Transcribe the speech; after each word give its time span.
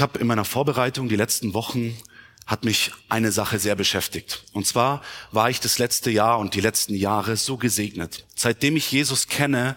Ich 0.00 0.02
habe 0.02 0.18
in 0.18 0.28
meiner 0.28 0.46
Vorbereitung 0.46 1.10
die 1.10 1.16
letzten 1.16 1.52
Wochen 1.52 1.94
hat 2.46 2.64
mich 2.64 2.90
eine 3.10 3.32
Sache 3.32 3.58
sehr 3.58 3.74
beschäftigt. 3.74 4.44
Und 4.54 4.66
zwar 4.66 5.02
war 5.30 5.50
ich 5.50 5.60
das 5.60 5.78
letzte 5.78 6.10
Jahr 6.10 6.38
und 6.38 6.54
die 6.54 6.62
letzten 6.62 6.94
Jahre 6.94 7.36
so 7.36 7.58
gesegnet. 7.58 8.24
Seitdem 8.34 8.76
ich 8.76 8.90
Jesus 8.90 9.28
kenne, 9.28 9.76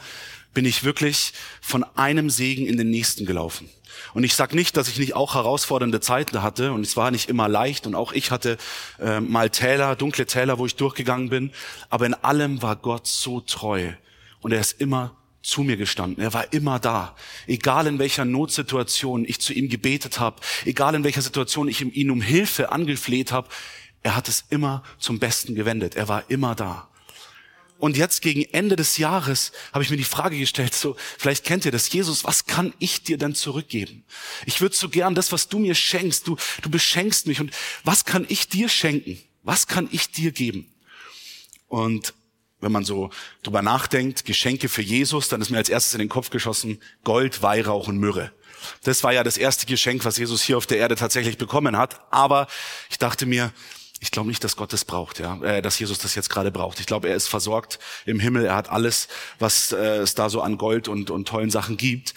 bin 0.54 0.64
ich 0.64 0.86
wirklich 0.86 1.34
von 1.60 1.84
einem 1.98 2.30
Segen 2.30 2.66
in 2.66 2.78
den 2.78 2.90
nächsten 2.90 3.26
gelaufen. 3.26 3.68
Und 4.14 4.24
ich 4.24 4.34
sage 4.34 4.56
nicht, 4.56 4.78
dass 4.78 4.88
ich 4.88 4.98
nicht 4.98 5.14
auch 5.14 5.36
herausfordernde 5.36 6.00
Zeiten 6.00 6.42
hatte 6.42 6.71
und 6.71 6.86
es 6.86 6.96
war 6.96 7.12
nicht 7.12 7.28
immer 7.28 7.50
leicht 7.50 7.86
und 7.86 7.94
auch 7.94 8.14
ich 8.14 8.32
hatte 8.32 8.58
äh, 9.02 9.20
mal 9.20 9.50
Täler, 9.50 9.98
dunkle 9.98 10.26
Täler, 10.26 10.58
wo 10.58 10.66
ich 10.66 10.78
durchgegangen 10.78 11.28
bin, 11.28 11.52
aber 11.90 12.05
in 12.05 12.14
allem 12.14 12.62
war 12.62 12.78
Gott 12.78 13.08
so 13.08 13.42
treu 13.42 13.92
und 14.40 14.54
er 14.54 14.62
ist 14.62 14.80
immer 14.80 15.18
zu 15.44 15.62
mir 15.62 15.78
gestanden. 15.78 16.23
Er 16.23 16.34
war 16.34 16.52
immer 16.54 16.80
da. 16.80 17.16
Egal 17.46 17.86
in 17.86 18.00
welcher 18.00 18.25
Notsituation 18.25 19.25
ich 19.25 19.39
zu 19.39 19.54
ihm 19.54 19.70
gebetet 19.70 20.20
habe, 20.20 20.42
egal 20.66 20.96
in 20.96 21.04
welcher 21.04 21.21
Situation 21.21 21.68
ich 21.68 21.82
ihn 21.82 22.10
um 22.10 22.21
Hilfe 22.21 22.71
angefleht 22.71 23.32
habe, 23.32 23.50
er 24.02 24.16
hat 24.16 24.29
es 24.29 24.46
immer 24.50 24.83
zum 25.00 25.19
Besten 25.19 25.54
gewendet. 25.54 25.96
Er 25.96 26.07
war 26.07 26.29
immer 26.29 26.56
da. 26.56 26.89
Und 27.78 27.97
jetzt 27.97 28.21
gegen 28.21 28.43
Ende 28.54 28.78
des 28.78 28.97
Jahres 28.97 29.52
habe 29.74 29.83
ich 29.83 29.89
mir 29.89 29.97
die 29.97 30.06
Frage 30.06 30.38
gestellt, 30.38 30.74
so, 30.74 30.96
vielleicht 31.18 31.44
kennt 31.44 31.66
ihr 31.66 31.71
das, 31.71 31.91
Jesus, 31.91 32.23
was 32.23 32.45
kann 32.45 32.73
ich 32.80 33.03
dir 33.03 33.17
denn 33.17 33.36
zurückgeben? 33.36 34.05
Ich 34.45 34.61
würde 34.61 34.73
so 34.73 34.88
gern 34.88 35.16
das, 35.16 35.33
was 35.33 35.50
du 35.50 35.59
mir 35.59 35.75
schenkst, 35.75 36.25
du, 36.25 36.38
du 36.61 36.69
beschenkst 36.69 37.28
mich 37.28 37.41
und 37.41 37.52
was 37.83 38.05
kann 38.05 38.25
ich 38.30 38.47
dir 38.47 38.69
schenken? 38.69 39.22
Was 39.41 39.67
kann 39.67 39.89
ich 39.91 40.09
dir 40.09 40.31
geben? 40.31 40.73
Und 41.67 42.14
wenn 42.64 42.72
man 42.72 42.86
so 42.86 43.09
drüber 43.44 43.62
nachdenkt, 43.62 44.26
Geschenke 44.26 44.70
für 44.70 44.81
Jesus, 44.81 45.30
dann 45.30 45.42
ist 45.42 45.50
mir 45.50 45.58
als 45.58 45.70
erstes 45.70 45.94
in 45.94 46.00
den 46.00 46.09
Kopf 46.09 46.30
geschossen 46.30 46.80
Gold, 47.03 47.42
Weihrauch 47.42 47.88
und 47.88 47.98
Myrrhe. 47.98 48.31
Das 48.84 49.03
war 49.03 49.14
ja 49.14 49.23
das 49.23 49.38
erste 49.38 49.66
Geschenk, 49.66 50.06
was 50.06 50.17
Jesus 50.17 50.42
hier 50.42 50.58
auf 50.58 50.66
der 50.66 50.78
Erde 50.78 50.95
tatsächlich 50.95 51.38
bekommen 51.38 51.78
hat. 51.78 52.00
Aber 52.12 52.48
ich 52.89 52.98
dachte 52.98 53.26
mir, 53.26 53.52
ich 54.00 54.11
glaube 54.11 54.28
nicht, 54.28 54.44
dass 54.44 54.58
Gott 54.58 54.73
das 54.73 54.83
braucht, 54.83 55.20
ja, 55.20 55.42
äh, 55.44 55.61
dass 55.61 55.80
Jesus 55.80 55.97
das 55.97 56.16
jetzt 56.16 56.30
gerade 56.30 56.52
braucht. 56.52 56.80
Ich 56.81 56.86
glaube, 56.86 57.08
er 57.08 57.16
ist 57.16 57.28
versorgt 57.28 57.80
im 58.05 58.20
Himmel. 58.20 58.45
Er 58.45 58.55
hat 58.55 58.70
alles, 58.70 59.08
was 59.39 59.72
äh, 59.72 59.98
es 59.98 60.14
da 60.14 60.30
so 60.30 60.42
an 60.42 60.58
Gold 60.58 60.89
und, 60.89 61.09
und 61.09 61.27
tollen 61.27 61.50
Sachen 61.50 61.77
gibt. 61.77 62.14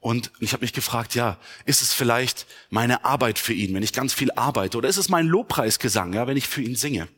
Und 0.00 0.32
ich 0.40 0.52
habe 0.52 0.62
mich 0.62 0.72
gefragt, 0.72 1.14
ja, 1.14 1.38
ist 1.64 1.82
es 1.82 1.92
vielleicht 1.92 2.46
meine 2.70 3.04
Arbeit 3.04 3.38
für 3.38 3.52
ihn, 3.52 3.74
wenn 3.74 3.82
ich 3.82 3.92
ganz 3.92 4.14
viel 4.14 4.30
arbeite, 4.32 4.78
oder 4.78 4.88
ist 4.88 4.96
es 4.96 5.08
mein 5.08 5.26
Lobpreisgesang, 5.26 6.12
ja, 6.12 6.26
wenn 6.26 6.36
ich 6.36 6.48
für 6.48 6.62
ihn 6.62 6.76
singe? 6.76 7.08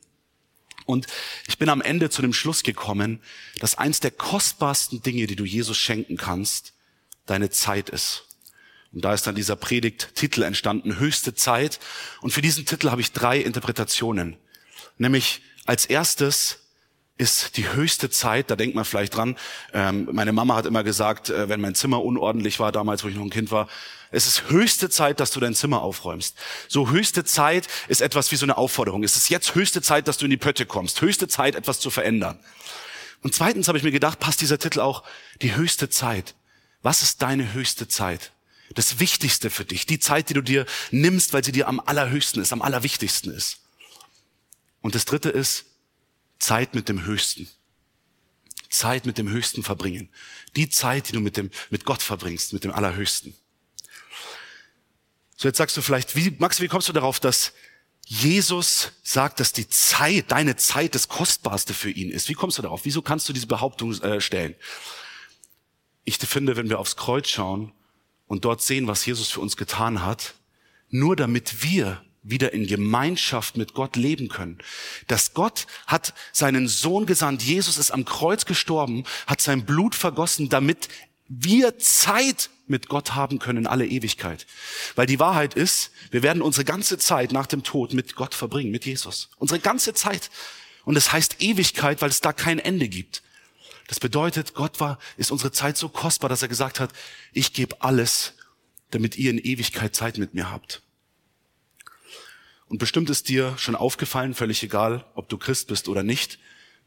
Und 0.91 1.06
ich 1.46 1.56
bin 1.56 1.69
am 1.69 1.80
Ende 1.80 2.10
zu 2.10 2.20
dem 2.20 2.33
Schluss 2.33 2.62
gekommen, 2.62 3.20
dass 3.60 3.78
eins 3.78 4.00
der 4.00 4.10
kostbarsten 4.10 5.02
Dinge, 5.02 5.27
die 5.27 5.36
du 5.36 5.44
Jesus 5.44 5.78
schenken 5.78 6.16
kannst, 6.16 6.74
deine 7.27 7.50
Zeit 7.50 7.88
ist. 7.88 8.24
Und 8.92 9.05
da 9.05 9.14
ist 9.14 9.27
dann 9.27 9.36
dieser 9.36 9.55
Predigttitel 9.55 10.42
entstanden, 10.42 10.98
höchste 10.98 11.34
Zeit. 11.34 11.78
Und 12.20 12.32
für 12.32 12.42
diesen 12.42 12.66
Titel 12.66 12.91
habe 12.91 13.00
ich 13.00 13.12
drei 13.12 13.38
Interpretationen. 13.38 14.36
Nämlich 14.98 15.42
als 15.64 15.86
erstes 15.86 16.59
ist 17.20 17.58
die 17.58 17.70
höchste 17.70 18.08
Zeit, 18.08 18.50
da 18.50 18.56
denkt 18.56 18.74
man 18.74 18.86
vielleicht 18.86 19.14
dran, 19.14 19.36
ähm, 19.74 20.08
meine 20.10 20.32
Mama 20.32 20.56
hat 20.56 20.64
immer 20.64 20.82
gesagt, 20.82 21.28
äh, 21.28 21.50
wenn 21.50 21.60
mein 21.60 21.74
Zimmer 21.74 22.02
unordentlich 22.02 22.58
war, 22.58 22.72
damals, 22.72 23.04
wo 23.04 23.08
ich 23.08 23.14
noch 23.14 23.22
ein 23.22 23.30
Kind 23.30 23.50
war, 23.50 23.68
es 24.10 24.26
ist 24.26 24.48
höchste 24.48 24.88
Zeit, 24.88 25.20
dass 25.20 25.30
du 25.30 25.38
dein 25.38 25.54
Zimmer 25.54 25.82
aufräumst. 25.82 26.34
So 26.66 26.88
höchste 26.88 27.22
Zeit 27.22 27.68
ist 27.88 28.00
etwas 28.00 28.32
wie 28.32 28.36
so 28.36 28.46
eine 28.46 28.56
Aufforderung. 28.56 29.04
Es 29.04 29.16
ist 29.16 29.28
jetzt 29.28 29.54
höchste 29.54 29.82
Zeit, 29.82 30.08
dass 30.08 30.16
du 30.16 30.24
in 30.24 30.30
die 30.30 30.38
Pötte 30.38 30.64
kommst. 30.64 31.00
Höchste 31.02 31.28
Zeit, 31.28 31.54
etwas 31.54 31.78
zu 31.78 31.91
verändern. 31.91 32.41
Und 33.22 33.34
zweitens 33.34 33.68
habe 33.68 33.76
ich 33.76 33.84
mir 33.84 33.92
gedacht, 33.92 34.18
passt 34.18 34.41
dieser 34.41 34.58
Titel 34.58 34.80
auch 34.80 35.04
die 35.42 35.54
höchste 35.54 35.91
Zeit. 35.91 36.34
Was 36.82 37.02
ist 37.02 37.20
deine 37.20 37.52
höchste 37.52 37.86
Zeit? 37.86 38.32
Das 38.74 38.98
Wichtigste 38.98 39.50
für 39.50 39.66
dich. 39.66 39.84
Die 39.84 39.98
Zeit, 39.98 40.30
die 40.30 40.34
du 40.34 40.41
dir 40.41 40.64
nimmst, 40.91 41.34
weil 41.34 41.44
sie 41.44 41.52
dir 41.52 41.68
am 41.68 41.80
allerhöchsten 41.80 42.41
ist, 42.41 42.52
am 42.52 42.62
allerwichtigsten 42.62 43.32
ist. 43.32 43.58
Und 44.80 44.94
das 44.94 45.04
dritte 45.04 45.28
ist 45.28 45.66
Zeit 46.41 46.74
mit 46.74 46.88
dem 46.88 47.05
Höchsten. 47.05 47.48
Zeit 48.70 49.06
mit 49.06 49.19
dem 49.19 49.28
Höchsten 49.28 49.62
verbringen. 49.62 50.09
Die 50.56 50.69
Zeit, 50.69 51.09
die 51.09 51.12
du 51.12 51.20
mit 51.20 51.37
dem, 51.37 51.50
mit 51.70 51.84
Gott 51.84 52.03
verbringst, 52.03 52.53
mit 52.53 52.65
dem 52.65 52.72
Allerhöchsten. 52.72 53.34
So, 55.37 55.48
jetzt 55.48 55.59
sagst 55.59 55.76
du 55.76 55.82
vielleicht, 55.82 56.16
wie, 56.16 56.31
Max, 56.38 56.60
wie 56.60 56.69
kommst 56.69 56.88
du 56.88 56.92
darauf, 56.92 57.20
dass 57.20 57.53
Jesus 58.06 58.92
sagt, 59.03 59.41
dass 59.41 59.53
die 59.53 59.69
Zeit, 59.69 60.31
deine 60.31 60.56
Zeit 60.56 60.94
das 60.94 61.09
Kostbarste 61.09 61.75
für 61.75 61.91
ihn 61.91 62.10
ist? 62.10 62.28
Wie 62.28 62.34
kommst 62.34 62.59
du 62.59 62.62
darauf? 62.62 62.84
Wieso 62.84 63.03
kannst 63.03 63.28
du 63.28 63.32
diese 63.32 63.47
Behauptung 63.47 63.92
äh, 64.03 64.20
stellen? 64.20 64.54
Ich 66.04 66.19
finde, 66.19 66.56
wenn 66.56 66.69
wir 66.69 66.78
aufs 66.78 66.97
Kreuz 66.97 67.28
schauen 67.28 67.72
und 68.26 68.44
dort 68.44 68.62
sehen, 68.62 68.86
was 68.86 69.06
Jesus 69.06 69.31
für 69.31 69.41
uns 69.41 69.56
getan 69.56 70.04
hat, 70.04 70.34
nur 70.88 71.16
damit 71.16 71.62
wir 71.62 72.04
wieder 72.22 72.53
in 72.53 72.66
Gemeinschaft 72.66 73.56
mit 73.56 73.75
Gott 73.75 73.97
leben 73.97 74.28
können. 74.28 74.58
Dass 75.06 75.32
Gott 75.32 75.66
hat 75.86 76.14
seinen 76.32 76.69
Sohn 76.69 77.06
gesandt, 77.06 77.42
Jesus 77.42 77.78
ist 77.78 77.91
am 77.91 78.04
Kreuz 78.04 78.44
gestorben, 78.44 79.04
hat 79.26 79.41
sein 79.41 79.64
Blut 79.64 79.94
vergossen, 79.94 80.48
damit 80.48 80.88
wir 81.28 81.78
Zeit 81.78 82.50
mit 82.66 82.88
Gott 82.88 83.14
haben 83.14 83.38
können 83.38 83.60
in 83.60 83.66
alle 83.66 83.86
Ewigkeit. 83.86 84.47
Weil 84.97 85.06
die 85.06 85.19
Wahrheit 85.19 85.54
ist, 85.54 85.92
wir 86.10 86.22
werden 86.22 86.42
unsere 86.42 86.64
ganze 86.64 86.98
Zeit 86.98 87.32
nach 87.32 87.47
dem 87.47 87.62
Tod 87.62 87.94
mit 87.94 88.16
Gott 88.16 88.34
verbringen, 88.34 88.70
mit 88.70 88.84
Jesus. 88.84 89.30
Unsere 89.36 89.60
ganze 89.60 89.94
Zeit. 89.94 90.30
Und 90.84 90.97
es 90.97 91.04
das 91.04 91.12
heißt 91.12 91.36
Ewigkeit, 91.41 92.03
weil 92.03 92.10
es 92.10 92.20
da 92.20 92.32
kein 92.32 92.59
Ende 92.59 92.88
gibt. 92.88 93.22
Das 93.86 93.98
bedeutet, 93.98 94.54
Gott 94.54 94.78
war, 94.78 94.98
ist 95.16 95.32
unsere 95.32 95.53
Zeit 95.53 95.76
so 95.76 95.88
kostbar, 95.88 96.28
dass 96.28 96.42
er 96.42 96.48
gesagt 96.48 96.78
hat, 96.78 96.92
ich 97.32 97.53
gebe 97.53 97.80
alles, 97.82 98.34
damit 98.91 99.16
ihr 99.16 99.30
in 99.30 99.38
Ewigkeit 99.38 99.94
Zeit 99.94 100.19
mit 100.19 100.34
mir 100.34 100.50
habt. 100.50 100.82
Und 102.70 102.78
bestimmt 102.78 103.10
ist 103.10 103.28
dir 103.28 103.58
schon 103.58 103.75
aufgefallen, 103.75 104.32
völlig 104.32 104.62
egal, 104.62 105.04
ob 105.16 105.28
du 105.28 105.36
Christ 105.36 105.66
bist 105.66 105.88
oder 105.88 106.04
nicht, 106.04 106.38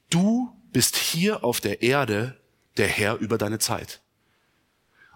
du 0.10 0.50
bist 0.72 0.96
hier 0.96 1.44
auf 1.44 1.60
der 1.60 1.82
Erde 1.82 2.40
der 2.78 2.88
Herr 2.88 3.18
über 3.18 3.38
deine 3.38 3.60
Zeit. 3.60 4.02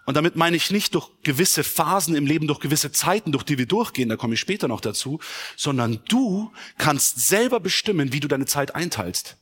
Und 0.05 0.15
damit 0.15 0.35
meine 0.35 0.57
ich 0.57 0.69
nicht 0.69 0.93
durch 0.93 1.09
gewisse 1.23 1.63
Phasen 1.63 2.15
im 2.15 2.25
Leben, 2.25 2.47
durch 2.47 2.59
gewisse 2.59 2.91
Zeiten, 2.91 3.31
durch 3.31 3.43
die 3.43 3.57
wir 3.57 3.65
durchgehen, 3.65 4.09
da 4.09 4.17
komme 4.17 4.33
ich 4.33 4.41
später 4.41 4.67
noch 4.67 4.81
dazu, 4.81 5.21
sondern 5.55 6.01
du 6.09 6.51
kannst 6.77 7.27
selber 7.27 7.61
bestimmen, 7.61 8.11
wie 8.11 8.19
du 8.19 8.27
deine 8.27 8.45
Zeit 8.45 8.75
einteilst. 8.75 9.37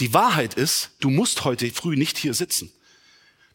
Die 0.00 0.12
Wahrheit 0.12 0.54
ist, 0.54 0.90
du 0.98 1.08
musst 1.08 1.44
heute 1.44 1.70
früh 1.70 1.96
nicht 1.96 2.18
hier 2.18 2.34
sitzen. 2.34 2.72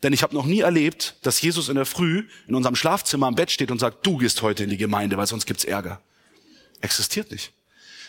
Denn 0.03 0.13
ich 0.13 0.23
habe 0.23 0.35
noch 0.35 0.45
nie 0.45 0.61
erlebt, 0.61 1.17
dass 1.21 1.41
Jesus 1.41 1.67
in 1.67 1.75
der 1.75 1.85
Früh 1.85 2.27
in 2.47 2.55
unserem 2.55 2.75
Schlafzimmer 2.77 3.27
am 3.27 3.35
Bett 3.35 3.51
steht 3.51 3.71
und 3.71 3.79
sagt, 3.79 4.05
du 4.05 4.17
gehst 4.17 4.41
heute 4.41 4.63
in 4.63 4.69
die 4.69 4.77
Gemeinde, 4.77 5.17
weil 5.17 5.27
sonst 5.27 5.45
gibt's 5.45 5.65
Ärger. 5.65 6.01
Existiert 6.83 7.31
nicht. 7.31 7.53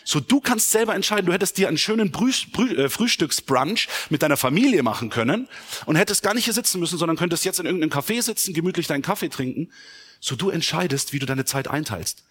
So, 0.03 0.19
du 0.19 0.39
kannst 0.39 0.69
selber 0.69 0.93
entscheiden, 0.93 1.25
du 1.25 1.33
hättest 1.33 1.57
dir 1.57 1.67
einen 1.67 1.79
schönen 1.79 2.11
Brü 2.11 2.31
Brü 2.51 2.75
äh, 2.75 2.89
Frühstücksbrunch 2.89 3.87
mit 4.09 4.21
deiner 4.21 4.37
Familie 4.37 4.83
machen 4.83 5.09
können 5.09 5.47
und 5.85 5.95
hättest 5.95 6.21
gar 6.21 6.35
nicht 6.35 6.43
hier 6.45 6.53
sitzen 6.53 6.79
müssen, 6.79 6.99
sondern 6.99 7.17
könntest 7.17 7.45
jetzt 7.45 7.59
in 7.59 7.65
irgendeinem 7.65 7.91
Café 7.91 8.21
sitzen, 8.21 8.53
gemütlich 8.53 8.85
deinen 8.85 9.01
Kaffee 9.01 9.29
trinken. 9.29 9.71
So, 10.19 10.35
du 10.35 10.49
entscheidest, 10.49 11.13
wie 11.13 11.19
du 11.19 11.25
deine 11.25 11.45
Zeit 11.45 11.69
einteilst. 11.69 12.23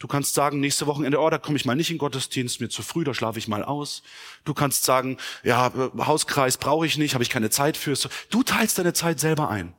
Du 0.00 0.08
kannst 0.08 0.34
sagen, 0.34 0.58
nächste 0.58 0.88
Wochenende, 0.88 1.20
oh, 1.20 1.30
da 1.30 1.38
komme 1.38 1.56
ich 1.56 1.64
mal 1.64 1.76
nicht 1.76 1.90
in 1.90 1.98
Gottesdienst, 1.98 2.60
mir 2.60 2.68
zu 2.68 2.82
früh, 2.82 3.04
da 3.04 3.14
schlafe 3.14 3.38
ich 3.38 3.46
mal 3.46 3.62
aus. 3.62 4.02
Du 4.44 4.54
kannst 4.54 4.82
sagen, 4.82 5.18
ja, 5.44 5.72
Hauskreis 5.98 6.56
brauche 6.56 6.86
ich 6.86 6.98
nicht, 6.98 7.14
habe 7.14 7.22
ich 7.22 7.30
keine 7.30 7.50
Zeit 7.50 7.76
für. 7.76 7.94
Du 8.30 8.42
teilst 8.42 8.78
deine 8.78 8.94
Zeit 8.94 9.20
selber 9.20 9.50
ein. 9.50 9.74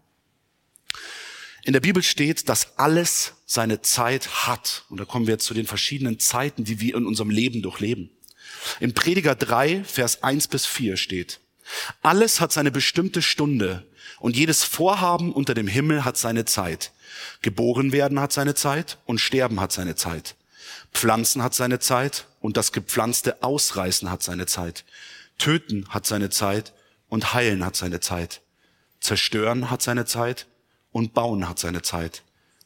In 1.66 1.72
der 1.72 1.80
Bibel 1.80 2.04
steht, 2.04 2.50
dass 2.50 2.78
alles 2.78 3.34
seine 3.46 3.82
Zeit 3.82 4.48
hat. 4.48 4.84
Und 4.90 5.00
da 5.00 5.06
kommen 5.06 5.28
wir 5.28 5.36
jetzt 5.36 5.46
zu 5.46 5.54
den 5.54 5.66
verschiedenen 5.66 6.20
Zeiten, 6.20 6.66
die 6.66 6.82
wir 6.82 6.96
in 6.96 7.06
unserem 7.06 7.30
Leben 7.30 7.62
durchleben. 7.62 8.10
In 8.82 8.94
Prediger 8.94 9.36
3, 9.36 9.84
Vers 9.86 10.24
1 10.24 10.50
bis 10.50 10.66
4 10.66 10.98
steht, 10.98 11.40
alles 12.02 12.42
hat 12.42 12.52
seine 12.52 12.72
bestimmte 12.72 13.22
Stunde 13.22 13.88
und 14.20 14.36
jedes 14.36 14.64
Vorhaben 14.64 15.32
unter 15.32 15.54
dem 15.54 15.68
Himmel 15.68 16.04
hat 16.04 16.18
seine 16.18 16.44
Zeit. 16.44 16.92
Geboren 17.42 17.94
werden 17.94 18.20
hat 18.20 18.34
seine 18.34 18.56
Zeit 18.56 18.98
und 19.06 19.20
sterben 19.20 19.62
hat 19.62 19.72
seine 19.72 19.96
Zeit. 19.96 20.36
Pflanzen 20.94 21.42
hat 21.42 21.54
seine 21.54 21.80
Zeit 21.80 22.26
und 22.42 22.58
das 22.58 22.74
gepflanzte 22.74 23.42
Ausreißen 23.42 24.12
hat 24.12 24.22
seine 24.22 24.46
Zeit. 24.46 24.84
Töten 25.38 25.88
hat 25.90 26.06
seine 26.06 26.30
Zeit 26.30 26.74
und 27.08 27.34
heilen 27.34 27.66
hat 27.66 27.76
seine 27.78 28.02
Zeit. 28.02 28.42
Zerstören 29.00 29.70
hat 29.72 29.82
seine 29.82 30.06
Zeit 30.06 30.48
und 30.94 31.14
bauen 31.14 31.50
hat 31.50 31.60
seine 31.60 31.82
Zeit. 31.82 32.24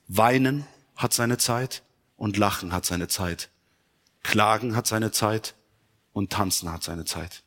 Weinen 0.07 0.67
hat 0.95 1.13
seine 1.13 1.39
Zeit 1.39 1.81
und 2.15 2.37
lachen 2.37 2.71
hat 2.71 2.85
seine 2.85 3.07
Zeit. 3.07 3.49
Klagen 4.21 4.75
hat 4.75 4.85
seine 4.85 5.11
Zeit 5.11 5.55
und 6.13 6.31
tanzen 6.31 6.71
hat 6.71 6.83
seine 6.83 7.05
Zeit. 7.05 7.41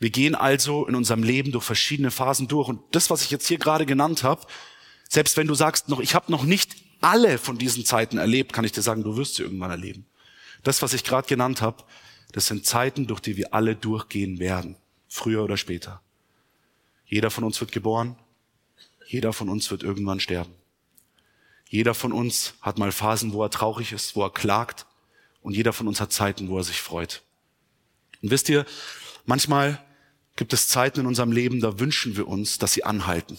Wir 0.00 0.10
gehen 0.10 0.34
also 0.34 0.86
in 0.86 0.96
unserem 0.96 1.22
Leben 1.22 1.52
durch 1.52 1.64
verschiedene 1.64 2.10
Phasen 2.10 2.48
durch. 2.48 2.68
Und 2.68 2.80
das, 2.92 3.10
was 3.10 3.22
ich 3.22 3.30
jetzt 3.30 3.46
hier 3.46 3.58
gerade 3.58 3.84
genannt 3.86 4.24
habe, 4.24 4.46
selbst 5.08 5.36
wenn 5.36 5.46
du 5.46 5.54
sagst, 5.54 5.88
noch, 5.88 6.00
ich 6.00 6.14
habe 6.14 6.32
noch 6.32 6.44
nicht 6.44 6.76
alle 7.02 7.36
von 7.36 7.58
diesen 7.58 7.84
Zeiten 7.84 8.16
erlebt, 8.16 8.52
kann 8.52 8.64
ich 8.64 8.72
dir 8.72 8.82
sagen, 8.82 9.04
du 9.04 9.16
wirst 9.16 9.34
sie 9.34 9.42
irgendwann 9.42 9.70
erleben. 9.70 10.06
Das, 10.62 10.80
was 10.82 10.94
ich 10.94 11.04
gerade 11.04 11.28
genannt 11.28 11.60
habe, 11.60 11.84
das 12.32 12.46
sind 12.46 12.64
Zeiten, 12.64 13.06
durch 13.06 13.20
die 13.20 13.36
wir 13.36 13.52
alle 13.52 13.76
durchgehen 13.76 14.38
werden, 14.38 14.76
früher 15.08 15.42
oder 15.42 15.56
später. 15.56 16.00
Jeder 17.04 17.30
von 17.30 17.44
uns 17.44 17.60
wird 17.60 17.72
geboren, 17.72 18.16
jeder 19.10 19.32
von 19.32 19.48
uns 19.48 19.68
wird 19.72 19.82
irgendwann 19.82 20.20
sterben. 20.20 20.54
Jeder 21.68 21.94
von 21.94 22.12
uns 22.12 22.54
hat 22.60 22.78
mal 22.78 22.92
Phasen, 22.92 23.32
wo 23.32 23.42
er 23.42 23.50
traurig 23.50 23.90
ist, 23.90 24.14
wo 24.14 24.22
er 24.22 24.30
klagt. 24.30 24.86
Und 25.42 25.56
jeder 25.56 25.72
von 25.72 25.88
uns 25.88 26.00
hat 26.00 26.12
Zeiten, 26.12 26.48
wo 26.48 26.58
er 26.58 26.62
sich 26.62 26.80
freut. 26.80 27.22
Und 28.22 28.30
wisst 28.30 28.48
ihr, 28.48 28.64
manchmal 29.26 29.84
gibt 30.36 30.52
es 30.52 30.68
Zeiten 30.68 31.00
in 31.00 31.06
unserem 31.06 31.32
Leben, 31.32 31.58
da 31.58 31.80
wünschen 31.80 32.16
wir 32.16 32.28
uns, 32.28 32.58
dass 32.58 32.72
sie 32.72 32.84
anhalten. 32.84 33.36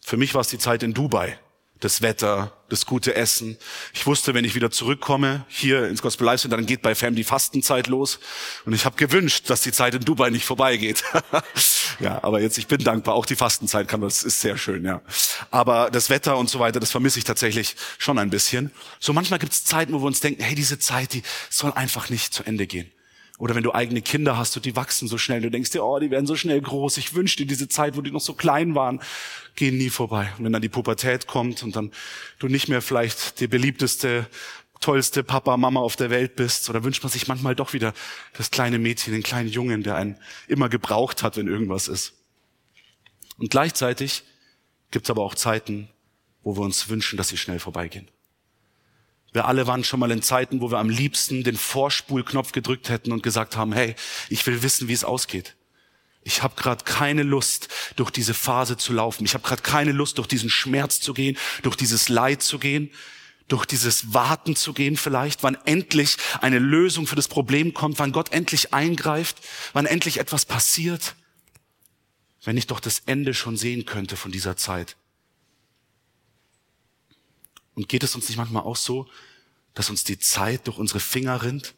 Für 0.00 0.16
mich 0.16 0.32
war 0.32 0.40
es 0.40 0.48
die 0.48 0.58
Zeit 0.58 0.82
in 0.82 0.94
Dubai 0.94 1.38
das 1.80 2.02
Wetter, 2.02 2.52
das 2.68 2.86
gute 2.86 3.14
Essen. 3.14 3.58
Ich 3.92 4.06
wusste, 4.06 4.32
wenn 4.32 4.44
ich 4.44 4.54
wieder 4.54 4.70
zurückkomme 4.70 5.44
hier 5.48 5.88
ins 5.88 6.02
Gospel 6.02 6.24
Live 6.24 6.42
dann 6.48 6.66
geht 6.66 6.82
bei 6.82 6.94
Fam 6.94 7.14
die 7.14 7.24
Fastenzeit 7.24 7.88
los. 7.88 8.20
Und 8.64 8.72
ich 8.72 8.84
habe 8.84 8.96
gewünscht, 8.96 9.50
dass 9.50 9.62
die 9.62 9.72
Zeit 9.72 9.94
in 9.94 10.04
Dubai 10.04 10.30
nicht 10.30 10.46
vorbeigeht. 10.46 11.04
ja, 12.00 12.22
aber 12.22 12.40
jetzt, 12.40 12.58
ich 12.58 12.66
bin 12.66 12.82
dankbar. 12.82 13.14
Auch 13.14 13.26
die 13.26 13.36
Fastenzeit 13.36 13.88
kann 13.88 14.00
das 14.00 14.22
ist 14.22 14.40
sehr 14.40 14.56
schön, 14.56 14.84
ja. 14.84 15.02
Aber 15.50 15.90
das 15.90 16.10
Wetter 16.10 16.38
und 16.38 16.48
so 16.48 16.58
weiter, 16.58 16.80
das 16.80 16.90
vermisse 16.90 17.18
ich 17.18 17.24
tatsächlich 17.24 17.76
schon 17.98 18.18
ein 18.18 18.30
bisschen. 18.30 18.70
So 18.98 19.12
manchmal 19.12 19.38
gibt 19.38 19.52
es 19.52 19.64
Zeiten, 19.64 19.92
wo 19.92 20.00
wir 20.00 20.06
uns 20.06 20.20
denken, 20.20 20.42
hey, 20.42 20.54
diese 20.54 20.78
Zeit, 20.78 21.12
die 21.12 21.22
soll 21.50 21.72
einfach 21.72 22.08
nicht 22.08 22.32
zu 22.32 22.44
Ende 22.44 22.66
gehen. 22.66 22.90
Oder 23.38 23.56
wenn 23.56 23.64
du 23.64 23.74
eigene 23.74 24.00
Kinder 24.00 24.36
hast 24.36 24.56
und 24.56 24.64
die 24.64 24.76
wachsen 24.76 25.08
so 25.08 25.18
schnell, 25.18 25.40
du 25.40 25.50
denkst 25.50 25.70
dir, 25.70 25.84
oh, 25.84 25.98
die 25.98 26.10
werden 26.10 26.26
so 26.26 26.36
schnell 26.36 26.60
groß. 26.60 26.98
Ich 26.98 27.14
wünschte 27.14 27.42
dir 27.42 27.48
diese 27.48 27.68
Zeit, 27.68 27.96
wo 27.96 28.00
die 28.00 28.12
noch 28.12 28.20
so 28.20 28.34
klein 28.34 28.76
waren, 28.76 29.00
gehen 29.56 29.76
nie 29.76 29.90
vorbei. 29.90 30.32
Und 30.38 30.44
wenn 30.44 30.52
dann 30.52 30.62
die 30.62 30.68
Pubertät 30.68 31.26
kommt 31.26 31.64
und 31.64 31.74
dann 31.74 31.90
du 32.38 32.46
nicht 32.46 32.68
mehr 32.68 32.80
vielleicht 32.80 33.40
der 33.40 33.48
beliebteste, 33.48 34.26
tollste 34.80 35.24
Papa, 35.24 35.56
Mama 35.56 35.80
auf 35.80 35.96
der 35.96 36.10
Welt 36.10 36.36
bist, 36.36 36.70
oder 36.70 36.84
wünscht 36.84 37.02
man 37.02 37.10
sich 37.10 37.26
manchmal 37.26 37.56
doch 37.56 37.72
wieder 37.72 37.92
das 38.36 38.50
kleine 38.52 38.78
Mädchen, 38.78 39.12
den 39.12 39.22
kleinen 39.22 39.48
Jungen, 39.48 39.82
der 39.82 39.96
einen 39.96 40.16
immer 40.46 40.68
gebraucht 40.68 41.22
hat, 41.24 41.36
wenn 41.36 41.48
irgendwas 41.48 41.88
ist. 41.88 42.12
Und 43.38 43.50
gleichzeitig 43.50 44.22
gibt 44.92 45.06
es 45.06 45.10
aber 45.10 45.22
auch 45.22 45.34
Zeiten, 45.34 45.88
wo 46.44 46.56
wir 46.56 46.62
uns 46.62 46.88
wünschen, 46.88 47.16
dass 47.16 47.28
sie 47.28 47.36
schnell 47.36 47.58
vorbeigehen. 47.58 48.08
Wir 49.34 49.46
alle 49.46 49.66
waren 49.66 49.82
schon 49.82 49.98
mal 49.98 50.12
in 50.12 50.22
Zeiten, 50.22 50.60
wo 50.60 50.70
wir 50.70 50.78
am 50.78 50.88
liebsten 50.88 51.42
den 51.42 51.56
Vorspulknopf 51.56 52.52
gedrückt 52.52 52.88
hätten 52.88 53.10
und 53.10 53.24
gesagt 53.24 53.56
haben, 53.56 53.72
hey, 53.72 53.96
ich 54.28 54.46
will 54.46 54.62
wissen, 54.62 54.86
wie 54.86 54.92
es 54.92 55.02
ausgeht. 55.02 55.56
Ich 56.22 56.44
habe 56.44 56.54
gerade 56.54 56.84
keine 56.84 57.24
Lust, 57.24 57.68
durch 57.96 58.12
diese 58.12 58.32
Phase 58.32 58.76
zu 58.76 58.92
laufen. 58.92 59.24
Ich 59.24 59.34
habe 59.34 59.42
gerade 59.42 59.60
keine 59.60 59.90
Lust, 59.90 60.18
durch 60.18 60.28
diesen 60.28 60.50
Schmerz 60.50 61.00
zu 61.00 61.14
gehen, 61.14 61.36
durch 61.62 61.74
dieses 61.74 62.08
Leid 62.08 62.42
zu 62.44 62.60
gehen, 62.60 62.92
durch 63.48 63.66
dieses 63.66 64.14
Warten 64.14 64.54
zu 64.54 64.72
gehen 64.72 64.96
vielleicht, 64.96 65.42
wann 65.42 65.58
endlich 65.64 66.16
eine 66.40 66.60
Lösung 66.60 67.08
für 67.08 67.16
das 67.16 67.26
Problem 67.26 67.74
kommt, 67.74 67.98
wann 67.98 68.12
Gott 68.12 68.32
endlich 68.32 68.72
eingreift, 68.72 69.38
wann 69.72 69.84
endlich 69.84 70.18
etwas 70.18 70.46
passiert, 70.46 71.16
wenn 72.44 72.56
ich 72.56 72.68
doch 72.68 72.78
das 72.78 73.00
Ende 73.06 73.34
schon 73.34 73.56
sehen 73.56 73.84
könnte 73.84 74.16
von 74.16 74.30
dieser 74.30 74.56
Zeit. 74.56 74.96
Und 77.74 77.88
geht 77.88 78.02
es 78.04 78.14
uns 78.14 78.28
nicht 78.28 78.36
manchmal 78.36 78.62
auch 78.62 78.76
so, 78.76 79.08
dass 79.74 79.90
uns 79.90 80.04
die 80.04 80.18
Zeit 80.18 80.66
durch 80.66 80.78
unsere 80.78 81.00
Finger 81.00 81.42
rinnt, 81.42 81.74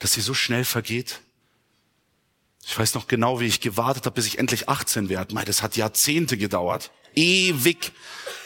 dass 0.00 0.12
sie 0.12 0.20
so 0.20 0.34
schnell 0.34 0.64
vergeht? 0.64 1.20
Ich 2.64 2.78
weiß 2.78 2.94
noch 2.94 3.06
genau, 3.06 3.40
wie 3.40 3.46
ich 3.46 3.60
gewartet 3.60 4.06
habe, 4.06 4.14
bis 4.14 4.26
ich 4.26 4.38
endlich 4.38 4.68
18 4.68 5.08
werde. 5.08 5.34
Mei, 5.34 5.44
das 5.44 5.62
hat 5.62 5.76
Jahrzehnte 5.76 6.36
gedauert. 6.36 6.90
Ewig. 7.14 7.92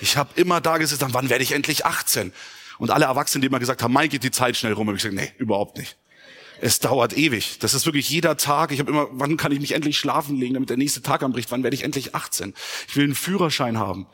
Ich 0.01 0.17
habe 0.17 0.39
immer 0.41 0.61
da 0.61 0.79
gesessen, 0.79 1.09
wann 1.13 1.29
werde 1.29 1.45
ich 1.45 1.53
endlich 1.53 1.85
18? 1.85 2.33
Und 2.79 2.91
alle 2.91 3.07
Erwachsenen, 3.07 3.43
die 3.43 3.47
immer 3.47 3.59
gesagt 3.59 3.83
haben, 3.83 3.93
Mai 3.93 4.09
geht 4.09 4.25
die 4.25 4.31
Zeit 4.31 4.57
schnell 4.57 4.73
rum, 4.73 4.87
habe 4.87 4.97
ich 4.97 5.03
gesagt, 5.03 5.21
nee, 5.21 5.33
überhaupt 5.39 5.79
nicht. 5.79 5.97
Es 6.61 6.79
dauert 6.79 7.17
ewig. 7.17 7.59
Das 7.59 7.75
ist 7.75 7.85
wirklich 7.85 8.09
jeder 8.09 8.37
Tag. 8.37 8.73
Ich 8.73 8.79
habe 8.79 8.91
immer, 8.91 9.09
wann 9.11 9.37
kann 9.37 9.53
ich 9.53 9.61
mich 9.61 9.73
endlich 9.73 9.99
schlafen 9.99 10.37
legen, 10.37 10.55
damit 10.55 10.71
der 10.71 10.77
nächste 10.77 11.03
Tag 11.03 11.23
anbricht? 11.23 11.51
Wann 11.51 11.63
werde 11.63 11.75
ich 11.75 11.83
endlich 11.83 12.15
18? 12.15 12.55
Ich 12.89 12.97
will 12.97 13.05
einen 13.05 13.15
Führerschein 13.15 13.79
haben. 13.79 14.07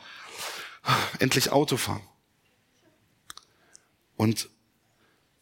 Endlich 1.19 1.53
Auto 1.53 1.77
fahren. 1.77 2.03
Und 4.21 4.51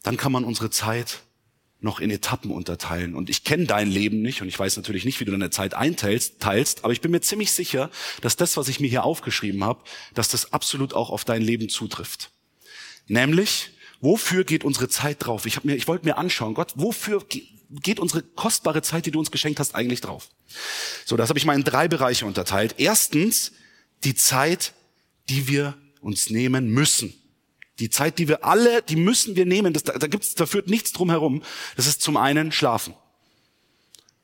dann 0.03 0.15
kann 0.15 0.31
man 0.31 0.45
unsere 0.45 0.69
Zeit 0.69 1.23
noch 1.81 1.99
in 1.99 2.09
Etappen 2.11 2.49
unterteilen. 2.49 3.13
Und 3.13 3.29
ich 3.29 3.43
kenne 3.43 3.65
dein 3.65 3.91
Leben 3.91 4.21
nicht 4.21 4.41
und 4.41 4.47
ich 4.47 4.57
weiß 4.57 4.77
natürlich 4.77 5.03
nicht, 5.03 5.19
wie 5.19 5.25
du 5.25 5.33
deine 5.33 5.49
Zeit 5.49 5.73
einteilst, 5.73 6.39
teilst, 6.39 6.85
aber 6.85 6.93
ich 6.93 7.01
bin 7.01 7.11
mir 7.11 7.19
ziemlich 7.19 7.51
sicher, 7.51 7.91
dass 8.21 8.37
das, 8.37 8.55
was 8.55 8.69
ich 8.69 8.79
mir 8.79 8.87
hier 8.87 9.03
aufgeschrieben 9.03 9.65
habe, 9.65 9.83
dass 10.13 10.29
das 10.29 10.53
absolut 10.53 10.93
auch 10.93 11.09
auf 11.09 11.25
dein 11.25 11.41
Leben 11.41 11.67
zutrifft. 11.67 12.31
Nämlich, 13.07 13.71
wofür 13.99 14.45
geht 14.45 14.63
unsere 14.63 14.87
Zeit 14.87 15.17
drauf? 15.25 15.45
Ich, 15.45 15.57
hab 15.57 15.65
mir, 15.65 15.75
ich 15.75 15.89
wollte 15.89 16.05
mir 16.05 16.17
anschauen, 16.17 16.53
Gott, 16.53 16.71
wofür 16.75 17.25
geht 17.69 17.99
unsere 17.99 18.23
kostbare 18.23 18.81
Zeit, 18.81 19.05
die 19.07 19.11
du 19.11 19.19
uns 19.19 19.29
geschenkt 19.29 19.59
hast, 19.59 19.75
eigentlich 19.75 19.99
drauf? 19.99 20.29
So, 21.03 21.17
das 21.17 21.27
habe 21.27 21.37
ich 21.37 21.43
mal 21.43 21.55
in 21.55 21.65
drei 21.65 21.89
Bereiche 21.89 22.25
unterteilt. 22.25 22.75
Erstens, 22.77 23.51
die 24.05 24.15
Zeit, 24.15 24.71
die 25.27 25.49
wir 25.49 25.77
uns 25.99 26.29
nehmen 26.29 26.69
müssen. 26.69 27.18
Die 27.79 27.89
Zeit, 27.89 28.19
die 28.19 28.27
wir 28.27 28.45
alle, 28.45 28.81
die 28.81 28.95
müssen 28.95 29.35
wir 29.35 29.45
nehmen. 29.45 29.73
Das, 29.73 29.83
da, 29.83 30.07
gibt's, 30.07 30.35
da 30.35 30.45
führt 30.45 30.67
nichts 30.67 30.91
drum 30.91 31.09
herum. 31.09 31.41
Das 31.75 31.87
ist 31.87 32.01
zum 32.01 32.17
einen 32.17 32.51
Schlafen. 32.51 32.93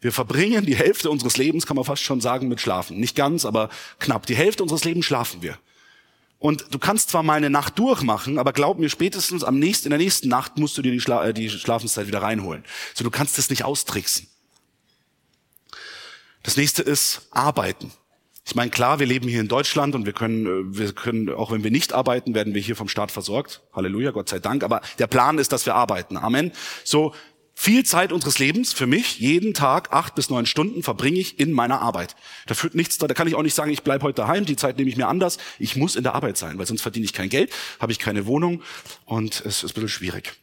Wir 0.02 0.12
verbringen 0.12 0.66
die 0.66 0.76
Hälfte 0.76 1.10
unseres 1.10 1.38
Lebens, 1.38 1.66
kann 1.66 1.76
man 1.76 1.86
fast 1.86 2.04
schon 2.04 2.22
sagen, 2.22 2.48
mit 2.48 2.62
Schlafen. 2.62 3.00
Nicht 3.00 3.16
ganz, 3.16 3.46
aber 3.46 3.70
knapp. 4.00 4.26
Die 4.26 4.36
Hälfte 4.36 4.62
unseres 4.62 4.84
Lebens 4.84 5.06
schlafen 5.06 5.42
wir. 5.42 5.58
Und 6.38 6.66
du 6.70 6.80
kannst 6.80 7.10
zwar 7.10 7.24
mal 7.24 7.34
eine 7.34 7.50
Nacht 7.50 7.80
durchmachen, 7.80 8.38
aber 8.38 8.54
glaub 8.54 8.78
mir, 8.78 8.90
spätestens 8.90 9.44
am 9.44 9.58
nächsten, 9.58 9.88
in 9.88 9.92
der 9.92 10.00
nächsten 10.00 10.28
Nacht 10.28 10.58
musst 10.58 10.78
du 10.78 10.82
dir 10.82 10.92
die, 10.92 11.00
Schla 11.00 11.26
äh, 11.26 11.34
die 11.34 11.50
Schlafenszeit 11.50 12.08
wieder 12.08 12.22
reinholen. 12.22 12.64
So, 12.94 13.04
du 13.04 13.10
kannst 13.10 13.38
das 13.38 13.50
nicht 13.50 13.64
austricksen. 13.64 14.28
Das 16.44 16.58
nächste 16.58 16.84
ist 16.84 17.28
Arbeiten. 17.32 17.92
Ich 18.48 18.54
meine, 18.54 18.70
klar, 18.70 19.00
wir 19.00 19.08
leben 19.08 19.28
hier 19.28 19.42
in 19.42 19.48
Deutschland 19.48 19.96
und 19.96 20.06
wir 20.06 20.14
können, 20.14 20.46
äh, 20.46 20.78
wir 20.78 20.94
können, 20.94 21.30
auch 21.30 21.52
wenn 21.52 21.64
wir 21.64 21.72
nicht 21.72 21.94
arbeiten, 21.94 22.36
werden 22.36 22.54
wir 22.54 22.62
hier 22.62 22.76
vom 22.76 22.88
Staat 22.88 23.12
versorgt. 23.12 23.64
Halleluja, 23.74 24.12
Gott 24.12 24.30
sei 24.30 24.40
Dank. 24.40 24.64
Aber 24.64 24.82
der 25.00 25.08
Plan 25.08 25.40
ist, 25.40 25.52
dass 25.52 25.66
wir 25.66 25.74
arbeiten. 25.74 26.16
Amen. 26.16 26.52
So, 26.84 27.14
viel 27.56 27.84
Zeit 27.86 28.12
unseres 28.12 28.38
Lebens 28.38 28.74
für 28.74 28.86
mich, 28.86 29.18
jeden 29.20 29.54
Tag 29.54 29.94
acht 29.94 30.14
bis 30.14 30.30
neun 30.30 30.46
Stunden 30.46 30.84
verbringe 30.84 31.20
ich 31.20 31.40
in 31.40 31.54
meiner 31.54 31.82
Arbeit. 31.82 32.16
Da 32.46 32.54
führt 32.54 32.76
nichts, 32.76 32.98
da 32.98 33.08
kann 33.08 33.28
ich 33.28 33.36
auch 33.36 33.42
nicht 33.42 33.56
sagen, 33.56 33.72
ich 33.72 33.82
bleibe 33.82 34.04
heute 34.04 34.22
daheim, 34.22 34.46
die 34.46 34.58
Zeit 34.58 34.78
nehme 34.78 34.90
ich 34.90 34.98
mir 34.98 35.08
anders. 35.08 35.38
Ich 35.58 35.76
muss 35.76 35.96
in 35.96 36.04
der 36.04 36.14
Arbeit 36.14 36.38
sein, 36.38 36.58
weil 36.60 36.68
sonst 36.68 36.82
verdiene 36.82 37.06
ich 37.06 37.14
kein 37.14 37.30
Geld, 37.30 37.52
habe 37.80 37.94
ich 37.94 38.00
keine 38.00 38.26
Wohnung 38.26 38.62
und 39.06 39.42
es 39.46 39.64
ist 39.64 39.72
ein 39.72 39.74
bisschen 39.74 39.90
schwierig. 39.90 40.34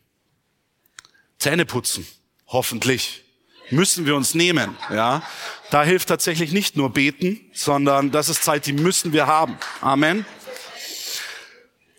Zähne 1.38 1.66
putzen, 1.66 2.06
hoffentlich 2.46 3.21
müssen 3.72 4.06
wir 4.06 4.14
uns 4.14 4.34
nehmen. 4.34 4.76
Ja, 4.90 5.22
da 5.70 5.82
hilft 5.82 6.08
tatsächlich 6.08 6.52
nicht 6.52 6.76
nur 6.76 6.90
beten, 6.92 7.40
sondern 7.52 8.10
das 8.10 8.28
ist 8.28 8.44
Zeit, 8.44 8.66
die 8.66 8.72
müssen 8.72 9.12
wir 9.12 9.26
haben. 9.26 9.58
Amen. 9.80 10.24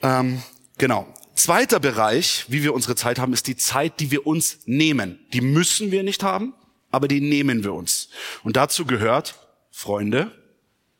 Ähm, 0.01 0.41
genau. 0.77 1.11
Zweiter 1.33 1.79
Bereich, 1.79 2.45
wie 2.47 2.61
wir 2.63 2.73
unsere 2.73 2.95
Zeit 2.95 3.17
haben, 3.17 3.33
ist 3.33 3.47
die 3.47 3.57
Zeit, 3.57 3.99
die 3.99 4.11
wir 4.11 4.27
uns 4.27 4.59
nehmen. 4.65 5.19
Die 5.33 5.41
müssen 5.41 5.91
wir 5.91 6.03
nicht 6.03 6.21
haben, 6.21 6.53
aber 6.91 7.07
die 7.07 7.21
nehmen 7.21 7.63
wir 7.63 7.73
uns. 7.73 8.09
Und 8.43 8.55
dazu 8.55 8.85
gehört 8.85 9.35
Freunde, 9.71 10.31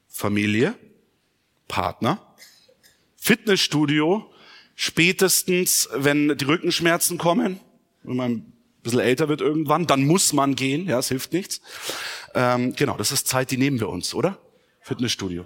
Familie, 0.07 0.73
Partner, 1.67 2.35
Fitnessstudio, 3.15 4.31
spätestens, 4.75 5.87
wenn 5.93 6.35
die 6.37 6.45
Rückenschmerzen 6.45 7.17
kommen, 7.17 7.59
wenn 8.03 8.15
man 8.15 8.52
bisschen 8.83 8.99
älter 8.99 9.29
wird 9.29 9.41
irgendwann, 9.41 9.87
dann 9.87 10.05
muss 10.05 10.33
man 10.33 10.55
gehen, 10.55 10.87
ja, 10.87 10.99
es 10.99 11.07
hilft 11.07 11.33
nichts. 11.33 11.61
Ähm, 12.35 12.75
genau, 12.75 12.97
das 12.97 13.11
ist 13.11 13.27
Zeit, 13.27 13.51
die 13.51 13.57
nehmen 13.57 13.79
wir 13.79 13.89
uns, 13.89 14.13
oder? 14.13 14.37
Fitnessstudio. 14.81 15.45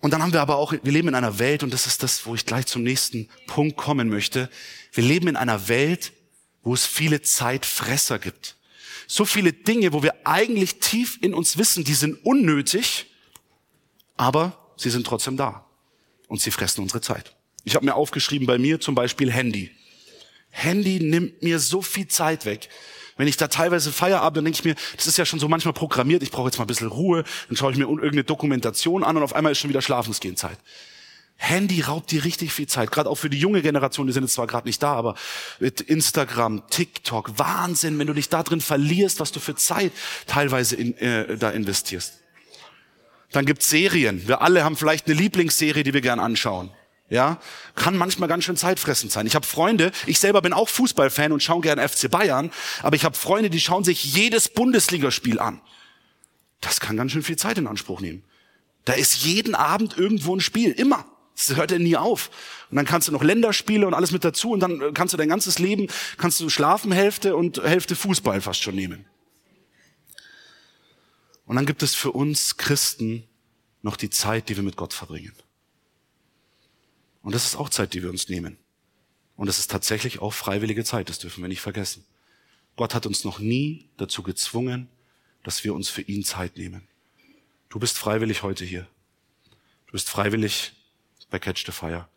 Und 0.00 0.12
dann 0.12 0.20
haben 0.20 0.32
wir 0.32 0.40
aber 0.40 0.56
auch, 0.56 0.72
wir 0.72 0.92
leben 0.92 1.08
in 1.08 1.14
einer 1.14 1.38
Welt, 1.38 1.62
und 1.62 1.72
das 1.72 1.86
ist 1.86 2.02
das, 2.02 2.26
wo 2.26 2.34
ich 2.34 2.44
gleich 2.44 2.66
zum 2.66 2.82
nächsten 2.82 3.28
Punkt 3.46 3.76
kommen 3.76 4.08
möchte. 4.08 4.50
Wir 4.92 5.04
leben 5.04 5.28
in 5.28 5.36
einer 5.36 5.68
Welt, 5.68 6.12
wo 6.64 6.74
es 6.74 6.84
viele 6.86 7.22
Zeitfresser 7.22 8.18
gibt. 8.18 8.56
So 9.06 9.24
viele 9.24 9.52
Dinge, 9.52 9.92
wo 9.92 10.02
wir 10.02 10.26
eigentlich 10.26 10.80
tief 10.80 11.18
in 11.22 11.34
uns 11.34 11.56
wissen, 11.56 11.84
die 11.84 11.94
sind 11.94 12.24
unnötig, 12.24 13.06
aber 14.16 14.72
sie 14.76 14.90
sind 14.90 15.06
trotzdem 15.06 15.36
da. 15.36 15.66
Und 16.26 16.40
sie 16.40 16.50
fressen 16.50 16.80
unsere 16.80 17.00
Zeit. 17.00 17.36
Ich 17.62 17.76
habe 17.76 17.84
mir 17.84 17.94
aufgeschrieben, 17.94 18.46
bei 18.46 18.58
mir 18.58 18.80
zum 18.80 18.94
Beispiel 18.94 19.30
Handy. 19.30 19.70
Handy 20.52 21.00
nimmt 21.00 21.42
mir 21.42 21.58
so 21.58 21.82
viel 21.82 22.06
Zeit 22.06 22.44
weg. 22.44 22.68
Wenn 23.16 23.26
ich 23.26 23.36
da 23.36 23.48
teilweise 23.48 23.90
Feierabend, 23.90 24.36
dann 24.38 24.44
denke 24.44 24.58
ich 24.58 24.64
mir, 24.64 24.74
das 24.96 25.06
ist 25.06 25.18
ja 25.18 25.24
schon 25.24 25.40
so 25.40 25.48
manchmal 25.48 25.74
programmiert, 25.74 26.22
ich 26.22 26.30
brauche 26.30 26.48
jetzt 26.48 26.58
mal 26.58 26.64
ein 26.64 26.68
bisschen 26.68 26.88
Ruhe, 26.88 27.24
dann 27.48 27.56
schaue 27.56 27.72
ich 27.72 27.78
mir 27.78 27.84
irgendeine 27.84 28.24
Dokumentation 28.24 29.02
an 29.02 29.16
und 29.16 29.22
auf 29.22 29.34
einmal 29.34 29.52
ist 29.52 29.58
schon 29.58 29.70
wieder 29.70 29.82
Schlafensgehenzeit. 29.82 30.58
Handy 31.36 31.80
raubt 31.80 32.10
dir 32.10 32.24
richtig 32.24 32.52
viel 32.52 32.68
Zeit, 32.68 32.92
gerade 32.92 33.10
auch 33.10 33.16
für 33.16 33.30
die 33.30 33.38
junge 33.38 33.62
Generation, 33.62 34.06
die 34.06 34.12
sind 34.12 34.22
jetzt 34.22 34.34
zwar 34.34 34.46
gerade 34.46 34.68
nicht 34.68 34.82
da, 34.82 34.92
aber 34.92 35.16
mit 35.58 35.80
Instagram, 35.80 36.62
TikTok, 36.70 37.38
Wahnsinn, 37.38 37.98
wenn 37.98 38.06
du 38.06 38.12
dich 38.12 38.28
da 38.28 38.42
drin 38.42 38.60
verlierst, 38.60 39.18
was 39.18 39.32
du 39.32 39.40
für 39.40 39.56
Zeit 39.56 39.92
teilweise 40.26 40.76
in, 40.76 40.96
äh, 40.98 41.36
da 41.36 41.50
investierst. 41.50 42.20
Dann 43.32 43.46
gibt's 43.46 43.70
Serien. 43.70 44.28
Wir 44.28 44.42
alle 44.42 44.62
haben 44.62 44.76
vielleicht 44.76 45.06
eine 45.06 45.14
Lieblingsserie, 45.14 45.82
die 45.82 45.94
wir 45.94 46.02
gern 46.02 46.20
anschauen 46.20 46.70
ja, 47.12 47.38
kann 47.74 47.94
manchmal 47.94 48.26
ganz 48.26 48.44
schön 48.44 48.56
zeitfressend 48.56 49.12
sein. 49.12 49.26
Ich 49.26 49.34
habe 49.34 49.46
Freunde, 49.46 49.92
ich 50.06 50.18
selber 50.18 50.40
bin 50.40 50.54
auch 50.54 50.70
Fußballfan 50.70 51.30
und 51.30 51.42
schaue 51.42 51.60
gern 51.60 51.78
FC 51.78 52.10
Bayern, 52.10 52.50
aber 52.82 52.96
ich 52.96 53.04
habe 53.04 53.14
Freunde, 53.14 53.50
die 53.50 53.60
schauen 53.60 53.84
sich 53.84 54.02
jedes 54.02 54.48
Bundesligaspiel 54.48 55.38
an. 55.38 55.60
Das 56.62 56.80
kann 56.80 56.96
ganz 56.96 57.12
schön 57.12 57.22
viel 57.22 57.36
Zeit 57.36 57.58
in 57.58 57.66
Anspruch 57.66 58.00
nehmen. 58.00 58.24
Da 58.86 58.94
ist 58.94 59.26
jeden 59.26 59.54
Abend 59.54 59.98
irgendwo 59.98 60.34
ein 60.34 60.40
Spiel, 60.40 60.70
immer. 60.70 61.04
Das 61.36 61.54
hört 61.54 61.70
ja 61.70 61.78
nie 61.78 61.98
auf. 61.98 62.30
Und 62.70 62.76
dann 62.76 62.86
kannst 62.86 63.08
du 63.08 63.12
noch 63.12 63.22
Länderspiele 63.22 63.86
und 63.86 63.92
alles 63.92 64.10
mit 64.10 64.24
dazu 64.24 64.52
und 64.52 64.60
dann 64.60 64.94
kannst 64.94 65.12
du 65.12 65.18
dein 65.18 65.28
ganzes 65.28 65.58
Leben, 65.58 65.88
kannst 66.16 66.40
du 66.40 66.48
schlafen 66.48 66.92
Hälfte 66.92 67.36
und 67.36 67.62
Hälfte 67.62 67.94
Fußball 67.94 68.40
fast 68.40 68.62
schon 68.62 68.74
nehmen. 68.74 69.04
Und 71.44 71.56
dann 71.56 71.66
gibt 71.66 71.82
es 71.82 71.94
für 71.94 72.12
uns 72.12 72.56
Christen 72.56 73.24
noch 73.82 73.98
die 73.98 74.08
Zeit, 74.08 74.48
die 74.48 74.56
wir 74.56 74.62
mit 74.62 74.76
Gott 74.76 74.94
verbringen. 74.94 75.34
Und 77.22 77.34
das 77.34 77.46
ist 77.46 77.56
auch 77.56 77.68
Zeit, 77.68 77.94
die 77.94 78.02
wir 78.02 78.10
uns 78.10 78.28
nehmen. 78.28 78.58
Und 79.36 79.48
es 79.48 79.58
ist 79.58 79.70
tatsächlich 79.70 80.20
auch 80.20 80.32
freiwillige 80.32 80.84
Zeit, 80.84 81.08
das 81.08 81.18
dürfen 81.18 81.42
wir 81.42 81.48
nicht 81.48 81.60
vergessen. 81.60 82.04
Gott 82.76 82.94
hat 82.94 83.06
uns 83.06 83.24
noch 83.24 83.38
nie 83.38 83.88
dazu 83.96 84.22
gezwungen, 84.22 84.88
dass 85.42 85.64
wir 85.64 85.74
uns 85.74 85.88
für 85.88 86.02
ihn 86.02 86.24
Zeit 86.24 86.56
nehmen. 86.56 86.86
Du 87.68 87.78
bist 87.78 87.98
freiwillig 87.98 88.42
heute 88.42 88.64
hier. 88.64 88.86
Du 89.86 89.92
bist 89.92 90.08
freiwillig 90.08 90.72
bei 91.30 91.38
Catch 91.38 91.64
the 91.66 91.72
Fire. 91.72 92.08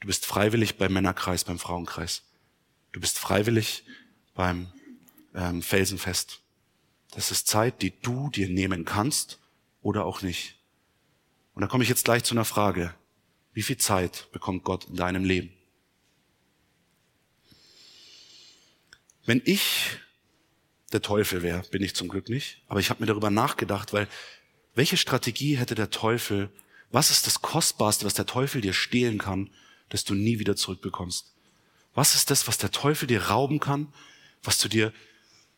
Du 0.00 0.06
bist 0.06 0.26
freiwillig 0.26 0.78
beim 0.78 0.92
Männerkreis, 0.92 1.44
beim 1.44 1.58
Frauenkreis. 1.58 2.22
Du 2.92 3.00
bist 3.00 3.18
freiwillig 3.18 3.84
beim 4.34 4.72
ähm, 5.34 5.62
Felsenfest. 5.62 6.40
Das 7.10 7.30
ist 7.30 7.46
Zeit, 7.46 7.82
die 7.82 7.92
du 8.00 8.30
dir 8.30 8.48
nehmen 8.48 8.84
kannst 8.84 9.38
oder 9.82 10.04
auch 10.04 10.22
nicht. 10.22 10.56
Und 11.54 11.62
da 11.62 11.66
komme 11.66 11.82
ich 11.82 11.90
jetzt 11.90 12.04
gleich 12.04 12.24
zu 12.24 12.34
einer 12.34 12.44
Frage. 12.44 12.94
Wie 13.52 13.62
viel 13.62 13.76
Zeit 13.76 14.28
bekommt 14.32 14.64
Gott 14.64 14.86
in 14.86 14.96
deinem 14.96 15.24
Leben? 15.24 15.52
Wenn 19.26 19.42
ich 19.44 19.98
der 20.92 21.02
Teufel 21.02 21.42
wäre, 21.42 21.62
bin 21.70 21.82
ich 21.82 21.94
zum 21.94 22.08
Glück 22.08 22.28
nicht, 22.28 22.62
aber 22.66 22.80
ich 22.80 22.90
habe 22.90 23.00
mir 23.00 23.06
darüber 23.06 23.30
nachgedacht, 23.30 23.92
weil 23.92 24.08
welche 24.74 24.96
Strategie 24.96 25.56
hätte 25.56 25.74
der 25.74 25.90
Teufel, 25.90 26.50
was 26.90 27.10
ist 27.10 27.26
das 27.26 27.42
Kostbarste, 27.42 28.06
was 28.06 28.14
der 28.14 28.26
Teufel 28.26 28.60
dir 28.60 28.72
stehlen 28.72 29.18
kann, 29.18 29.50
das 29.88 30.04
du 30.04 30.14
nie 30.14 30.38
wieder 30.38 30.56
zurückbekommst? 30.56 31.34
Was 31.94 32.14
ist 32.14 32.30
das, 32.30 32.48
was 32.48 32.58
der 32.58 32.70
Teufel 32.70 33.06
dir 33.06 33.24
rauben 33.24 33.60
kann, 33.60 33.92
was 34.42 34.58
du 34.58 34.68
dir 34.68 34.92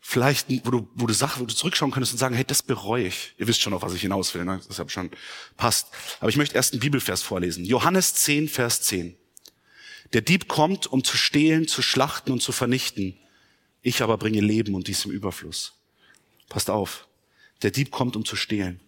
vielleicht, 0.05 0.49
wo 0.65 0.69
du, 0.69 0.87
wo 0.95 1.07
du 1.07 1.13
Sachen, 1.13 1.41
wo 1.41 1.45
du 1.45 1.55
zurückschauen 1.55 1.89
könntest 1.91 2.11
und 2.11 2.19
sagen, 2.19 2.35
hey, 2.35 2.43
das 2.43 2.61
bereue 2.61 3.07
ich. 3.07 3.33
Ihr 3.37 3.47
wisst 3.47 3.61
schon, 3.61 3.73
auf 3.73 3.81
was 3.81 3.93
ich 3.93 4.01
hinaus 4.01 4.35
will, 4.35 4.43
ne? 4.43 4.59
deshalb 4.69 4.91
schon 4.91 5.09
passt. 5.55 5.87
Aber 6.19 6.29
ich 6.29 6.35
möchte 6.35 6.55
erst 6.55 6.73
einen 6.73 6.81
Bibelvers 6.81 7.23
vorlesen. 7.23 7.63
Johannes 7.63 8.13
10, 8.15 8.49
Vers 8.49 8.81
10. 8.83 9.15
Der 10.11 10.21
Dieb 10.21 10.49
kommt, 10.49 10.87
um 10.87 11.05
zu 11.05 11.15
stehlen, 11.15 11.69
zu 11.69 11.81
schlachten 11.81 12.33
und 12.33 12.41
zu 12.41 12.51
vernichten. 12.51 13.17
Ich 13.81 14.01
aber 14.03 14.17
bringe 14.17 14.41
Leben 14.41 14.75
und 14.75 14.87
dies 14.87 15.05
im 15.05 15.11
Überfluss. 15.11 15.73
Passt 16.49 16.69
auf. 16.69 17.07
Der 17.61 17.71
Dieb 17.71 17.89
kommt, 17.89 18.17
um 18.17 18.25
zu 18.25 18.35
stehlen. 18.35 18.81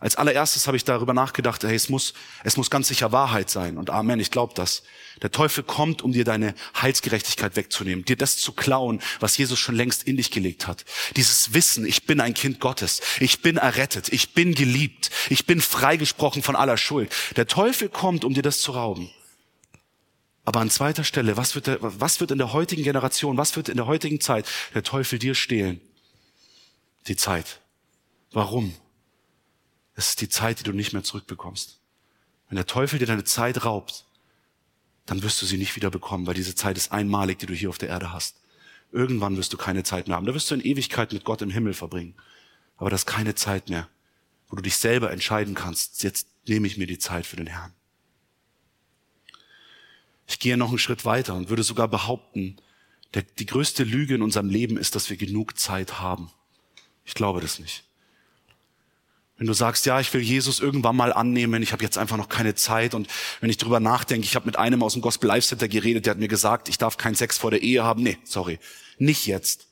Als 0.00 0.16
allererstes 0.16 0.66
habe 0.66 0.78
ich 0.78 0.84
darüber 0.84 1.12
nachgedacht, 1.12 1.62
hey, 1.62 1.74
es 1.74 1.90
muss, 1.90 2.14
es 2.42 2.56
muss 2.56 2.70
ganz 2.70 2.88
sicher 2.88 3.12
Wahrheit 3.12 3.50
sein. 3.50 3.76
Und 3.76 3.90
Amen, 3.90 4.18
ich 4.18 4.30
glaube 4.30 4.54
das. 4.56 4.82
Der 5.20 5.30
Teufel 5.30 5.62
kommt, 5.62 6.00
um 6.00 6.12
dir 6.12 6.24
deine 6.24 6.54
Heilsgerechtigkeit 6.80 7.54
wegzunehmen, 7.54 8.06
dir 8.06 8.16
das 8.16 8.38
zu 8.38 8.52
klauen, 8.52 9.02
was 9.20 9.36
Jesus 9.36 9.58
schon 9.58 9.74
längst 9.74 10.04
in 10.04 10.16
dich 10.16 10.30
gelegt 10.30 10.66
hat. 10.66 10.86
Dieses 11.16 11.52
Wissen, 11.52 11.84
ich 11.84 12.06
bin 12.06 12.20
ein 12.20 12.32
Kind 12.32 12.60
Gottes, 12.60 13.02
ich 13.20 13.42
bin 13.42 13.58
errettet, 13.58 14.10
ich 14.10 14.32
bin 14.32 14.54
geliebt, 14.54 15.10
ich 15.28 15.44
bin 15.44 15.60
freigesprochen 15.60 16.42
von 16.42 16.56
aller 16.56 16.78
Schuld. 16.78 17.12
Der 17.36 17.46
Teufel 17.46 17.90
kommt, 17.90 18.24
um 18.24 18.32
dir 18.32 18.42
das 18.42 18.62
zu 18.62 18.72
rauben. 18.72 19.10
Aber 20.44 20.60
an 20.60 20.70
zweiter 20.70 21.04
Stelle, 21.04 21.36
was 21.36 21.54
wird, 21.54 21.66
der, 21.66 21.78
was 21.80 22.20
wird 22.20 22.30
in 22.30 22.38
der 22.38 22.54
heutigen 22.54 22.82
Generation, 22.82 23.36
was 23.36 23.54
wird 23.56 23.68
in 23.68 23.76
der 23.76 23.86
heutigen 23.86 24.20
Zeit 24.20 24.46
der 24.72 24.82
Teufel 24.82 25.18
dir 25.18 25.34
stehlen? 25.34 25.82
Die 27.06 27.16
Zeit. 27.16 27.60
Warum? 28.32 28.74
Es 30.00 30.08
ist 30.08 30.22
die 30.22 30.30
Zeit, 30.30 30.58
die 30.58 30.64
du 30.64 30.72
nicht 30.72 30.94
mehr 30.94 31.02
zurückbekommst. 31.02 31.78
Wenn 32.48 32.56
der 32.56 32.64
Teufel 32.64 32.98
dir 32.98 33.04
deine 33.04 33.24
Zeit 33.24 33.66
raubt, 33.66 34.06
dann 35.04 35.22
wirst 35.22 35.42
du 35.42 35.44
sie 35.44 35.58
nicht 35.58 35.76
wieder 35.76 35.90
bekommen, 35.90 36.26
weil 36.26 36.32
diese 36.32 36.54
Zeit 36.54 36.78
ist 36.78 36.90
einmalig, 36.90 37.38
die 37.38 37.44
du 37.44 37.52
hier 37.52 37.68
auf 37.68 37.76
der 37.76 37.90
Erde 37.90 38.10
hast. 38.10 38.40
Irgendwann 38.92 39.36
wirst 39.36 39.52
du 39.52 39.58
keine 39.58 39.82
Zeit 39.82 40.08
mehr 40.08 40.16
haben. 40.16 40.24
Da 40.24 40.32
wirst 40.32 40.50
du 40.50 40.54
in 40.54 40.62
Ewigkeit 40.62 41.12
mit 41.12 41.24
Gott 41.24 41.42
im 41.42 41.50
Himmel 41.50 41.74
verbringen. 41.74 42.14
Aber 42.78 42.88
das 42.88 43.02
ist 43.02 43.08
keine 43.08 43.34
Zeit 43.34 43.68
mehr, 43.68 43.90
wo 44.48 44.56
du 44.56 44.62
dich 44.62 44.78
selber 44.78 45.10
entscheiden 45.10 45.54
kannst. 45.54 46.02
Jetzt 46.02 46.28
nehme 46.48 46.66
ich 46.66 46.78
mir 46.78 46.86
die 46.86 46.98
Zeit 46.98 47.26
für 47.26 47.36
den 47.36 47.48
Herrn. 47.48 47.74
Ich 50.26 50.38
gehe 50.38 50.56
noch 50.56 50.70
einen 50.70 50.78
Schritt 50.78 51.04
weiter 51.04 51.34
und 51.34 51.50
würde 51.50 51.62
sogar 51.62 51.88
behaupten, 51.88 52.56
der, 53.12 53.20
die 53.20 53.44
größte 53.44 53.84
Lüge 53.84 54.14
in 54.14 54.22
unserem 54.22 54.48
Leben 54.48 54.78
ist, 54.78 54.94
dass 54.94 55.10
wir 55.10 55.18
genug 55.18 55.58
Zeit 55.58 56.00
haben. 56.00 56.30
Ich 57.04 57.12
glaube 57.12 57.42
das 57.42 57.58
nicht. 57.58 57.84
Wenn 59.40 59.48
du 59.48 59.52
sagst, 59.52 59.86
ja, 59.86 59.98
ich 59.98 60.14
will 60.14 60.20
Jesus 60.20 60.60
irgendwann 60.60 60.94
mal 60.94 61.12
annehmen, 61.12 61.64
ich 61.64 61.72
habe 61.72 61.82
jetzt 61.82 61.98
einfach 61.98 62.16
noch 62.16 62.28
keine 62.28 62.54
Zeit 62.54 62.94
und 62.94 63.08
wenn 63.40 63.50
ich 63.50 63.56
drüber 63.56 63.80
nachdenke, 63.80 64.24
ich 64.24 64.36
habe 64.36 64.46
mit 64.46 64.56
einem 64.56 64.84
aus 64.84 64.92
dem 64.92 65.02
Gospel 65.02 65.26
Life 65.26 65.48
Center 65.48 65.66
geredet, 65.66 66.06
der 66.06 66.12
hat 66.12 66.20
mir 66.20 66.28
gesagt, 66.28 66.68
ich 66.68 66.78
darf 66.78 66.96
keinen 66.96 67.16
Sex 67.16 67.38
vor 67.38 67.50
der 67.50 67.62
Ehe 67.62 67.82
haben. 67.82 68.04
Nee, 68.04 68.18
sorry, 68.22 68.60
nicht 68.98 69.26
jetzt. 69.26 69.66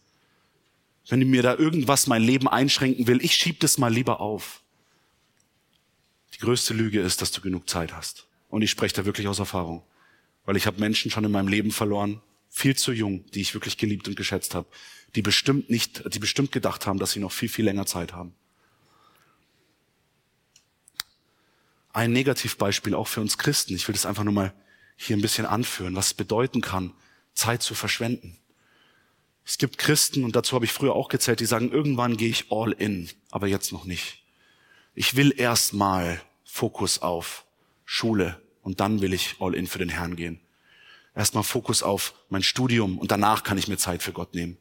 Wenn 1.08 1.20
mir 1.30 1.42
da 1.42 1.54
irgendwas 1.54 2.08
mein 2.08 2.22
Leben 2.22 2.48
einschränken 2.48 3.06
will, 3.06 3.24
ich 3.24 3.36
schieb 3.36 3.60
das 3.60 3.78
mal 3.78 3.92
lieber 3.92 4.20
auf. 4.20 4.62
Die 6.34 6.38
größte 6.38 6.74
Lüge 6.74 7.00
ist, 7.00 7.22
dass 7.22 7.30
du 7.30 7.40
genug 7.40 7.70
Zeit 7.70 7.92
hast. 7.92 8.26
Und 8.48 8.62
ich 8.62 8.70
spreche 8.70 8.94
da 8.94 9.04
wirklich 9.04 9.28
aus 9.28 9.38
Erfahrung 9.38 9.84
weil 10.48 10.56
ich 10.56 10.66
habe 10.66 10.80
Menschen 10.80 11.10
schon 11.10 11.24
in 11.24 11.30
meinem 11.30 11.48
Leben 11.48 11.70
verloren, 11.70 12.22
viel 12.48 12.74
zu 12.74 12.90
jung, 12.90 13.22
die 13.32 13.42
ich 13.42 13.52
wirklich 13.52 13.76
geliebt 13.76 14.08
und 14.08 14.16
geschätzt 14.16 14.54
habe, 14.54 14.66
die 15.14 15.20
bestimmt 15.20 15.68
nicht, 15.68 16.02
die 16.14 16.18
bestimmt 16.18 16.52
gedacht 16.52 16.86
haben, 16.86 16.98
dass 16.98 17.10
sie 17.12 17.20
noch 17.20 17.32
viel, 17.32 17.50
viel 17.50 17.66
länger 17.66 17.84
Zeit 17.84 18.14
haben. 18.14 18.32
Ein 21.98 22.12
Negativbeispiel 22.12 22.94
auch 22.94 23.08
für 23.08 23.20
uns 23.20 23.38
Christen. 23.38 23.74
Ich 23.74 23.88
will 23.88 23.92
das 23.92 24.06
einfach 24.06 24.22
nur 24.22 24.32
mal 24.32 24.54
hier 24.94 25.16
ein 25.16 25.20
bisschen 25.20 25.46
anführen, 25.46 25.96
was 25.96 26.06
es 26.06 26.14
bedeuten 26.14 26.60
kann, 26.60 26.92
Zeit 27.34 27.60
zu 27.60 27.74
verschwenden. 27.74 28.38
Es 29.44 29.58
gibt 29.58 29.78
Christen, 29.78 30.22
und 30.22 30.36
dazu 30.36 30.54
habe 30.54 30.64
ich 30.64 30.72
früher 30.72 30.94
auch 30.94 31.08
gezählt, 31.08 31.40
die 31.40 31.44
sagen, 31.44 31.72
irgendwann 31.72 32.16
gehe 32.16 32.28
ich 32.28 32.52
all 32.52 32.70
in, 32.70 33.10
aber 33.32 33.48
jetzt 33.48 33.72
noch 33.72 33.84
nicht. 33.84 34.22
Ich 34.94 35.16
will 35.16 35.34
erst 35.36 35.74
mal 35.74 36.22
Fokus 36.44 37.02
auf 37.02 37.44
Schule, 37.84 38.40
und 38.62 38.78
dann 38.78 39.00
will 39.00 39.12
ich 39.12 39.34
all 39.40 39.56
in 39.56 39.66
für 39.66 39.80
den 39.80 39.88
Herrn 39.88 40.14
gehen. 40.14 40.38
Erstmal 41.16 41.42
Fokus 41.42 41.82
auf 41.82 42.14
mein 42.28 42.44
Studium 42.44 42.98
und 42.98 43.10
danach 43.10 43.42
kann 43.42 43.58
ich 43.58 43.66
mir 43.66 43.76
Zeit 43.76 44.04
für 44.04 44.12
Gott 44.12 44.34
nehmen. 44.34 44.56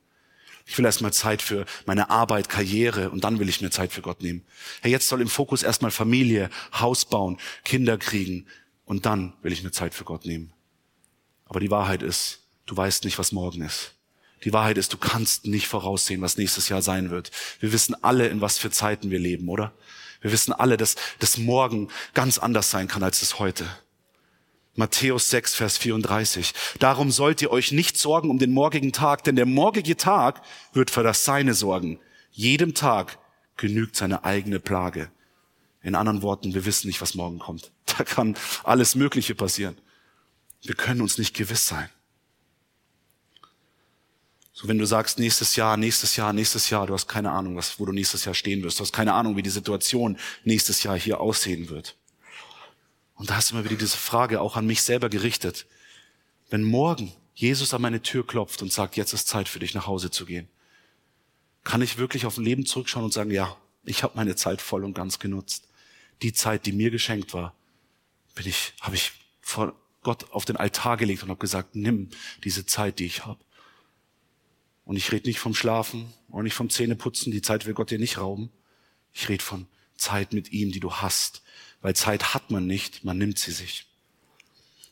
Ich 0.67 0.77
will 0.77 0.86
erstmal 0.86 1.13
Zeit 1.13 1.41
für 1.41 1.65
meine 1.86 2.09
Arbeit, 2.09 2.50
Karriere 2.50 3.09
und 3.09 3.24
dann 3.24 3.39
will 3.39 3.47
ich 3.47 3.62
mir 3.62 3.69
Zeit 3.69 3.93
für 3.93 4.01
Gott 4.01 4.21
nehmen. 4.21 4.45
Hey, 4.81 4.91
jetzt 4.91 5.07
soll 5.07 5.21
im 5.21 5.29
Fokus 5.29 5.63
erstmal 5.63 5.91
Familie, 5.91 6.50
Haus 6.77 7.05
bauen, 7.05 7.38
Kinder 7.63 7.97
kriegen 7.97 8.45
und 8.83 9.05
dann 9.05 9.33
will 9.41 9.53
ich 9.53 9.63
mir 9.63 9.71
Zeit 9.71 9.93
für 9.93 10.03
Gott 10.03 10.25
nehmen. 10.25 10.51
Aber 11.45 11.62
die 11.62 11.71
Wahrheit 11.71 12.03
ist, 12.03 12.41
du 12.65 12.75
weißt 12.75 13.05
nicht, 13.05 13.17
was 13.17 13.31
morgen 13.31 13.62
ist. 13.62 13.93
Die 14.43 14.51
Wahrheit 14.51 14.77
ist, 14.77 14.91
du 14.91 14.97
kannst 14.97 15.45
nicht 15.45 15.67
voraussehen, 15.67 16.21
was 16.21 16.38
nächstes 16.38 16.67
Jahr 16.67 16.81
sein 16.81 17.09
wird. 17.09 17.31
Wir 17.62 17.71
wissen 17.71 17.95
alle, 18.03 18.27
in 18.27 18.41
was 18.41 18.57
für 18.57 18.69
Zeiten 18.69 19.09
wir 19.09 19.19
leben, 19.19 19.47
oder? 19.47 19.74
Wir 20.21 20.33
wissen 20.33 20.51
alle, 20.51 20.75
dass 20.75 20.95
das 21.19 21.38
morgen 21.38 21.89
ganz 22.13 22.38
anders 22.38 22.69
sein 22.69 22.89
kann 22.89 23.03
als 23.03 23.21
das 23.21 23.39
heute. 23.39 23.65
Matthäus 24.77 25.31
6, 25.31 25.55
Vers 25.55 25.77
34. 25.79 26.53
Darum 26.77 27.10
sollt 27.10 27.41
ihr 27.41 27.50
euch 27.50 27.72
nicht 27.72 27.98
sorgen 27.98 28.29
um 28.29 28.38
den 28.38 28.53
morgigen 28.53 28.93
Tag, 28.93 29.24
denn 29.24 29.36
der 29.36 29.48
morgige 29.48 29.98
Tag 29.98 30.43
wird 30.72 30.91
für 30.91 31.01
das 31.01 31.25
Seine 31.25 31.55
sorgen. 31.55 32.00
Jedem 32.31 32.75
Tag 32.75 33.17
genügt 33.57 33.96
seine 33.96 34.24
eigene 34.24 34.60
Plage. 34.60 35.10
In 35.81 35.96
anderen 35.96 36.22
Worten, 36.22 36.53
wir 36.53 36.65
wissen 36.65 36.86
nicht, 36.88 37.01
was 37.01 37.15
morgen 37.15 37.39
kommt. 37.39 37.72
Da 37.98 38.03
kann 38.03 38.38
alles 38.63 38.93
Mögliche 38.93 39.34
passieren. 39.34 39.75
Wir 40.62 40.75
können 40.75 41.01
uns 41.01 41.17
nicht 41.17 41.36
gewiss 41.36 41.65
sein. 41.67 41.89
So, 44.53 44.67
wenn 44.67 44.77
du 44.77 44.86
sagst, 44.86 45.17
nächstes 45.17 45.55
Jahr, 45.55 45.77
nächstes 45.77 46.15
Jahr, 46.15 46.34
nächstes 46.34 46.69
Jahr, 46.69 46.86
du 46.86 46.93
hast 46.93 47.07
keine 47.07 47.31
Ahnung, 47.31 47.55
was, 47.55 47.79
wo 47.79 47.86
du 47.86 47.93
nächstes 47.93 48.25
Jahr 48.25 48.36
stehen 48.36 48.62
wirst. 48.62 48.79
Du 48.79 48.84
hast 48.84 48.93
keine 48.93 49.13
Ahnung, 49.13 49.36
wie 49.38 49.41
die 49.41 49.50
Situation 49.50 50.19
nächstes 50.43 50.84
Jahr 50.84 51.00
hier 51.00 51.19
aussehen 51.19 51.69
wird. 51.69 51.96
Und 53.17 53.31
da 53.31 53.39
ist 53.39 53.51
immer 53.51 53.65
wieder 53.65 53.75
diese 53.75 53.97
Frage 53.97 54.39
auch 54.39 54.55
an 54.55 54.65
mich 54.65 54.83
selber 54.83 55.09
gerichtet. 55.09 55.65
Wenn 56.50 56.63
morgen 56.63 57.12
Jesus 57.33 57.74
an 57.74 57.81
meine 57.81 58.01
Tür 58.01 58.25
klopft 58.25 58.62
und 58.62 58.71
sagt, 58.71 58.95
jetzt 58.95 59.13
ist 59.13 59.27
Zeit 59.27 59.50
für 59.50 59.59
dich 59.59 59.74
nach 59.74 59.88
Hause 59.88 60.12
zu 60.12 60.25
gehen, 60.25 60.47
kann 61.63 61.81
ich 61.81 61.97
wirklich 61.97 62.25
auf 62.25 62.38
ein 62.38 62.45
Leben 62.45 62.65
zurückschauen 62.65 63.05
und 63.05 63.13
sagen, 63.13 63.31
ja, 63.31 63.57
ich 63.83 64.03
habe 64.03 64.15
meine 64.15 64.36
Zeit 64.36 64.62
voll 64.62 64.83
und 64.83 64.93
ganz 64.93 65.19
genutzt. 65.19 65.67
Die 66.21 66.31
Zeit, 66.31 66.65
die 66.65 66.71
mir 66.71 66.91
geschenkt 66.91 67.33
war, 67.33 67.53
bin 68.36 68.47
ich, 68.47 68.74
habe 68.81 68.95
ich 68.95 69.12
vor 69.41 69.75
Gott 70.01 70.31
auf 70.31 70.45
den 70.45 70.55
Altar 70.55 70.95
gelegt 70.97 71.24
und 71.24 71.29
habe 71.29 71.39
gesagt, 71.39 71.75
nimm 71.75 72.09
diese 72.43 72.65
Zeit, 72.65 73.00
die 73.00 73.05
ich 73.05 73.25
habe. 73.25 73.43
Und 74.86 74.95
ich 74.95 75.12
rede 75.12 75.27
nicht 75.27 75.39
vom 75.39 75.53
Schlafen 75.53 76.13
und 76.29 76.45
nicht 76.45 76.53
vom 76.53 76.69
Zähneputzen, 76.69 77.31
die 77.31 77.41
Zeit 77.41 77.65
will 77.65 77.74
Gott 77.74 77.91
dir 77.91 78.00
nicht 78.00 78.17
rauben. 78.17 78.50
Ich 79.12 79.27
rede 79.27 79.43
von 79.43 79.67
Zeit 79.97 80.31
mit 80.31 80.51
ihm, 80.51 80.71
die 80.71 80.79
du 80.79 80.93
hast, 80.93 81.41
weil 81.81 81.96
Zeit 81.96 82.34
hat 82.34 82.51
man 82.51 82.67
nicht, 82.67 83.03
man 83.03 83.17
nimmt 83.17 83.39
sie 83.39 83.51
sich. 83.51 83.86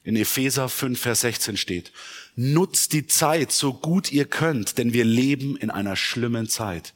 In 0.04 0.15
Epheser 0.15 0.70
5, 0.70 1.00
Vers 1.00 1.22
16 1.22 1.58
steht, 1.58 1.92
nutzt 2.36 2.94
die 2.94 3.08
Zeit 3.08 3.51
so 3.51 3.74
gut 3.74 4.12
ihr 4.12 4.25
könnt, 4.25 4.77
denn 4.77 4.94
wir 4.94 5.04
leben 5.04 5.58
in 5.58 5.72
einer 5.72 5.96
schlimmen 5.96 6.48
Zeit. 6.48 6.94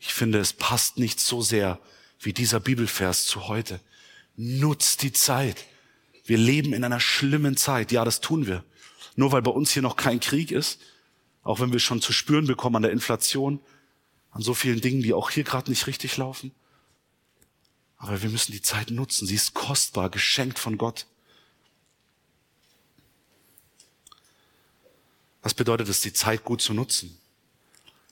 Ich 0.00 0.14
finde, 0.14 0.38
es 0.38 0.52
passt 0.52 0.98
nicht 0.98 1.20
so 1.20 1.42
sehr 1.42 1.78
wie 2.20 2.32
dieser 2.32 2.60
Bibelvers 2.60 3.26
zu 3.26 3.48
heute. 3.48 3.80
Nutzt 4.36 5.02
die 5.02 5.12
Zeit. 5.12 5.64
Wir 6.24 6.38
leben 6.38 6.72
in 6.72 6.84
einer 6.84 7.00
schlimmen 7.00 7.56
Zeit. 7.56 7.92
Ja, 7.92 8.04
das 8.04 8.20
tun 8.20 8.46
wir. 8.46 8.64
Nur 9.16 9.32
weil 9.32 9.42
bei 9.42 9.50
uns 9.50 9.70
hier 9.72 9.82
noch 9.82 9.96
kein 9.96 10.20
Krieg 10.20 10.50
ist, 10.50 10.80
auch 11.42 11.60
wenn 11.60 11.72
wir 11.72 11.78
schon 11.78 12.00
zu 12.00 12.12
spüren 12.12 12.46
bekommen 12.46 12.76
an 12.76 12.82
der 12.82 12.92
Inflation, 12.92 13.60
an 14.30 14.42
so 14.42 14.54
vielen 14.54 14.80
Dingen, 14.80 15.02
die 15.02 15.12
auch 15.12 15.30
hier 15.30 15.44
gerade 15.44 15.70
nicht 15.70 15.86
richtig 15.86 16.16
laufen. 16.16 16.52
Aber 18.04 18.20
wir 18.20 18.28
müssen 18.28 18.52
die 18.52 18.60
Zeit 18.60 18.90
nutzen. 18.90 19.26
Sie 19.26 19.34
ist 19.34 19.54
kostbar, 19.54 20.10
geschenkt 20.10 20.58
von 20.58 20.76
Gott. 20.76 21.06
Was 25.40 25.54
bedeutet 25.54 25.88
es, 25.88 26.02
die 26.02 26.12
Zeit 26.12 26.44
gut 26.44 26.60
zu 26.60 26.74
nutzen? 26.74 27.18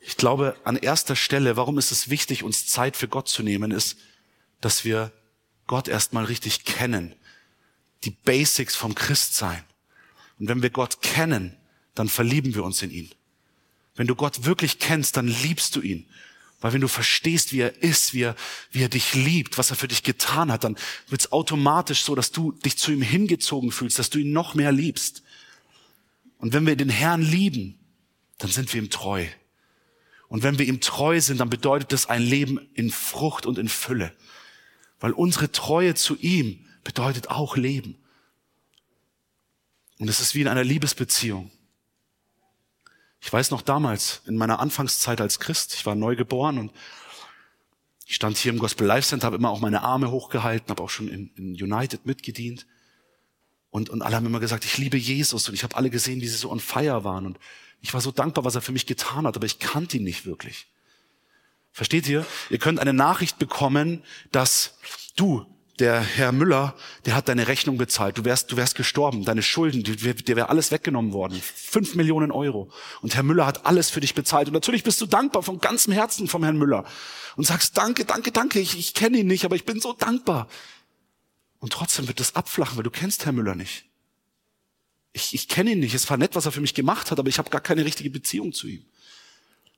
Ich 0.00 0.16
glaube, 0.16 0.56
an 0.64 0.76
erster 0.76 1.14
Stelle, 1.14 1.58
warum 1.58 1.76
ist 1.76 1.92
es 1.92 2.08
wichtig, 2.08 2.42
uns 2.42 2.66
Zeit 2.66 2.96
für 2.96 3.06
Gott 3.06 3.28
zu 3.28 3.42
nehmen, 3.42 3.70
ist, 3.70 3.98
dass 4.62 4.86
wir 4.86 5.12
Gott 5.66 5.88
erstmal 5.88 6.24
richtig 6.24 6.64
kennen. 6.64 7.14
Die 8.04 8.12
Basics 8.12 8.74
vom 8.74 8.94
Christsein. 8.94 9.62
Und 10.38 10.48
wenn 10.48 10.62
wir 10.62 10.70
Gott 10.70 11.02
kennen, 11.02 11.54
dann 11.94 12.08
verlieben 12.08 12.54
wir 12.54 12.64
uns 12.64 12.80
in 12.80 12.90
ihn. 12.90 13.10
Wenn 13.94 14.06
du 14.06 14.14
Gott 14.14 14.46
wirklich 14.46 14.78
kennst, 14.78 15.18
dann 15.18 15.28
liebst 15.28 15.76
du 15.76 15.82
ihn. 15.82 16.08
Weil 16.62 16.72
wenn 16.72 16.80
du 16.80 16.88
verstehst, 16.88 17.52
wie 17.52 17.60
er 17.60 17.82
ist, 17.82 18.14
wie 18.14 18.22
er, 18.22 18.36
wie 18.70 18.82
er 18.82 18.88
dich 18.88 19.14
liebt, 19.14 19.58
was 19.58 19.70
er 19.70 19.76
für 19.76 19.88
dich 19.88 20.04
getan 20.04 20.50
hat, 20.52 20.62
dann 20.62 20.78
wird 21.08 21.20
es 21.20 21.32
automatisch 21.32 22.04
so, 22.04 22.14
dass 22.14 22.30
du 22.30 22.52
dich 22.52 22.78
zu 22.78 22.92
ihm 22.92 23.02
hingezogen 23.02 23.72
fühlst, 23.72 23.98
dass 23.98 24.10
du 24.10 24.20
ihn 24.20 24.32
noch 24.32 24.54
mehr 24.54 24.70
liebst. 24.70 25.24
Und 26.38 26.52
wenn 26.52 26.64
wir 26.64 26.76
den 26.76 26.88
Herrn 26.88 27.20
lieben, 27.20 27.80
dann 28.38 28.50
sind 28.50 28.72
wir 28.72 28.80
ihm 28.80 28.90
treu. 28.90 29.26
Und 30.28 30.44
wenn 30.44 30.60
wir 30.60 30.66
ihm 30.66 30.80
treu 30.80 31.20
sind, 31.20 31.40
dann 31.40 31.50
bedeutet 31.50 31.92
das 31.92 32.06
ein 32.06 32.22
Leben 32.22 32.60
in 32.74 32.90
Frucht 32.90 33.44
und 33.44 33.58
in 33.58 33.68
Fülle. 33.68 34.12
Weil 35.00 35.12
unsere 35.12 35.50
Treue 35.50 35.96
zu 35.96 36.16
ihm 36.16 36.64
bedeutet 36.84 37.28
auch 37.28 37.56
Leben. 37.56 37.96
Und 39.98 40.08
es 40.08 40.20
ist 40.20 40.36
wie 40.36 40.42
in 40.42 40.48
einer 40.48 40.64
Liebesbeziehung. 40.64 41.50
Ich 43.32 43.34
weiß 43.34 43.50
noch 43.50 43.62
damals, 43.62 44.20
in 44.26 44.36
meiner 44.36 44.60
Anfangszeit 44.60 45.18
als 45.22 45.40
Christ, 45.40 45.72
ich 45.72 45.86
war 45.86 45.94
neu 45.94 46.16
geboren 46.16 46.58
und 46.58 46.70
ich 48.04 48.16
stand 48.16 48.36
hier 48.36 48.52
im 48.52 48.58
Gospel 48.58 48.86
Life 48.86 49.08
Center, 49.08 49.24
habe 49.24 49.36
immer 49.36 49.48
auch 49.48 49.60
meine 49.60 49.80
Arme 49.80 50.10
hochgehalten, 50.10 50.68
habe 50.68 50.82
auch 50.82 50.90
schon 50.90 51.08
in, 51.08 51.30
in 51.36 51.54
United 51.54 52.04
mitgedient. 52.04 52.66
Und, 53.70 53.88
und 53.88 54.02
alle 54.02 54.16
haben 54.16 54.26
immer 54.26 54.38
gesagt, 54.38 54.66
ich 54.66 54.76
liebe 54.76 54.98
Jesus. 54.98 55.48
Und 55.48 55.54
ich 55.54 55.62
habe 55.62 55.76
alle 55.76 55.88
gesehen, 55.88 56.20
wie 56.20 56.28
sie 56.28 56.36
so 56.36 56.50
on 56.50 56.60
fire 56.60 57.04
waren. 57.04 57.24
Und 57.24 57.38
ich 57.80 57.94
war 57.94 58.02
so 58.02 58.10
dankbar, 58.10 58.44
was 58.44 58.54
er 58.54 58.60
für 58.60 58.72
mich 58.72 58.84
getan 58.84 59.26
hat, 59.26 59.34
aber 59.34 59.46
ich 59.46 59.58
kannte 59.58 59.96
ihn 59.96 60.04
nicht 60.04 60.26
wirklich. 60.26 60.66
Versteht 61.70 62.06
ihr? 62.08 62.26
Ihr 62.50 62.58
könnt 62.58 62.80
eine 62.80 62.92
Nachricht 62.92 63.38
bekommen, 63.38 64.04
dass 64.30 64.76
du, 65.16 65.46
der 65.78 66.00
Herr 66.00 66.32
Müller, 66.32 66.76
der 67.06 67.14
hat 67.14 67.28
deine 67.28 67.48
Rechnung 67.48 67.78
bezahlt. 67.78 68.18
Du 68.18 68.24
wärst, 68.24 68.52
du 68.52 68.56
wärst 68.56 68.76
gestorben. 68.76 69.24
Deine 69.24 69.42
Schulden, 69.42 69.82
dir, 69.82 70.36
wäre 70.36 70.48
alles 70.48 70.70
weggenommen 70.70 71.12
worden. 71.12 71.40
Fünf 71.42 71.94
Millionen 71.94 72.30
Euro. 72.30 72.70
Und 73.00 73.14
Herr 73.14 73.22
Müller 73.22 73.46
hat 73.46 73.64
alles 73.64 73.88
für 73.90 74.00
dich 74.00 74.14
bezahlt. 74.14 74.48
Und 74.48 74.54
natürlich 74.54 74.84
bist 74.84 75.00
du 75.00 75.06
dankbar 75.06 75.42
von 75.42 75.58
ganzem 75.58 75.92
Herzen 75.92 76.28
vom 76.28 76.44
Herrn 76.44 76.58
Müller. 76.58 76.84
Und 77.36 77.46
sagst, 77.46 77.78
danke, 77.78 78.04
danke, 78.04 78.32
danke. 78.32 78.60
Ich, 78.60 78.78
ich 78.78 78.92
kenne 78.92 79.18
ihn 79.18 79.26
nicht, 79.26 79.44
aber 79.44 79.56
ich 79.56 79.64
bin 79.64 79.80
so 79.80 79.94
dankbar. 79.94 80.48
Und 81.58 81.72
trotzdem 81.72 82.06
wird 82.06 82.20
das 82.20 82.36
abflachen, 82.36 82.76
weil 82.76 82.84
du 82.84 82.90
kennst 82.90 83.24
Herr 83.24 83.32
Müller 83.32 83.54
nicht. 83.54 83.86
Ich, 85.12 85.34
ich 85.34 85.48
kenne 85.48 85.72
ihn 85.72 85.80
nicht. 85.80 85.94
Es 85.94 86.08
war 86.10 86.16
nett, 86.16 86.34
was 86.34 86.44
er 86.44 86.52
für 86.52 86.60
mich 86.60 86.74
gemacht 86.74 87.10
hat, 87.10 87.18
aber 87.18 87.28
ich 87.28 87.38
habe 87.38 87.50
gar 87.50 87.60
keine 87.60 87.84
richtige 87.84 88.10
Beziehung 88.10 88.52
zu 88.52 88.66
ihm. 88.66 88.84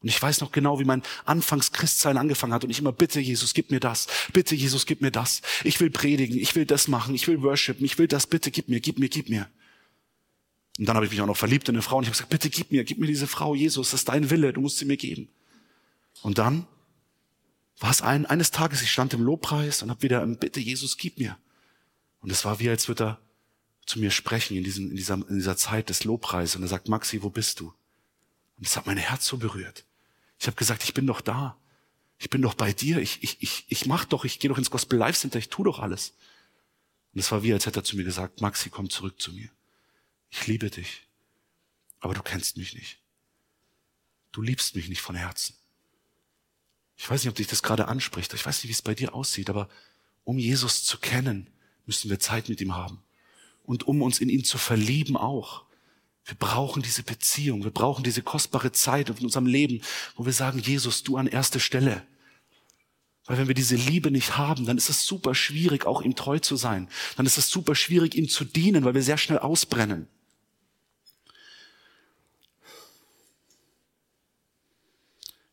Und 0.05 0.11
ich 0.11 0.21
weiß 0.21 0.43
noch 0.43 0.53
genau, 0.53 0.79
wie 0.79 0.85
mein 0.85 1.03
Anfangs-Christsein 1.25 2.19
angefangen 2.19 2.53
hat. 2.53 2.63
Und 2.63 2.69
ich 2.69 2.79
immer, 2.79 2.93
bitte 2.93 3.21
Jesus, 3.21 3.55
gib 3.55 3.71
mir 3.71 3.81
das. 3.81 4.07
Bitte 4.35 4.55
Jesus, 4.55 4.85
gib 4.85 5.01
mir 5.01 5.11
das. 5.11 5.41
Ich 5.65 5.81
will 5.81 5.89
predigen, 5.89 6.37
ich 6.39 6.55
will 6.55 6.67
das 6.67 6.89
machen, 6.89 7.15
ich 7.15 7.27
will 7.27 7.41
worshipen, 7.41 7.87
ich 7.87 7.97
will 7.97 8.07
das. 8.07 8.27
Bitte 8.27 8.51
gib 8.51 8.69
mir, 8.69 8.81
gib 8.81 8.99
mir, 8.99 9.09
gib 9.09 9.31
mir. 9.31 9.49
Und 10.79 10.85
dann 10.85 10.97
habe 10.97 11.07
ich 11.07 11.11
mich 11.11 11.23
auch 11.23 11.27
noch 11.27 11.39
verliebt 11.39 11.71
in 11.71 11.75
eine 11.75 11.81
Frau 11.81 11.97
und 11.97 12.03
ich 12.03 12.09
habe 12.09 12.17
gesagt, 12.17 12.29
bitte 12.29 12.51
gib 12.51 12.71
mir, 12.71 12.85
gib 12.85 12.99
mir 12.99 13.07
diese 13.07 13.27
Frau, 13.27 13.55
Jesus, 13.55 13.93
das 13.93 14.01
ist 14.01 14.11
dein 14.11 14.29
Wille, 14.29 14.53
du 14.53 14.61
musst 14.61 14.77
sie 14.77 14.85
mir 14.85 14.99
geben. 14.99 15.31
Und 16.21 16.37
dann 16.37 16.67
war 17.79 17.91
es 17.91 18.03
ein, 18.03 18.27
eines 18.27 18.51
Tages, 18.51 18.83
ich 18.83 18.93
stand 18.93 19.15
im 19.15 19.23
Lobpreis 19.23 19.83
und 19.83 19.89
habe 19.89 20.03
wieder, 20.03 20.27
bitte 20.27 20.61
Jesus, 20.61 20.99
gib 20.99 21.19
mir. 21.19 21.39
Und 22.21 22.31
es 22.31 22.45
war 22.45 22.61
wie, 22.61 22.69
als 22.69 22.89
würde 22.89 23.05
er 23.05 23.21
zu 23.87 24.01
mir 24.01 24.11
sprechen 24.11 24.55
in, 24.55 24.65
diesem, 24.65 24.91
in, 24.91 24.97
dieser, 24.97 25.15
in 25.15 25.37
dieser 25.37 25.57
Zeit 25.57 25.89
des 25.89 26.05
Lobpreises. 26.05 26.57
Und 26.57 26.63
er 26.63 26.69
sagt, 26.69 26.91
Maxi, 26.91 27.23
wo 27.23 27.31
bist 27.31 27.61
du? 27.61 27.73
Und 28.59 28.67
es 28.67 28.77
hat 28.77 28.87
mein 28.87 28.97
Herz 28.97 29.27
so 29.27 29.37
berührt. 29.37 29.85
Ich 30.39 30.47
habe 30.47 30.57
gesagt, 30.57 30.85
ich 30.85 30.95
bin 30.95 31.07
doch 31.07 31.21
da. 31.21 31.57
Ich 32.19 32.31
bin 32.31 32.43
doch 32.43 32.55
bei 32.55 32.73
dir. 32.73 32.99
Ich, 32.99 33.23
ich, 33.23 33.43
ich, 33.43 33.65
ich 33.69 33.87
mach 33.87 34.05
doch, 34.05 34.25
ich 34.25 34.39
gehe 34.39 34.49
doch 34.49 34.59
ins 34.59 34.71
Gospel 34.71 34.99
Life 34.99 35.19
Center, 35.19 35.39
ich 35.39 35.49
tu 35.49 35.65
doch 35.65 35.79
alles. 35.79 36.15
Und 37.13 37.21
es 37.21 37.31
war 37.31 37.43
wie, 37.43 37.53
als 37.53 37.67
hätte 37.67 37.81
er 37.81 37.85
zu 37.85 37.97
mir 37.97 38.05
gesagt, 38.05 38.41
Maxi, 38.41 38.71
komm 38.71 38.91
zurück 38.91 39.21
zu 39.21 39.33
mir. 39.33 39.49
Ich 40.31 40.47
liebe 40.47 40.71
dich. 40.71 41.07
Aber 42.01 42.15
du 42.15 42.23
kennst 42.23 42.57
mich 42.57 42.75
nicht. 42.75 42.99
Du 44.33 44.43
liebst 44.43 44.75
mich 44.75 44.89
nicht 44.89 45.01
von 45.01 45.15
Herzen. 45.15 45.55
Ich 46.97 47.09
weiß 47.09 47.23
nicht, 47.23 47.31
ob 47.31 47.37
dich 47.37 47.47
das 47.47 47.63
gerade 47.63 47.89
anspricht. 47.89 48.35
Ich 48.35 48.45
weiß 48.45 48.59
nicht, 48.59 48.69
wie 48.69 48.75
es 48.75 48.83
bei 48.83 48.95
dir 48.95 49.15
aussieht, 49.15 49.49
aber 49.49 49.69
um 50.25 50.39
Jesus 50.39 50.85
zu 50.85 50.99
kennen, 50.99 51.51
müssen 51.87 52.11
wir 52.11 52.19
Zeit 52.19 52.49
mit 52.49 52.61
ihm 52.61 52.75
haben. 52.75 53.03
Und 53.63 53.85
um 53.85 54.03
uns 54.03 54.21
in 54.21 54.29
ihn 54.29 54.45
zu 54.45 54.59
verlieben 54.59 55.17
auch. 55.17 55.64
Wir 56.25 56.37
brauchen 56.37 56.83
diese 56.83 57.03
Beziehung, 57.03 57.65
wir 57.65 57.71
brauchen 57.71 58.03
diese 58.03 58.23
kostbare 58.23 58.73
Zeit 58.73 59.11
in 59.11 59.17
unserem 59.25 59.47
Leben, 59.47 59.83
wo 60.17 60.25
wir 60.25 60.33
sagen, 60.33 60.59
Jesus, 60.59 61.03
du 61.03 61.17
an 61.19 61.27
erste 61.27 61.61
Stelle. 61.61 62.07
Weil 63.27 63.39
wenn 63.39 63.49
wir 63.49 63.55
diese 63.55 63.77
Liebe 63.77 64.11
nicht 64.11 64.37
haben, 64.37 64.67
dann 64.67 64.77
ist 64.77 64.89
es 64.89 65.07
super 65.07 65.35
schwierig, 65.35 65.87
auch 65.87 66.03
ihm 66.03 66.15
treu 66.15 66.39
zu 66.39 66.57
sein. 66.57 66.89
Dann 67.17 67.27
ist 67.27 67.39
es 67.39 67.51
super 67.51 67.75
schwierig, 67.75 68.15
ihm 68.15 68.29
zu 68.29 68.45
dienen, 68.45 68.85
weil 68.85 68.95
wir 68.95 69.03
sehr 69.03 69.19
schnell 69.19 69.39
ausbrennen. 69.39 70.09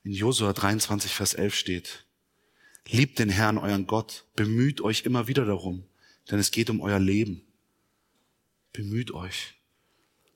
In 0.03 0.13
Josua 0.13 0.53
23, 0.53 1.13
Vers 1.13 1.33
11 1.33 1.55
steht, 1.55 2.05
Liebt 2.89 3.19
den 3.19 3.29
Herrn, 3.29 3.57
euren 3.57 3.87
Gott, 3.87 4.25
bemüht 4.35 4.81
euch 4.81 5.03
immer 5.03 5.27
wieder 5.27 5.45
darum, 5.45 5.85
denn 6.29 6.39
es 6.39 6.51
geht 6.51 6.69
um 6.69 6.81
euer 6.81 6.99
Leben. 6.99 7.45
Bemüht 8.73 9.11
euch. 9.11 9.60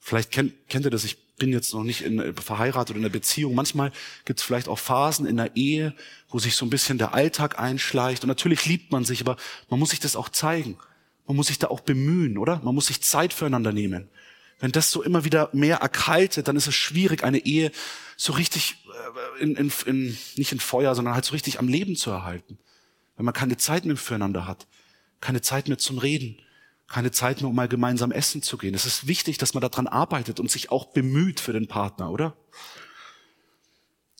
Vielleicht 0.05 0.29
kennt, 0.29 0.53
kennt 0.69 0.85
ihr 0.85 0.91
das, 0.91 1.03
ich 1.03 1.17
bin 1.37 1.51
jetzt 1.51 1.73
noch 1.73 1.83
nicht 1.83 2.01
in, 2.01 2.35
verheiratet 2.35 2.91
oder 2.91 2.99
in 2.99 3.05
einer 3.05 3.11
Beziehung. 3.11 3.55
Manchmal 3.55 3.91
gibt 4.23 4.39
es 4.39 4.45
vielleicht 4.45 4.67
auch 4.67 4.77
Phasen 4.77 5.25
in 5.25 5.35
der 5.35 5.55
Ehe, 5.55 5.95
wo 6.29 6.37
sich 6.37 6.55
so 6.55 6.63
ein 6.63 6.69
bisschen 6.69 6.99
der 6.99 7.15
Alltag 7.15 7.57
einschleicht. 7.57 8.23
Und 8.23 8.27
natürlich 8.27 8.67
liebt 8.67 8.91
man 8.91 9.03
sich, 9.03 9.21
aber 9.21 9.35
man 9.67 9.79
muss 9.79 9.89
sich 9.89 9.99
das 9.99 10.15
auch 10.15 10.29
zeigen. 10.29 10.77
Man 11.25 11.35
muss 11.35 11.47
sich 11.47 11.57
da 11.57 11.69
auch 11.69 11.79
bemühen, 11.79 12.37
oder? 12.37 12.61
Man 12.63 12.75
muss 12.75 12.85
sich 12.85 13.01
Zeit 13.01 13.33
füreinander 13.33 13.71
nehmen. 13.71 14.07
Wenn 14.59 14.71
das 14.71 14.91
so 14.91 15.01
immer 15.01 15.25
wieder 15.25 15.49
mehr 15.53 15.77
erkaltet, 15.77 16.47
dann 16.47 16.55
ist 16.55 16.67
es 16.67 16.75
schwierig, 16.75 17.23
eine 17.23 17.39
Ehe 17.39 17.71
so 18.15 18.33
richtig 18.33 18.75
äh, 19.39 19.43
in, 19.43 19.55
in, 19.55 19.71
in, 19.87 20.17
nicht 20.35 20.51
in 20.51 20.59
Feuer, 20.59 20.93
sondern 20.93 21.15
halt 21.15 21.25
so 21.25 21.31
richtig 21.31 21.57
am 21.57 21.67
Leben 21.67 21.95
zu 21.95 22.11
erhalten. 22.11 22.59
Wenn 23.17 23.25
man 23.25 23.33
keine 23.33 23.57
Zeit 23.57 23.85
mehr 23.85 23.97
füreinander 23.97 24.45
hat, 24.45 24.67
keine 25.19 25.41
Zeit 25.41 25.67
mehr 25.67 25.79
zum 25.79 25.97
Reden, 25.97 26.37
keine 26.87 27.11
Zeit 27.11 27.41
mehr, 27.41 27.49
um 27.49 27.55
mal 27.55 27.67
gemeinsam 27.67 28.11
essen 28.11 28.41
zu 28.41 28.57
gehen. 28.57 28.75
Es 28.75 28.85
ist 28.85 29.07
wichtig, 29.07 29.37
dass 29.37 29.53
man 29.53 29.61
daran 29.61 29.87
arbeitet 29.87 30.39
und 30.39 30.51
sich 30.51 30.71
auch 30.71 30.85
bemüht 30.85 31.39
für 31.39 31.53
den 31.53 31.67
Partner, 31.67 32.11
oder? 32.11 32.35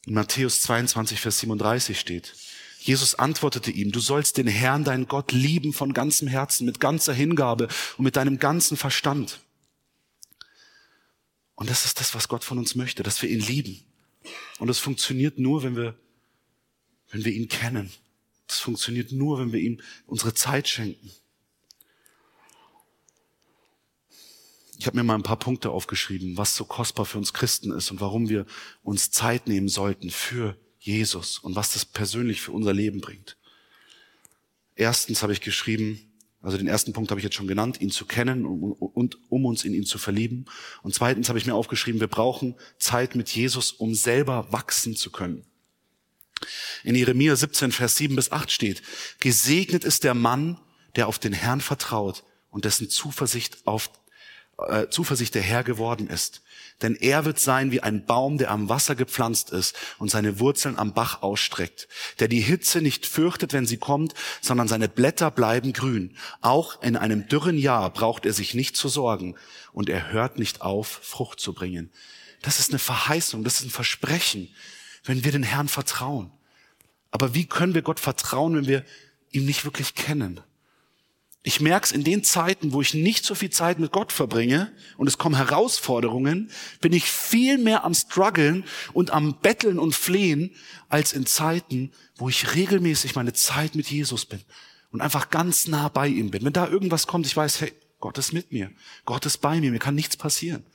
In 0.06 0.14
Matthäus 0.14 0.62
22, 0.62 1.20
Vers 1.20 1.40
37 1.40 2.00
steht, 2.00 2.34
Jesus 2.80 3.16
antwortete 3.16 3.72
ihm, 3.72 3.92
du 3.92 4.00
sollst 4.00 4.38
den 4.38 4.46
Herrn, 4.46 4.84
deinen 4.84 5.08
Gott, 5.08 5.32
lieben 5.32 5.74
von 5.74 5.94
ganzem 5.94 6.28
Herzen, 6.28 6.66
mit 6.66 6.80
ganzer 6.80 7.14
Hingabe 7.14 7.68
und 7.98 8.04
mit 8.04 8.16
deinem 8.16 8.38
ganzen 8.38 8.78
Verstand. 8.78 9.40
Und 11.56 11.70
das 11.70 11.86
ist 11.86 12.00
das, 12.00 12.14
was 12.14 12.28
Gott 12.28 12.44
von 12.44 12.60
uns 12.60 12.76
möchte, 12.76 13.02
dass 13.02 13.22
wir 13.22 13.30
ihn 13.30 13.40
lieben. 13.40 13.84
Und 14.60 14.70
es 14.70 14.78
funktioniert 14.78 15.40
nur, 15.40 15.64
wenn 15.64 15.76
wir, 15.76 15.98
wenn 17.10 17.26
wir 17.26 17.32
ihn 17.32 17.48
kennen. 17.48 17.92
Das 18.46 18.60
funktioniert 18.60 19.12
nur, 19.12 19.40
wenn 19.40 19.52
wir 19.52 19.60
ihm 19.60 19.82
unsere 20.06 20.36
Zeit 20.36 20.68
schenken. 20.68 21.12
Ich 24.78 24.88
habe 24.88 24.98
mir 24.98 25.04
mal 25.04 25.16
ein 25.16 25.24
paar 25.24 25.40
Punkte 25.40 25.72
aufgeschrieben, 25.72 26.38
was 26.38 26.56
so 26.56 26.66
kostbar 26.66 27.06
für 27.06 27.18
uns 27.18 27.34
Christen 27.34 27.72
ist 27.72 27.92
und 27.92 28.02
warum 28.02 28.30
wir 28.30 28.46
uns 28.84 29.12
Zeit 29.12 29.48
nehmen 29.48 29.70
sollten 29.70 30.10
für 30.10 30.58
Jesus 30.80 31.40
und 31.40 31.56
was 31.56 31.74
das 31.74 31.86
persönlich 31.86 32.42
für 32.42 32.52
unser 32.52 32.74
Leben 32.74 33.02
bringt. 33.02 33.38
Erstens 34.76 35.24
habe 35.24 35.34
ich 35.34 35.42
geschrieben, 35.42 36.12
also 36.42 36.58
den 36.58 36.68
ersten 36.68 36.94
Punkt 36.94 37.10
habe 37.10 37.20
ich 37.20 37.24
jetzt 37.24 37.36
schon 37.36 37.48
genannt, 37.48 37.82
ihn 37.82 37.90
zu 37.90 38.06
kennen 38.06 38.46
und, 38.46 38.74
und 38.74 39.18
um 39.30 39.46
uns 39.46 39.64
in 39.64 39.74
ihn 39.74 39.86
zu 39.86 39.98
verlieben. 39.98 40.46
Und 40.84 40.94
zweitens 40.94 41.28
habe 41.28 41.40
ich 41.40 41.48
mir 41.48 41.56
aufgeschrieben, 41.56 42.00
wir 42.00 42.08
brauchen 42.08 42.56
Zeit 42.78 43.16
mit 43.16 43.30
Jesus, 43.30 43.72
um 43.72 43.96
selber 43.96 44.52
wachsen 44.52 44.96
zu 44.96 45.10
können. 45.10 45.46
In 46.84 46.94
Jeremia 46.94 47.36
17, 47.36 47.72
Vers 47.72 47.96
7 47.96 48.16
bis 48.16 48.32
8 48.32 48.52
steht, 48.52 48.84
gesegnet 49.20 49.84
ist 49.84 50.04
der 50.04 50.14
Mann, 50.14 50.60
der 50.96 51.08
auf 51.08 51.18
den 51.18 51.34
Herrn 51.34 51.62
vertraut 51.62 52.24
und 52.52 52.66
dessen 52.66 52.90
Zuversicht 52.90 53.66
auf 53.66 53.90
äh, 54.58 54.88
Zuversicht 54.90 55.36
der 55.36 55.42
Herr 55.42 55.64
geworden 55.64 56.08
ist. 56.08 56.42
Denn 56.82 56.96
er 56.96 57.26
wird 57.26 57.40
sein 57.40 57.72
wie 57.72 57.82
ein 57.82 58.06
Baum, 58.06 58.38
der 58.38 58.52
am 58.52 58.68
Wasser 58.68 58.96
gepflanzt 58.96 59.50
ist 59.52 59.76
und 59.98 60.12
seine 60.12 60.40
Wurzeln 60.40 60.78
am 60.78 60.94
Bach 60.94 61.22
ausstreckt, 61.22 61.88
der 62.20 62.28
die 62.28 62.42
Hitze 62.42 62.82
nicht 62.82 63.06
fürchtet, 63.06 63.54
wenn 63.54 63.66
sie 63.66 63.78
kommt, 63.78 64.14
sondern 64.42 64.68
seine 64.68 64.90
Blätter 64.90 65.32
bleiben 65.32 65.74
grün. 65.74 66.18
Auch 66.42 66.82
in 66.82 66.98
einem 66.98 67.28
dürren 67.28 67.58
Jahr 67.58 67.90
braucht 67.92 68.26
er 68.26 68.34
sich 68.34 68.54
nicht 68.54 68.76
zu 68.76 68.90
sorgen 68.90 69.36
und 69.72 69.90
er 69.90 70.12
hört 70.12 70.38
nicht 70.38 70.62
auf, 70.62 70.88
Frucht 70.88 71.40
zu 71.40 71.54
bringen. 71.54 71.92
Das 72.42 72.60
ist 72.60 72.70
eine 72.70 72.80
Verheißung, 72.80 73.44
das 73.44 73.60
ist 73.60 73.68
ein 73.68 73.72
Versprechen, 73.72 74.54
wenn 75.06 75.24
wir 75.24 75.32
den 75.32 75.44
Herrn 75.44 75.68
vertrauen. 75.68 76.32
Aber 77.12 77.34
wie 77.34 77.46
können 77.46 77.74
wir 77.74 77.82
Gott 77.82 78.00
vertrauen, 78.00 78.56
wenn 78.56 78.68
wir 78.68 78.86
ihn 79.32 79.46
nicht 79.46 79.64
wirklich 79.64 79.96
kennen? 79.96 80.42
Ich 81.48 81.62
merke 81.62 81.86
es 81.86 81.92
in 81.92 82.04
den 82.04 82.24
Zeiten, 82.24 82.74
wo 82.74 82.82
ich 82.82 82.96
nicht 82.96 83.24
so 83.24 83.36
viel 83.36 83.52
Zeit 83.52 83.78
mit 83.78 83.92
Gott 83.92 84.12
verbringe 84.12 84.72
und 84.98 85.06
es 85.06 85.20
kommen 85.20 85.36
Herausforderungen, 85.36 86.50
bin 86.82 86.92
ich 86.92 87.06
viel 87.06 87.60
mehr 87.60 87.84
am 87.84 87.94
struggeln 87.94 88.64
und 88.94 89.12
am 89.12 89.40
betteln 89.42 89.78
und 89.78 89.94
flehen, 89.94 90.56
als 90.90 91.14
in 91.14 91.28
Zeiten, 91.28 91.92
wo 92.16 92.30
ich 92.30 92.56
regelmäßig 92.56 93.14
meine 93.14 93.34
Zeit 93.34 93.76
mit 93.76 93.92
Jesus 93.92 94.26
bin 94.26 94.42
und 94.90 95.02
einfach 95.02 95.30
ganz 95.30 95.68
nah 95.68 95.88
bei 95.88 96.08
ihm 96.08 96.32
bin. 96.32 96.44
Wenn 96.44 96.52
da 96.52 96.68
irgendwas 96.68 97.06
kommt, 97.06 97.28
ich 97.28 97.38
weiß, 97.38 97.62
hey, 97.62 97.74
Gott 98.00 98.18
ist 98.18 98.34
mit 98.34 98.52
mir. 98.52 98.72
Gott 99.06 99.28
ist 99.28 99.38
bei 99.38 99.60
mir. 99.60 99.70
Mir 99.70 99.78
kann 99.78 99.94
nichts 99.94 100.18
passieren. 100.18 100.66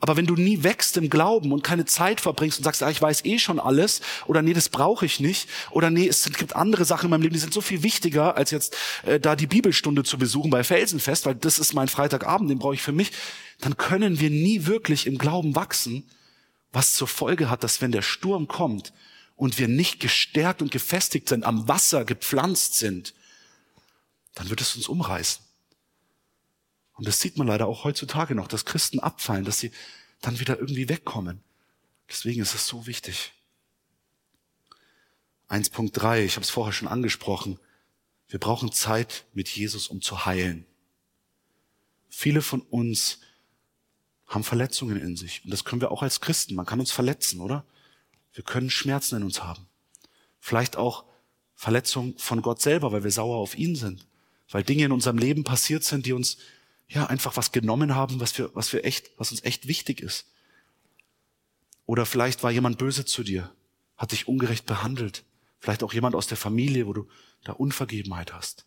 Aber 0.00 0.16
wenn 0.16 0.26
du 0.26 0.34
nie 0.34 0.62
wächst 0.62 0.96
im 0.96 1.10
Glauben 1.10 1.52
und 1.52 1.64
keine 1.64 1.84
Zeit 1.84 2.20
verbringst 2.20 2.58
und 2.58 2.64
sagst, 2.64 2.82
ah, 2.82 2.90
ich 2.90 3.02
weiß 3.02 3.24
eh 3.24 3.38
schon 3.38 3.58
alles, 3.58 4.00
oder 4.26 4.42
nee, 4.42 4.52
das 4.52 4.68
brauche 4.68 5.04
ich 5.04 5.18
nicht, 5.18 5.48
oder 5.70 5.90
nee, 5.90 6.06
es 6.06 6.24
gibt 6.32 6.54
andere 6.54 6.84
Sachen 6.84 7.06
in 7.06 7.10
meinem 7.10 7.22
Leben, 7.22 7.34
die 7.34 7.40
sind 7.40 7.52
so 7.52 7.60
viel 7.60 7.82
wichtiger, 7.82 8.36
als 8.36 8.52
jetzt 8.52 8.76
äh, 9.04 9.18
da 9.18 9.34
die 9.34 9.48
Bibelstunde 9.48 10.04
zu 10.04 10.16
besuchen 10.16 10.50
bei 10.50 10.62
Felsenfest, 10.62 11.26
weil 11.26 11.34
das 11.34 11.58
ist 11.58 11.74
mein 11.74 11.88
Freitagabend, 11.88 12.48
den 12.48 12.60
brauche 12.60 12.74
ich 12.74 12.82
für 12.82 12.92
mich, 12.92 13.10
dann 13.60 13.76
können 13.76 14.20
wir 14.20 14.30
nie 14.30 14.66
wirklich 14.66 15.06
im 15.06 15.18
Glauben 15.18 15.56
wachsen, 15.56 16.08
was 16.70 16.94
zur 16.94 17.08
Folge 17.08 17.50
hat, 17.50 17.64
dass 17.64 17.80
wenn 17.80 17.90
der 17.90 18.02
Sturm 18.02 18.46
kommt 18.46 18.92
und 19.34 19.58
wir 19.58 19.66
nicht 19.66 19.98
gestärkt 19.98 20.62
und 20.62 20.70
gefestigt 20.70 21.28
sind, 21.28 21.44
am 21.44 21.66
Wasser 21.66 22.04
gepflanzt 22.04 22.74
sind, 22.74 23.14
dann 24.34 24.48
wird 24.48 24.60
es 24.60 24.76
uns 24.76 24.86
umreißen. 24.86 25.47
Und 26.98 27.06
das 27.06 27.20
sieht 27.20 27.38
man 27.38 27.46
leider 27.46 27.68
auch 27.68 27.84
heutzutage 27.84 28.34
noch, 28.34 28.48
dass 28.48 28.64
Christen 28.64 28.98
abfallen, 28.98 29.44
dass 29.44 29.60
sie 29.60 29.70
dann 30.20 30.40
wieder 30.40 30.58
irgendwie 30.58 30.88
wegkommen. 30.88 31.40
Deswegen 32.08 32.42
ist 32.42 32.54
es 32.54 32.66
so 32.66 32.88
wichtig. 32.88 33.32
1.3, 35.48 36.24
ich 36.24 36.34
habe 36.34 36.42
es 36.42 36.50
vorher 36.50 36.72
schon 36.72 36.88
angesprochen. 36.88 37.60
Wir 38.26 38.40
brauchen 38.40 38.72
Zeit 38.72 39.26
mit 39.32 39.48
Jesus, 39.48 39.86
um 39.86 40.02
zu 40.02 40.26
heilen. 40.26 40.66
Viele 42.10 42.42
von 42.42 42.62
uns 42.62 43.20
haben 44.26 44.42
Verletzungen 44.42 45.00
in 45.00 45.16
sich. 45.16 45.44
Und 45.44 45.52
das 45.52 45.64
können 45.64 45.80
wir 45.80 45.92
auch 45.92 46.02
als 46.02 46.20
Christen. 46.20 46.56
Man 46.56 46.66
kann 46.66 46.80
uns 46.80 46.90
verletzen, 46.90 47.40
oder? 47.40 47.64
Wir 48.32 48.42
können 48.42 48.70
Schmerzen 48.70 49.16
in 49.16 49.22
uns 49.22 49.44
haben. 49.44 49.66
Vielleicht 50.40 50.76
auch 50.76 51.04
Verletzungen 51.54 52.18
von 52.18 52.42
Gott 52.42 52.60
selber, 52.60 52.90
weil 52.90 53.04
wir 53.04 53.12
sauer 53.12 53.36
auf 53.36 53.56
ihn 53.56 53.76
sind. 53.76 54.06
Weil 54.50 54.64
Dinge 54.64 54.84
in 54.84 54.92
unserem 54.92 55.18
Leben 55.18 55.44
passiert 55.44 55.84
sind, 55.84 56.04
die 56.04 56.12
uns 56.12 56.38
ja, 56.88 57.06
einfach 57.06 57.36
was 57.36 57.52
genommen 57.52 57.94
haben, 57.94 58.20
was 58.20 58.36
wir, 58.38 58.50
was 58.54 58.72
wir 58.72 58.84
echt, 58.84 59.10
was 59.18 59.30
uns 59.30 59.44
echt 59.44 59.68
wichtig 59.68 60.00
ist. 60.00 60.26
Oder 61.86 62.06
vielleicht 62.06 62.42
war 62.42 62.50
jemand 62.50 62.78
böse 62.78 63.04
zu 63.04 63.22
dir, 63.22 63.50
hat 63.96 64.12
dich 64.12 64.28
ungerecht 64.28 64.66
behandelt. 64.66 65.24
Vielleicht 65.58 65.82
auch 65.82 65.92
jemand 65.92 66.14
aus 66.14 66.26
der 66.26 66.36
Familie, 66.36 66.86
wo 66.86 66.92
du 66.92 67.08
da 67.44 67.52
Unvergebenheit 67.52 68.32
hast. 68.32 68.64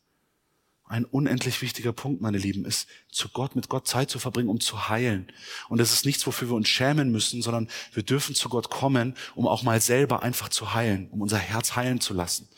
Ein 0.85 1.05
unendlich 1.05 1.61
wichtiger 1.61 1.93
Punkt, 1.93 2.21
meine 2.21 2.37
Lieben, 2.37 2.65
ist, 2.65 2.87
zu 3.09 3.29
Gott, 3.29 3.55
mit 3.55 3.69
Gott 3.69 3.87
Zeit 3.87 4.09
zu 4.09 4.19
verbringen, 4.19 4.49
um 4.49 4.59
zu 4.59 4.89
heilen. 4.89 5.31
Und 5.69 5.77
das 5.77 5.93
ist 5.93 6.05
nichts, 6.05 6.27
wofür 6.27 6.49
wir 6.49 6.55
uns 6.55 6.67
schämen 6.67 7.11
müssen, 7.11 7.41
sondern 7.41 7.69
wir 7.93 8.03
dürfen 8.03 8.35
zu 8.35 8.49
Gott 8.49 8.69
kommen, 8.69 9.15
um 9.35 9.47
auch 9.47 9.63
mal 9.63 9.79
selber 9.79 10.21
einfach 10.21 10.49
zu 10.49 10.73
heilen, 10.73 11.09
um 11.11 11.21
unser 11.21 11.37
Herz 11.37 11.77
heilen 11.77 12.01
zu 12.01 12.13
lassen. 12.13 12.49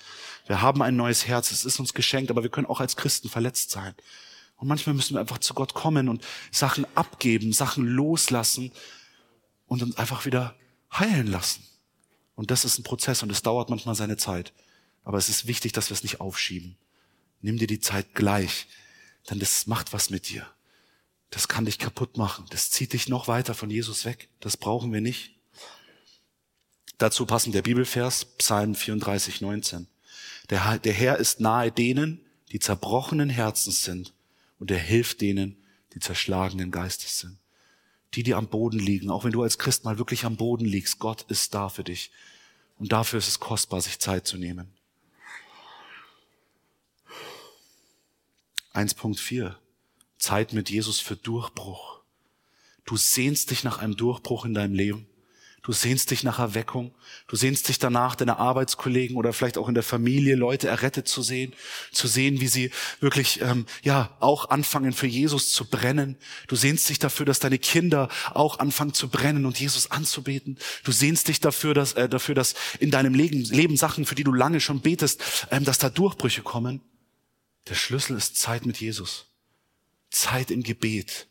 Wir 0.47 0.61
haben 0.61 0.81
ein 0.81 0.95
neues 0.95 1.27
Herz, 1.27 1.51
es 1.51 1.63
ist 1.63 1.79
uns 1.79 1.93
geschenkt, 1.93 2.31
aber 2.31 2.41
wir 2.41 2.49
können 2.49 2.67
auch 2.67 2.79
als 2.79 2.95
Christen 2.95 3.29
verletzt 3.29 3.69
sein. 3.69 3.93
Und 4.63 4.69
manchmal 4.69 4.95
müssen 4.95 5.15
wir 5.15 5.19
einfach 5.19 5.39
zu 5.39 5.53
Gott 5.53 5.73
kommen 5.73 6.07
und 6.07 6.23
Sachen 6.49 6.87
abgeben, 6.95 7.51
Sachen 7.51 7.85
loslassen 7.85 8.71
und 9.67 9.83
uns 9.83 9.97
einfach 9.97 10.25
wieder 10.25 10.55
heilen 10.89 11.27
lassen. 11.27 11.67
Und 12.35 12.49
das 12.49 12.63
ist 12.63 12.79
ein 12.79 12.83
Prozess 12.83 13.23
und 13.23 13.29
es 13.29 13.41
dauert 13.41 13.69
manchmal 13.69 13.95
seine 13.95 14.15
Zeit. 14.15 14.53
Aber 15.03 15.17
es 15.17 15.27
ist 15.27 15.47
wichtig, 15.47 15.73
dass 15.73 15.89
wir 15.89 15.95
es 15.95 16.03
nicht 16.03 16.21
aufschieben. 16.21 16.77
Nimm 17.41 17.57
dir 17.57 17.67
die 17.67 17.81
Zeit 17.81 18.15
gleich, 18.15 18.67
denn 19.29 19.39
das 19.39 19.67
macht 19.67 19.91
was 19.91 20.09
mit 20.09 20.29
dir. 20.29 20.47
Das 21.29 21.49
kann 21.49 21.65
dich 21.65 21.77
kaputt 21.77 22.15
machen. 22.15 22.45
Das 22.49 22.71
zieht 22.71 22.93
dich 22.93 23.09
noch 23.09 23.27
weiter 23.27 23.55
von 23.55 23.69
Jesus 23.69 24.05
weg. 24.05 24.29
Das 24.39 24.55
brauchen 24.55 24.93
wir 24.93 25.01
nicht. 25.01 25.35
Dazu 26.99 27.25
passen 27.25 27.51
der 27.51 27.63
Bibelvers, 27.63 28.23
Psalm 28.37 28.75
34, 28.75 29.41
19. 29.41 29.87
Der, 30.49 30.79
der 30.79 30.93
Herr 30.93 31.17
ist 31.17 31.41
nahe 31.41 31.69
denen, 31.69 32.25
die 32.53 32.59
zerbrochenen 32.59 33.29
Herzens 33.29 33.83
sind 33.83 34.12
und 34.63 34.71
er 34.71 34.79
hilft 34.79 35.19
denen, 35.19 35.57
die 35.93 35.99
zerschlagenen 35.99 36.71
Geistes 36.71 37.19
sind. 37.19 37.37
Die, 38.13 38.23
die 38.23 38.33
am 38.33 38.47
Boden 38.47 38.79
liegen, 38.79 39.09
auch 39.09 39.25
wenn 39.25 39.33
du 39.33 39.43
als 39.43 39.57
Christ 39.57 39.83
mal 39.83 39.97
wirklich 39.97 40.23
am 40.23 40.37
Boden 40.37 40.63
liegst, 40.63 40.99
Gott 40.99 41.23
ist 41.23 41.53
da 41.53 41.67
für 41.67 41.83
dich. 41.83 42.11
Und 42.79 42.93
dafür 42.93 43.19
ist 43.19 43.27
es 43.27 43.41
kostbar, 43.41 43.81
sich 43.81 43.99
Zeit 43.99 44.25
zu 44.25 44.37
nehmen. 44.37 44.73
1.4. 48.73 49.53
Zeit 50.17 50.53
mit 50.53 50.69
Jesus 50.69 51.01
für 51.01 51.17
Durchbruch. 51.17 51.99
Du 52.85 52.95
sehnst 52.95 53.51
dich 53.51 53.65
nach 53.65 53.79
einem 53.79 53.97
Durchbruch 53.97 54.45
in 54.45 54.53
deinem 54.53 54.75
Leben. 54.75 55.07
Du 55.63 55.71
sehnst 55.71 56.11
dich 56.11 56.23
nach 56.23 56.39
Erweckung. 56.39 56.93
Du 57.27 57.37
sehnst 57.37 57.69
dich 57.69 57.79
danach, 57.79 58.15
deine 58.15 58.37
Arbeitskollegen 58.37 59.15
oder 59.15 59.31
vielleicht 59.31 59.57
auch 59.57 59.69
in 59.69 59.73
der 59.73 59.81
Familie 59.83 60.35
Leute 60.35 60.67
errettet 60.67 61.07
zu 61.07 61.21
sehen, 61.21 61.53
zu 61.93 62.07
sehen, 62.07 62.41
wie 62.41 62.49
sie 62.49 62.69
wirklich 62.99 63.39
ähm, 63.39 63.65
ja 63.81 64.13
auch 64.19 64.49
anfangen 64.49 64.91
für 64.91 65.07
Jesus 65.07 65.53
zu 65.53 65.63
brennen. 65.63 66.17
Du 66.49 66.57
sehnst 66.57 66.89
dich 66.89 66.99
dafür, 66.99 67.25
dass 67.25 67.39
deine 67.39 67.59
Kinder 67.59 68.09
auch 68.33 68.59
anfangen 68.59 68.93
zu 68.93 69.07
brennen 69.07 69.45
und 69.45 69.57
Jesus 69.57 69.89
anzubeten. 69.89 70.59
Du 70.83 70.91
sehnst 70.91 71.29
dich 71.29 71.39
dafür, 71.39 71.73
dass 71.73 71.93
äh, 71.93 72.09
dafür, 72.09 72.35
dass 72.35 72.55
in 72.81 72.91
deinem 72.91 73.13
Leben, 73.13 73.45
Leben 73.45 73.77
Sachen, 73.77 74.05
für 74.05 74.15
die 74.15 74.25
du 74.25 74.33
lange 74.33 74.59
schon 74.59 74.81
betest, 74.81 75.47
ähm, 75.49 75.63
dass 75.63 75.77
da 75.77 75.89
Durchbrüche 75.89 76.41
kommen. 76.41 76.81
Der 77.69 77.75
Schlüssel 77.75 78.17
ist 78.17 78.35
Zeit 78.35 78.65
mit 78.65 78.81
Jesus, 78.81 79.27
Zeit 80.09 80.51
im 80.51 80.61
Gebet 80.61 81.27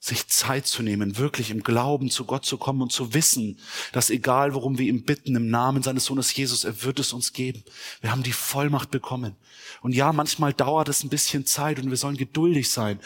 sich 0.00 0.28
Zeit 0.28 0.66
zu 0.66 0.82
nehmen, 0.82 1.16
wirklich 1.18 1.50
im 1.50 1.62
Glauben 1.62 2.10
zu 2.10 2.24
Gott 2.24 2.44
zu 2.44 2.56
kommen 2.56 2.82
und 2.82 2.92
zu 2.92 3.14
wissen, 3.14 3.58
dass 3.92 4.10
egal 4.10 4.54
worum 4.54 4.78
wir 4.78 4.86
ihm 4.86 5.04
bitten, 5.04 5.34
im 5.34 5.50
Namen 5.50 5.82
seines 5.82 6.04
Sohnes 6.04 6.34
Jesus, 6.34 6.64
er 6.64 6.82
wird 6.84 7.00
es 7.00 7.12
uns 7.12 7.32
geben. 7.32 7.64
Wir 8.00 8.12
haben 8.12 8.22
die 8.22 8.32
Vollmacht 8.32 8.90
bekommen. 8.90 9.34
Und 9.82 9.94
ja, 9.94 10.12
manchmal 10.12 10.52
dauert 10.52 10.88
es 10.88 11.02
ein 11.02 11.08
bisschen 11.08 11.46
Zeit 11.46 11.80
und 11.80 11.90
wir 11.90 11.96
sollen 11.96 12.16
geduldig 12.16 12.70
sein. 12.70 13.00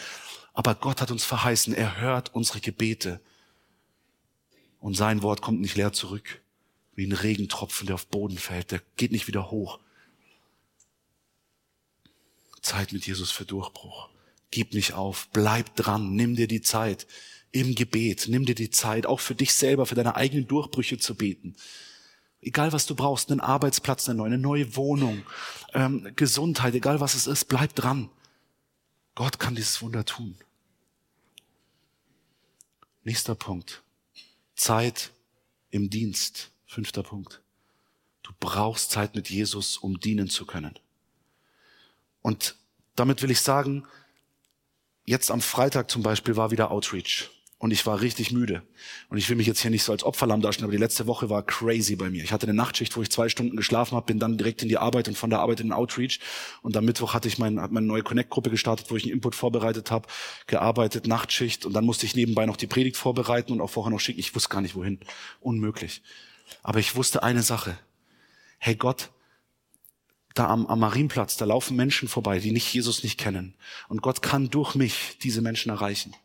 Aber 0.53 0.75
Gott 0.75 1.01
hat 1.01 1.09
uns 1.09 1.25
verheißen, 1.25 1.73
er 1.73 1.99
hört 1.99 2.35
unsere 2.35 2.59
Gebete. 2.59 3.19
Und 4.79 4.95
sein 4.95 5.23
Wort 5.23 5.41
kommt 5.41 5.61
nicht 5.61 5.75
leer 5.75 5.93
zurück, 5.93 6.41
wie 6.93 7.07
ein 7.07 7.13
Regentropfen, 7.13 7.87
der 7.87 7.95
auf 7.95 8.05
Boden 8.05 8.37
fällt. 8.37 8.69
Der 8.69 8.81
geht 8.97 9.11
nicht 9.11 9.27
wieder 9.27 9.49
hoch. 9.49 9.79
Zeit 12.61 12.93
mit 12.93 13.07
Jesus 13.07 13.31
für 13.31 13.45
Durchbruch. 13.45 14.12
Gib 14.53 14.75
nicht 14.75 14.93
auf, 14.93 15.29
bleib 15.33 15.75
dran, 15.75 16.13
nimm 16.13 16.35
dir 16.35 16.47
die 16.47 16.61
Zeit 16.61 17.07
im 17.51 17.73
Gebet, 17.73 18.27
nimm 18.27 18.45
dir 18.45 18.53
die 18.53 18.69
Zeit, 18.69 19.07
auch 19.07 19.19
für 19.19 19.33
dich 19.33 19.51
selber, 19.51 19.87
für 19.87 19.95
deine 19.95 20.15
eigenen 20.15 20.47
Durchbrüche 20.47 20.99
zu 20.99 21.15
beten. 21.15 21.55
Egal 22.39 22.71
was 22.71 22.85
du 22.85 22.93
brauchst, 22.93 23.31
einen 23.31 23.39
Arbeitsplatz, 23.39 24.07
eine 24.07 24.19
neue, 24.19 24.27
eine 24.27 24.37
neue 24.37 24.75
Wohnung, 24.75 25.23
ähm, 25.73 26.07
Gesundheit, 26.15 26.75
egal 26.75 26.99
was 26.99 27.15
es 27.15 27.25
ist, 27.25 27.45
bleib 27.45 27.73
dran. 27.73 28.11
Gott 29.15 29.39
kann 29.39 29.55
dieses 29.55 29.81
Wunder 29.81 30.05
tun. 30.05 30.35
Nächster 33.03 33.33
Punkt. 33.33 33.81
Zeit 34.53 35.09
im 35.71 35.89
Dienst. 35.89 36.51
Fünfter 36.67 37.01
Punkt. 37.01 37.41
Du 38.21 38.31
brauchst 38.39 38.91
Zeit 38.91 39.15
mit 39.15 39.31
Jesus, 39.31 39.77
um 39.77 39.99
dienen 39.99 40.29
zu 40.29 40.45
können. 40.45 40.77
Und 42.21 42.55
damit 42.95 43.23
will 43.23 43.31
ich 43.31 43.41
sagen, 43.41 43.87
jetzt 45.05 45.31
am 45.31 45.41
Freitag 45.41 45.89
zum 45.89 46.03
Beispiel 46.03 46.35
war 46.35 46.51
wieder 46.51 46.71
Outreach 46.71 47.29
und 47.63 47.71
ich 47.71 47.85
war 47.85 48.01
richtig 48.01 48.33
müde. 48.33 48.61
Und 49.07 49.17
ich 49.17 49.29
will 49.29 49.37
mich 49.37 49.47
jetzt 49.47 49.61
hier 49.61 49.71
nicht 49.71 49.83
so 49.83 49.93
als 49.93 50.03
Opferlamm 50.03 50.41
darstellen, 50.41 50.65
aber 50.65 50.73
die 50.73 50.83
letzte 50.83 51.07
Woche 51.07 51.29
war 51.29 51.43
crazy 51.43 51.95
bei 51.95 52.09
mir. 52.09 52.21
Ich 52.21 52.33
hatte 52.33 52.45
eine 52.45 52.53
Nachtschicht, 52.53 52.97
wo 52.97 53.01
ich 53.01 53.09
zwei 53.09 53.29
Stunden 53.29 53.55
geschlafen 53.55 53.95
habe, 53.95 54.05
bin 54.05 54.19
dann 54.19 54.37
direkt 54.37 54.63
in 54.63 54.67
die 54.67 54.77
Arbeit 54.77 55.07
und 55.07 55.17
von 55.17 55.29
der 55.29 55.39
Arbeit 55.39 55.61
in 55.61 55.67
den 55.67 55.73
Outreach. 55.73 56.19
Und 56.61 56.75
am 56.75 56.83
Mittwoch 56.83 57.13
hatte 57.13 57.29
ich 57.29 57.37
mein, 57.37 57.61
hat 57.61 57.71
meine 57.71 57.87
neue 57.87 58.03
Connect-Gruppe 58.03 58.49
gestartet, 58.49 58.91
wo 58.91 58.97
ich 58.97 59.03
einen 59.03 59.13
Input 59.13 59.33
vorbereitet 59.33 59.91
habe, 59.91 60.09
gearbeitet, 60.45 61.07
Nachtschicht 61.07 61.65
und 61.65 61.71
dann 61.71 61.85
musste 61.85 62.05
ich 62.05 62.15
nebenbei 62.17 62.45
noch 62.45 62.57
die 62.57 62.67
Predigt 62.67 62.97
vorbereiten 62.97 63.53
und 63.53 63.61
auch 63.61 63.69
vorher 63.69 63.91
noch 63.91 64.01
schicken. 64.01 64.19
Ich 64.19 64.35
wusste 64.35 64.49
gar 64.49 64.59
nicht 64.59 64.75
wohin. 64.75 64.99
Unmöglich. 65.39 66.01
Aber 66.63 66.79
ich 66.79 66.95
wusste 66.95 67.23
eine 67.23 67.43
Sache. 67.43 67.77
Hey 68.57 68.75
Gott, 68.75 69.09
da 70.33 70.47
am, 70.47 70.65
am 70.65 70.79
Marienplatz, 70.79 71.37
da 71.37 71.45
laufen 71.45 71.75
Menschen 71.75 72.07
vorbei, 72.07 72.39
die 72.39 72.51
nicht 72.51 72.73
Jesus 72.73 73.03
nicht 73.03 73.19
kennen. 73.19 73.53
Und 73.87 74.01
Gott 74.01 74.21
kann 74.21 74.49
durch 74.49 74.75
mich 74.75 75.17
diese 75.21 75.41
Menschen 75.41 75.69
erreichen. 75.69 76.15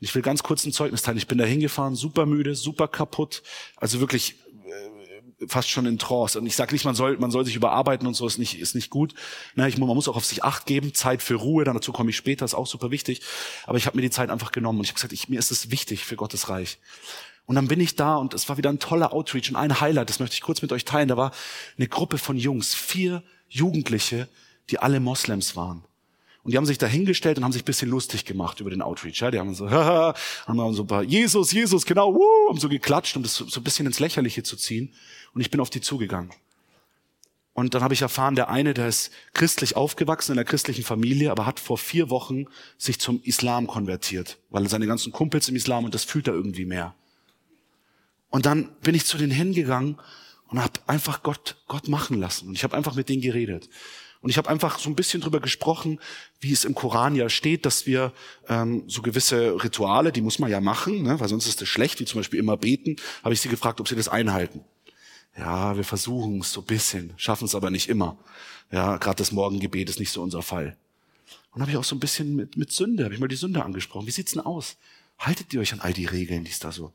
ich 0.00 0.14
will 0.14 0.22
ganz 0.22 0.42
kurz 0.42 0.64
ein 0.64 0.72
Zeugnis 0.72 1.02
teilen. 1.02 1.18
Ich 1.18 1.26
bin 1.26 1.38
da 1.38 1.44
hingefahren, 1.44 1.94
super 1.94 2.26
müde, 2.26 2.54
super 2.54 2.88
kaputt. 2.88 3.42
Also 3.76 4.00
wirklich 4.00 4.36
äh, 4.64 5.46
fast 5.48 5.70
schon 5.70 5.86
in 5.86 5.98
Trance. 5.98 6.38
Und 6.38 6.46
ich 6.46 6.54
sage 6.54 6.72
nicht, 6.72 6.84
man 6.84 6.94
soll, 6.94 7.18
man 7.18 7.30
soll 7.30 7.44
sich 7.44 7.56
überarbeiten 7.56 8.06
und 8.06 8.14
so, 8.14 8.26
ist 8.26 8.38
nicht, 8.38 8.58
ist 8.60 8.74
nicht 8.74 8.90
gut. 8.90 9.14
Na, 9.54 9.66
ich, 9.66 9.76
man 9.78 9.88
muss 9.88 10.08
auch 10.08 10.16
auf 10.16 10.24
sich 10.24 10.44
Acht 10.44 10.66
geben, 10.66 10.94
Zeit 10.94 11.22
für 11.22 11.34
Ruhe, 11.34 11.64
dann 11.64 11.74
dazu 11.74 11.92
komme 11.92 12.10
ich 12.10 12.16
später, 12.16 12.44
ist 12.44 12.54
auch 12.54 12.66
super 12.66 12.90
wichtig. 12.90 13.22
Aber 13.66 13.78
ich 13.78 13.86
habe 13.86 13.96
mir 13.96 14.02
die 14.02 14.10
Zeit 14.10 14.30
einfach 14.30 14.52
genommen 14.52 14.78
und 14.78 14.84
ich 14.84 14.90
habe 14.90 14.96
gesagt, 14.96 15.12
ich, 15.12 15.28
mir 15.28 15.38
ist 15.38 15.50
es 15.50 15.70
wichtig 15.70 16.04
für 16.04 16.16
Gottes 16.16 16.48
Reich. 16.48 16.78
Und 17.46 17.56
dann 17.56 17.68
bin 17.68 17.80
ich 17.80 17.96
da 17.96 18.16
und 18.16 18.34
es 18.34 18.48
war 18.48 18.56
wieder 18.56 18.70
ein 18.70 18.78
toller 18.78 19.12
Outreach 19.12 19.50
und 19.50 19.56
ein 19.56 19.80
Highlight, 19.80 20.08
das 20.08 20.20
möchte 20.20 20.34
ich 20.34 20.42
kurz 20.42 20.62
mit 20.62 20.72
euch 20.72 20.84
teilen. 20.84 21.08
Da 21.08 21.16
war 21.16 21.32
eine 21.76 21.88
Gruppe 21.88 22.18
von 22.18 22.36
Jungs, 22.36 22.74
vier 22.74 23.22
Jugendliche, 23.48 24.28
die 24.70 24.78
alle 24.78 25.00
Moslems 25.00 25.56
waren. 25.56 25.84
Und 26.44 26.52
die 26.52 26.56
haben 26.56 26.66
sich 26.66 26.78
da 26.78 26.86
hingestellt 26.86 27.38
und 27.38 27.44
haben 27.44 27.52
sich 27.52 27.62
ein 27.62 27.66
bisschen 27.66 27.90
lustig 27.90 28.24
gemacht 28.24 28.60
über 28.60 28.70
den 28.70 28.82
Outreach. 28.82 29.20
Ja, 29.20 29.30
die 29.30 29.38
haben 29.38 29.54
so, 29.54 29.70
haha, 29.70 30.14
haben 30.46 30.74
so 30.74 30.82
ein 30.82 30.86
paar 30.86 31.02
Jesus, 31.02 31.52
Jesus, 31.52 31.86
genau, 31.86 32.14
wuh, 32.14 32.48
haben 32.48 32.58
so 32.58 32.68
geklatscht, 32.68 33.16
um 33.16 33.22
das 33.22 33.34
so, 33.34 33.46
so 33.46 33.60
ein 33.60 33.64
bisschen 33.64 33.86
ins 33.86 34.00
Lächerliche 34.00 34.42
zu 34.42 34.56
ziehen. 34.56 34.92
Und 35.34 35.40
ich 35.40 35.50
bin 35.50 35.60
auf 35.60 35.70
die 35.70 35.80
zugegangen. 35.80 36.30
Und 37.54 37.74
dann 37.74 37.82
habe 37.82 37.92
ich 37.92 38.02
erfahren, 38.02 38.34
der 38.34 38.48
eine, 38.48 38.72
der 38.72 38.88
ist 38.88 39.12
christlich 39.34 39.76
aufgewachsen 39.76 40.32
in 40.32 40.38
einer 40.38 40.46
christlichen 40.46 40.84
Familie, 40.84 41.30
aber 41.30 41.44
hat 41.44 41.60
vor 41.60 41.76
vier 41.76 42.08
Wochen 42.08 42.46
sich 42.78 42.98
zum 42.98 43.20
Islam 43.22 43.66
konvertiert, 43.66 44.38
weil 44.48 44.68
seine 44.68 44.86
ganzen 44.86 45.12
Kumpels 45.12 45.48
im 45.48 45.56
Islam 45.56 45.84
und 45.84 45.94
das 45.94 46.04
fühlt 46.04 46.28
er 46.28 46.34
irgendwie 46.34 46.64
mehr. 46.64 46.94
Und 48.32 48.46
dann 48.46 48.70
bin 48.80 48.94
ich 48.94 49.04
zu 49.04 49.18
denen 49.18 49.30
hingegangen 49.30 49.98
und 50.48 50.58
habe 50.58 50.80
einfach 50.86 51.22
Gott, 51.22 51.56
Gott 51.68 51.86
machen 51.88 52.18
lassen. 52.18 52.48
Und 52.48 52.54
ich 52.54 52.64
habe 52.64 52.74
einfach 52.74 52.94
mit 52.94 53.10
denen 53.10 53.20
geredet. 53.20 53.68
Und 54.22 54.30
ich 54.30 54.38
habe 54.38 54.48
einfach 54.48 54.78
so 54.78 54.88
ein 54.88 54.96
bisschen 54.96 55.20
drüber 55.20 55.38
gesprochen, 55.38 56.00
wie 56.40 56.50
es 56.50 56.64
im 56.64 56.74
Koran 56.74 57.14
ja 57.14 57.28
steht, 57.28 57.66
dass 57.66 57.86
wir 57.86 58.12
ähm, 58.48 58.84
so 58.86 59.02
gewisse 59.02 59.62
Rituale, 59.62 60.12
die 60.12 60.22
muss 60.22 60.38
man 60.38 60.50
ja 60.50 60.60
machen, 60.60 61.02
ne, 61.02 61.20
weil 61.20 61.28
sonst 61.28 61.46
ist 61.46 61.60
es 61.60 61.68
schlecht, 61.68 62.00
wie 62.00 62.06
zum 62.06 62.20
Beispiel 62.20 62.38
immer 62.38 62.56
beten, 62.56 62.96
habe 63.22 63.34
ich 63.34 63.40
sie 63.40 63.50
gefragt, 63.50 63.80
ob 63.80 63.88
sie 63.88 63.96
das 63.96 64.08
einhalten. 64.08 64.64
Ja, 65.36 65.76
wir 65.76 65.84
versuchen 65.84 66.40
es 66.40 66.52
so 66.52 66.60
ein 66.60 66.66
bisschen, 66.66 67.12
schaffen 67.16 67.44
es 67.44 67.54
aber 67.54 67.70
nicht 67.70 67.90
immer. 67.90 68.16
Ja, 68.70 68.96
gerade 68.96 69.16
das 69.16 69.32
Morgengebet 69.32 69.90
ist 69.90 70.00
nicht 70.00 70.12
so 70.12 70.22
unser 70.22 70.40
Fall. 70.40 70.76
Und 71.52 71.60
habe 71.60 71.70
ich 71.70 71.76
auch 71.76 71.84
so 71.84 71.96
ein 71.96 72.00
bisschen 72.00 72.34
mit, 72.34 72.56
mit 72.56 72.72
Sünde, 72.72 73.04
habe 73.04 73.12
ich 73.12 73.20
mal 73.20 73.28
die 73.28 73.36
Sünde 73.36 73.62
angesprochen. 73.62 74.06
Wie 74.06 74.10
sieht's 74.10 74.32
denn 74.32 74.40
aus? 74.40 74.76
Haltet 75.18 75.52
ihr 75.52 75.60
euch 75.60 75.74
an 75.74 75.80
all 75.80 75.92
die 75.92 76.06
Regeln, 76.06 76.44
die 76.44 76.50
es 76.50 76.60
da 76.60 76.72
so 76.72 76.92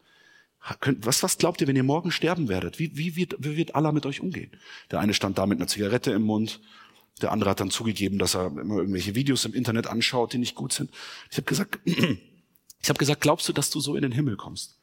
was, 1.00 1.24
was 1.24 1.38
glaubt 1.38 1.62
ihr, 1.62 1.68
wenn 1.68 1.76
ihr 1.76 1.84
morgen 1.84 2.12
sterben 2.12 2.50
werdet? 2.50 2.80
Wie, 2.80 2.98
wie, 2.98 3.16
wird, 3.16 3.36
wie 3.40 3.56
wird 3.56 3.76
Allah 3.76 3.92
mit 3.92 4.06
euch 4.06 4.22
umgehen? 4.22 4.52
Der 4.92 5.00
eine 5.00 5.14
stand 5.14 5.38
da 5.38 5.46
mit 5.46 5.60
einer 5.60 5.68
Zigarette 5.68 6.12
im 6.12 6.24
Mund, 6.24 6.60
der 7.22 7.32
andere 7.32 7.50
hat 7.50 7.60
dann 7.60 7.72
zugegeben, 7.72 8.20
dass 8.20 8.36
er 8.36 8.48
immer 8.48 8.78
irgendwelche 8.78 9.16
Videos 9.16 9.46
im 9.46 9.54
Internet 9.54 9.88
anschaut, 9.88 10.34
die 10.34 10.38
nicht 10.38 10.56
gut 10.56 10.74
sind. 10.74 10.92
Ich 11.32 11.38
habe 11.38 11.46
gesagt, 11.46 11.80
ich 11.86 12.90
habe 12.90 13.00
gesagt, 13.00 13.22
glaubst 13.22 13.48
du, 13.50 13.54
dass 13.54 13.70
du 13.70 13.80
so 13.80 13.96
in 13.96 14.04
den 14.04 14.12
Himmel 14.12 14.36
kommst? 14.36 14.78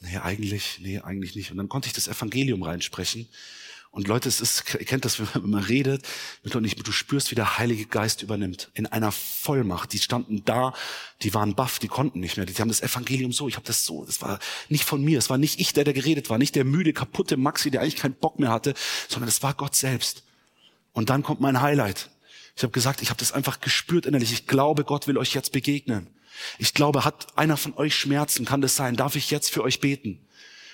Nee, 0.00 0.18
eigentlich, 0.18 0.78
nee, 0.80 1.00
eigentlich 1.00 1.34
nicht. 1.34 1.50
Und 1.50 1.56
dann 1.56 1.68
konnte 1.68 1.88
ich 1.88 1.94
das 1.94 2.06
Evangelium 2.06 2.62
reinsprechen. 2.62 3.28
Und 3.96 4.08
Leute, 4.08 4.28
es 4.28 4.42
ist, 4.42 4.74
ihr 4.74 4.84
kennt 4.84 5.06
das, 5.06 5.18
wenn 5.34 5.50
man 5.50 5.64
redet, 5.64 6.06
du 6.42 6.92
spürst, 6.92 7.30
wie 7.30 7.34
der 7.34 7.56
Heilige 7.56 7.86
Geist 7.86 8.20
übernimmt. 8.20 8.70
In 8.74 8.86
einer 8.86 9.10
Vollmacht. 9.10 9.94
Die 9.94 9.98
standen 9.98 10.44
da, 10.44 10.74
die 11.22 11.32
waren 11.32 11.54
baff, 11.54 11.78
die 11.78 11.88
konnten 11.88 12.20
nicht 12.20 12.36
mehr. 12.36 12.44
Die 12.44 12.52
haben 12.56 12.68
das 12.68 12.82
Evangelium 12.82 13.32
so, 13.32 13.48
ich 13.48 13.54
habe 13.56 13.66
das 13.66 13.86
so. 13.86 14.04
Das 14.04 14.20
war 14.20 14.38
nicht 14.68 14.84
von 14.84 15.02
mir, 15.02 15.18
es 15.18 15.30
war 15.30 15.38
nicht 15.38 15.60
ich, 15.60 15.72
der 15.72 15.84
da 15.84 15.92
geredet 15.92 16.28
war, 16.28 16.36
nicht 16.36 16.54
der 16.56 16.66
müde, 16.66 16.92
kaputte 16.92 17.38
Maxi, 17.38 17.70
der 17.70 17.80
eigentlich 17.80 17.96
keinen 17.96 18.12
Bock 18.12 18.38
mehr 18.38 18.50
hatte, 18.50 18.74
sondern 19.08 19.30
es 19.30 19.42
war 19.42 19.54
Gott 19.54 19.74
selbst. 19.74 20.24
Und 20.92 21.08
dann 21.08 21.22
kommt 21.22 21.40
mein 21.40 21.62
Highlight. 21.62 22.10
Ich 22.54 22.64
habe 22.64 22.72
gesagt, 22.72 23.00
ich 23.00 23.08
habe 23.08 23.18
das 23.18 23.32
einfach 23.32 23.60
gespürt 23.60 24.04
innerlich. 24.04 24.30
Ich 24.30 24.46
glaube, 24.46 24.84
Gott 24.84 25.06
will 25.06 25.16
euch 25.16 25.32
jetzt 25.32 25.52
begegnen. 25.52 26.06
Ich 26.58 26.74
glaube, 26.74 27.06
hat 27.06 27.38
einer 27.38 27.56
von 27.56 27.72
euch 27.78 27.96
Schmerzen, 27.96 28.44
kann 28.44 28.60
das 28.60 28.76
sein? 28.76 28.94
Darf 28.94 29.16
ich 29.16 29.30
jetzt 29.30 29.50
für 29.50 29.62
euch 29.62 29.80
beten? 29.80 30.20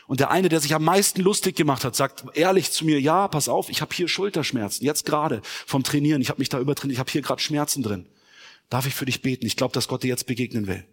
Und 0.06 0.20
der 0.20 0.30
eine, 0.30 0.48
der 0.48 0.60
sich 0.60 0.74
am 0.74 0.84
meisten 0.84 1.22
lustig 1.22 1.56
gemacht 1.56 1.84
hat, 1.84 1.96
sagt 1.96 2.24
ehrlich 2.34 2.70
zu 2.70 2.84
mir, 2.84 3.00
ja, 3.00 3.28
pass 3.28 3.48
auf, 3.48 3.68
ich 3.68 3.80
habe 3.80 3.94
hier 3.94 4.08
Schulterschmerzen, 4.08 4.84
jetzt 4.84 5.06
gerade 5.06 5.42
vom 5.66 5.82
Trainieren, 5.82 6.20
ich 6.20 6.28
habe 6.28 6.40
mich 6.40 6.48
da 6.48 6.58
übertrainiert, 6.58 6.94
ich 6.94 7.00
habe 7.00 7.10
hier 7.10 7.22
gerade 7.22 7.40
Schmerzen 7.40 7.82
drin. 7.82 8.06
Darf 8.68 8.86
ich 8.86 8.94
für 8.94 9.04
dich 9.04 9.22
beten? 9.22 9.46
Ich 9.46 9.56
glaube, 9.56 9.74
dass 9.74 9.88
Gott 9.88 10.02
dir 10.02 10.08
jetzt 10.08 10.26
begegnen 10.26 10.66
will. 10.66 10.84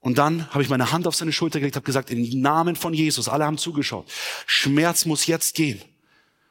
Und 0.00 0.18
dann 0.18 0.50
habe 0.50 0.62
ich 0.62 0.68
meine 0.68 0.92
Hand 0.92 1.06
auf 1.06 1.14
seine 1.14 1.32
Schulter 1.32 1.60
gelegt, 1.60 1.76
habe 1.76 1.86
gesagt, 1.86 2.10
im 2.10 2.40
Namen 2.40 2.76
von 2.76 2.92
Jesus, 2.92 3.28
alle 3.28 3.46
haben 3.46 3.56
zugeschaut, 3.56 4.06
Schmerz 4.46 5.06
muss 5.06 5.26
jetzt 5.26 5.54
gehen. 5.54 5.80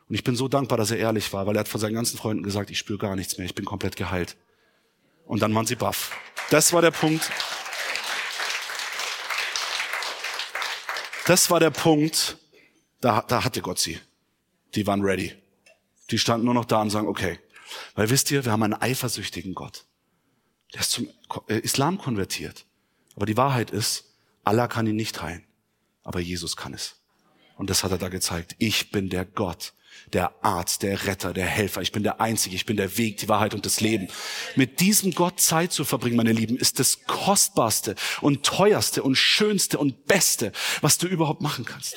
Und 0.10 0.16
ich 0.16 0.24
bin 0.24 0.36
so 0.36 0.48
dankbar, 0.48 0.78
dass 0.78 0.92
er 0.92 0.98
ehrlich 0.98 1.32
war, 1.34 1.46
weil 1.46 1.56
er 1.56 1.62
hat 1.62 1.68
von 1.68 1.80
seinen 1.80 1.94
ganzen 1.94 2.18
Freunden 2.18 2.44
gesagt, 2.44 2.72
ich 2.72 2.80
spüre 2.80 2.98
gar 2.98 3.16
nichts 3.16 3.38
mehr, 3.38 3.46
ich 3.46 3.56
bin 3.56 3.66
komplett 3.66 3.96
geheilt. 3.96 4.38
Und 5.26 5.42
dann 5.42 5.54
waren 5.54 5.66
sie 5.66 5.76
baff. 5.76 6.12
Das 6.50 6.74
war 6.74 6.82
der 6.82 6.92
Punkt. 6.92 7.30
Das 11.26 11.50
war 11.50 11.60
der 11.60 11.72
Punkt, 11.72 12.38
da, 13.02 13.22
da 13.22 13.44
hatte 13.44 13.62
Gott 13.62 13.80
sie. 13.80 14.00
Die 14.76 14.86
waren 14.88 15.02
ready. 15.02 15.34
Die 16.10 16.18
standen 16.18 16.46
nur 16.46 16.54
noch 16.54 16.66
da 16.66 16.82
und 16.82 16.90
sagen, 16.90 17.08
okay. 17.08 17.40
Weil 17.96 18.10
wisst 18.10 18.30
ihr, 18.32 18.44
wir 18.46 18.52
haben 18.52 18.64
einen 18.64 18.74
eifersüchtigen 18.74 19.54
Gott. 19.54 19.86
Der 20.74 20.82
ist 20.82 20.92
zum 20.92 21.08
äh, 21.48 21.60
Islam 21.60 21.98
konvertiert. 21.98 22.66
Aber 23.16 23.26
die 23.26 23.38
Wahrheit 23.38 23.72
ist, 23.72 24.06
Allah 24.44 24.68
kann 24.68 24.88
ihn 24.88 24.96
nicht 24.96 25.22
heilen. 25.22 25.44
Aber 26.04 26.20
Jesus 26.20 26.58
kann 26.58 26.74
es. 26.74 26.96
Und 27.56 27.70
das 27.70 27.84
hat 27.84 27.92
er 27.92 27.98
da 27.98 28.10
gezeigt. 28.10 28.56
Ich 28.58 28.92
bin 28.92 29.10
der 29.10 29.26
Gott, 29.26 29.74
der 30.12 30.44
Arzt, 30.44 30.84
der 30.84 31.06
Retter, 31.06 31.34
der 31.34 31.46
Helfer. 31.46 31.82
Ich 31.82 31.92
bin 31.92 32.04
der 32.04 32.22
Einzige, 32.22 32.56
ich 32.56 32.66
bin 32.66 32.78
der 32.78 32.98
Weg, 32.98 33.18
die 33.18 33.30
Wahrheit 33.30 33.54
und 33.54 33.66
das 33.66 33.82
Leben. 33.82 34.08
Mit 34.56 34.80
diesem 34.80 35.14
Gott 35.14 35.40
Zeit 35.40 35.72
zu 35.72 35.86
verbringen, 35.86 36.16
meine 36.16 36.32
Lieben, 36.32 36.58
ist 36.58 36.80
das 36.80 37.04
kostbarste 37.06 37.96
und 38.22 38.44
teuerste 38.44 39.04
und 39.04 39.16
schönste 39.16 39.80
und 39.80 40.06
beste, 40.06 40.52
was 40.82 40.98
du 40.98 41.08
überhaupt 41.08 41.42
machen 41.42 41.66
kannst. 41.66 41.96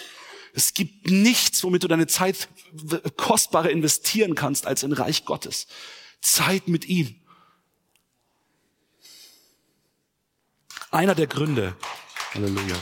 Es 0.54 0.72
gibt 0.72 1.10
nichts, 1.10 1.62
womit 1.64 1.84
du 1.84 1.88
deine 1.88 2.06
Zeit 2.06 2.48
kostbarer 3.16 3.70
investieren 3.70 4.34
kannst 4.34 4.66
als 4.66 4.82
in 4.82 4.92
Reich 4.92 5.26
Gottes. 5.26 5.66
Zeit 6.22 6.66
mit 6.68 6.86
ihm. 6.86 7.14
Einer 10.90 11.14
der 11.14 11.26
Gründe, 11.26 11.76
Halleluja. 12.32 12.76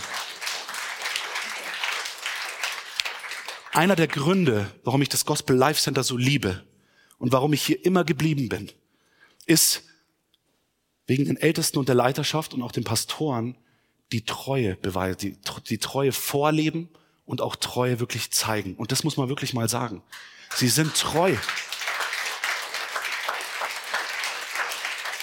Einer 3.75 3.97
der 3.97 4.07
Gründe, 4.07 4.71
warum 4.85 5.03
ich 5.03 5.09
das 5.09 5.25
Gospel 5.25 5.57
Life 5.57 5.83
Center 5.83 6.05
so 6.05 6.17
liebe 6.17 6.65
und 7.19 7.33
warum 7.33 7.53
ich 7.53 7.67
hier 7.67 7.85
immer 7.85 8.05
geblieben 8.05 8.49
bin, 8.49 8.71
ist 9.47 9.83
wegen 11.09 11.25
den 11.25 11.37
Ältesten 11.37 11.79
und 11.79 11.89
der 11.89 11.97
Leiterschaft 11.97 12.55
und 12.55 12.63
auch 12.63 12.71
den 12.71 12.85
Pastoren 12.85 13.59
die 14.13 14.25
Treue 14.25 14.77
beweisen, 14.77 15.19
die, 15.19 15.37
die 15.69 15.79
Treue 15.79 16.13
vorleben 16.13 16.89
und 17.27 17.41
auch 17.41 17.57
Treue 17.57 17.99
wirklich 17.99 18.31
zeigen. 18.31 18.77
Und 18.77 18.93
das 18.93 19.03
muss 19.03 19.17
man 19.17 19.29
wirklich 19.29 19.55
mal 19.55 19.69
sagen. 19.69 20.05
Sie 20.55 20.69
sind 20.69 20.95
treu. 20.95 21.35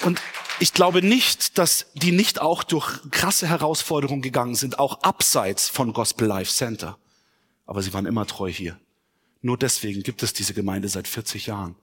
Und 0.04 0.20
ich 0.60 0.74
glaube 0.74 1.02
nicht, 1.02 1.58
dass 1.58 1.86
die 1.94 2.12
nicht 2.12 2.42
auch 2.42 2.66
durch 2.66 3.00
krasse 3.12 3.48
Herausforderungen 3.48 4.22
gegangen 4.22 4.56
sind, 4.56 4.78
auch 4.78 5.04
abseits 5.04 5.70
von 5.70 5.94
Gospel 5.94 6.28
Life 6.28 6.52
Center 6.52 6.98
aber 7.72 7.82
sie 7.82 7.94
waren 7.94 8.06
immer 8.06 8.28
treu 8.28 8.52
hier. 8.52 8.78
Nur 9.42 9.58
deswegen 9.58 10.04
gibt 10.04 10.24
es 10.24 10.34
diese 10.34 10.54
Gemeinde 10.54 10.90
seit 10.90 11.08
40 11.08 11.46
Jahren, 11.46 11.76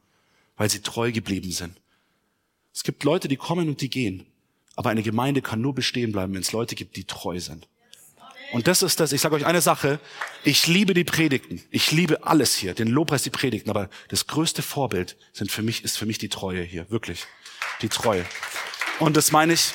weil 0.59 0.69
sie 0.69 0.81
treu 0.81 1.13
geblieben 1.13 1.51
sind. 1.51 1.81
Es 2.75 2.83
gibt 2.83 3.05
Leute, 3.05 3.27
die 3.27 3.39
kommen 3.39 3.71
und 3.71 3.81
die 3.81 3.89
gehen, 3.89 4.27
aber 4.77 4.91
eine 4.91 5.03
Gemeinde 5.03 5.41
kann 5.41 5.63
nur 5.63 5.75
bestehen 5.75 6.13
bleiben, 6.13 6.35
wenn 6.35 6.43
es 6.43 6.53
Leute 6.53 6.75
gibt, 6.75 6.97
die 6.97 7.05
treu 7.05 7.41
sind. 7.41 7.69
Und 8.53 8.67
das 8.67 8.83
ist 8.83 9.01
das, 9.01 9.13
ich 9.13 9.23
sage 9.23 9.35
euch 9.35 9.47
eine 9.47 9.63
Sache, 9.63 9.99
ich 10.45 10.67
liebe 10.67 10.93
die 10.93 11.05
Predigten, 11.05 11.63
ich 11.71 11.91
liebe 11.91 12.23
alles 12.23 12.55
hier, 12.55 12.75
den 12.75 12.89
Lobpreis, 12.89 13.23
die 13.23 13.31
Predigten, 13.31 13.71
aber 13.71 13.89
das 14.09 14.27
größte 14.27 14.61
Vorbild 14.61 15.17
sind 15.33 15.51
für 15.51 15.63
mich, 15.63 15.85
ist 15.85 15.97
für 15.97 16.05
mich 16.05 16.19
die 16.19 16.29
Treue 16.29 16.63
hier, 16.65 16.91
wirklich, 16.91 17.25
die 17.81 17.89
Treue. 17.89 18.27
Und 18.99 19.17
das 19.17 19.33
meine 19.33 19.55
ich, 19.55 19.73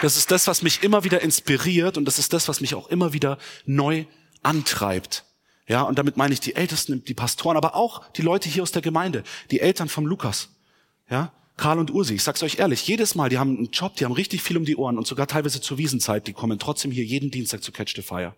das 0.00 0.16
ist 0.16 0.30
das, 0.30 0.46
was 0.46 0.62
mich 0.62 0.82
immer 0.82 1.04
wieder 1.04 1.20
inspiriert 1.20 1.98
und 1.98 2.06
das 2.06 2.18
ist 2.18 2.32
das, 2.32 2.48
was 2.48 2.62
mich 2.62 2.74
auch 2.74 2.88
immer 2.88 3.12
wieder 3.12 3.36
neu 3.66 4.06
antreibt. 4.42 5.24
Ja, 5.66 5.82
und 5.82 5.98
damit 5.98 6.16
meine 6.16 6.32
ich 6.32 6.40
die 6.40 6.56
Ältesten, 6.56 7.04
die 7.04 7.14
Pastoren, 7.14 7.56
aber 7.56 7.76
auch 7.76 8.10
die 8.12 8.22
Leute 8.22 8.48
hier 8.48 8.62
aus 8.62 8.72
der 8.72 8.82
Gemeinde, 8.82 9.22
die 9.50 9.60
Eltern 9.60 9.88
vom 9.88 10.06
Lukas. 10.06 10.48
Ja, 11.08 11.32
Karl 11.56 11.78
und 11.78 11.90
Ursi, 11.90 12.14
ich 12.14 12.22
sag's 12.22 12.42
euch 12.42 12.58
ehrlich, 12.58 12.86
jedes 12.86 13.14
Mal, 13.14 13.28
die 13.28 13.38
haben 13.38 13.56
einen 13.56 13.70
Job, 13.70 13.94
die 13.96 14.04
haben 14.04 14.12
richtig 14.12 14.42
viel 14.42 14.56
um 14.56 14.64
die 14.64 14.76
Ohren 14.76 14.96
und 14.96 15.06
sogar 15.06 15.26
teilweise 15.26 15.60
zur 15.60 15.78
Wiesenzeit, 15.78 16.26
die 16.26 16.32
kommen 16.32 16.58
trotzdem 16.58 16.90
hier 16.90 17.04
jeden 17.04 17.30
Dienstag 17.30 17.62
zu 17.62 17.70
Catch 17.70 17.94
the 17.96 18.02
Fire. 18.02 18.34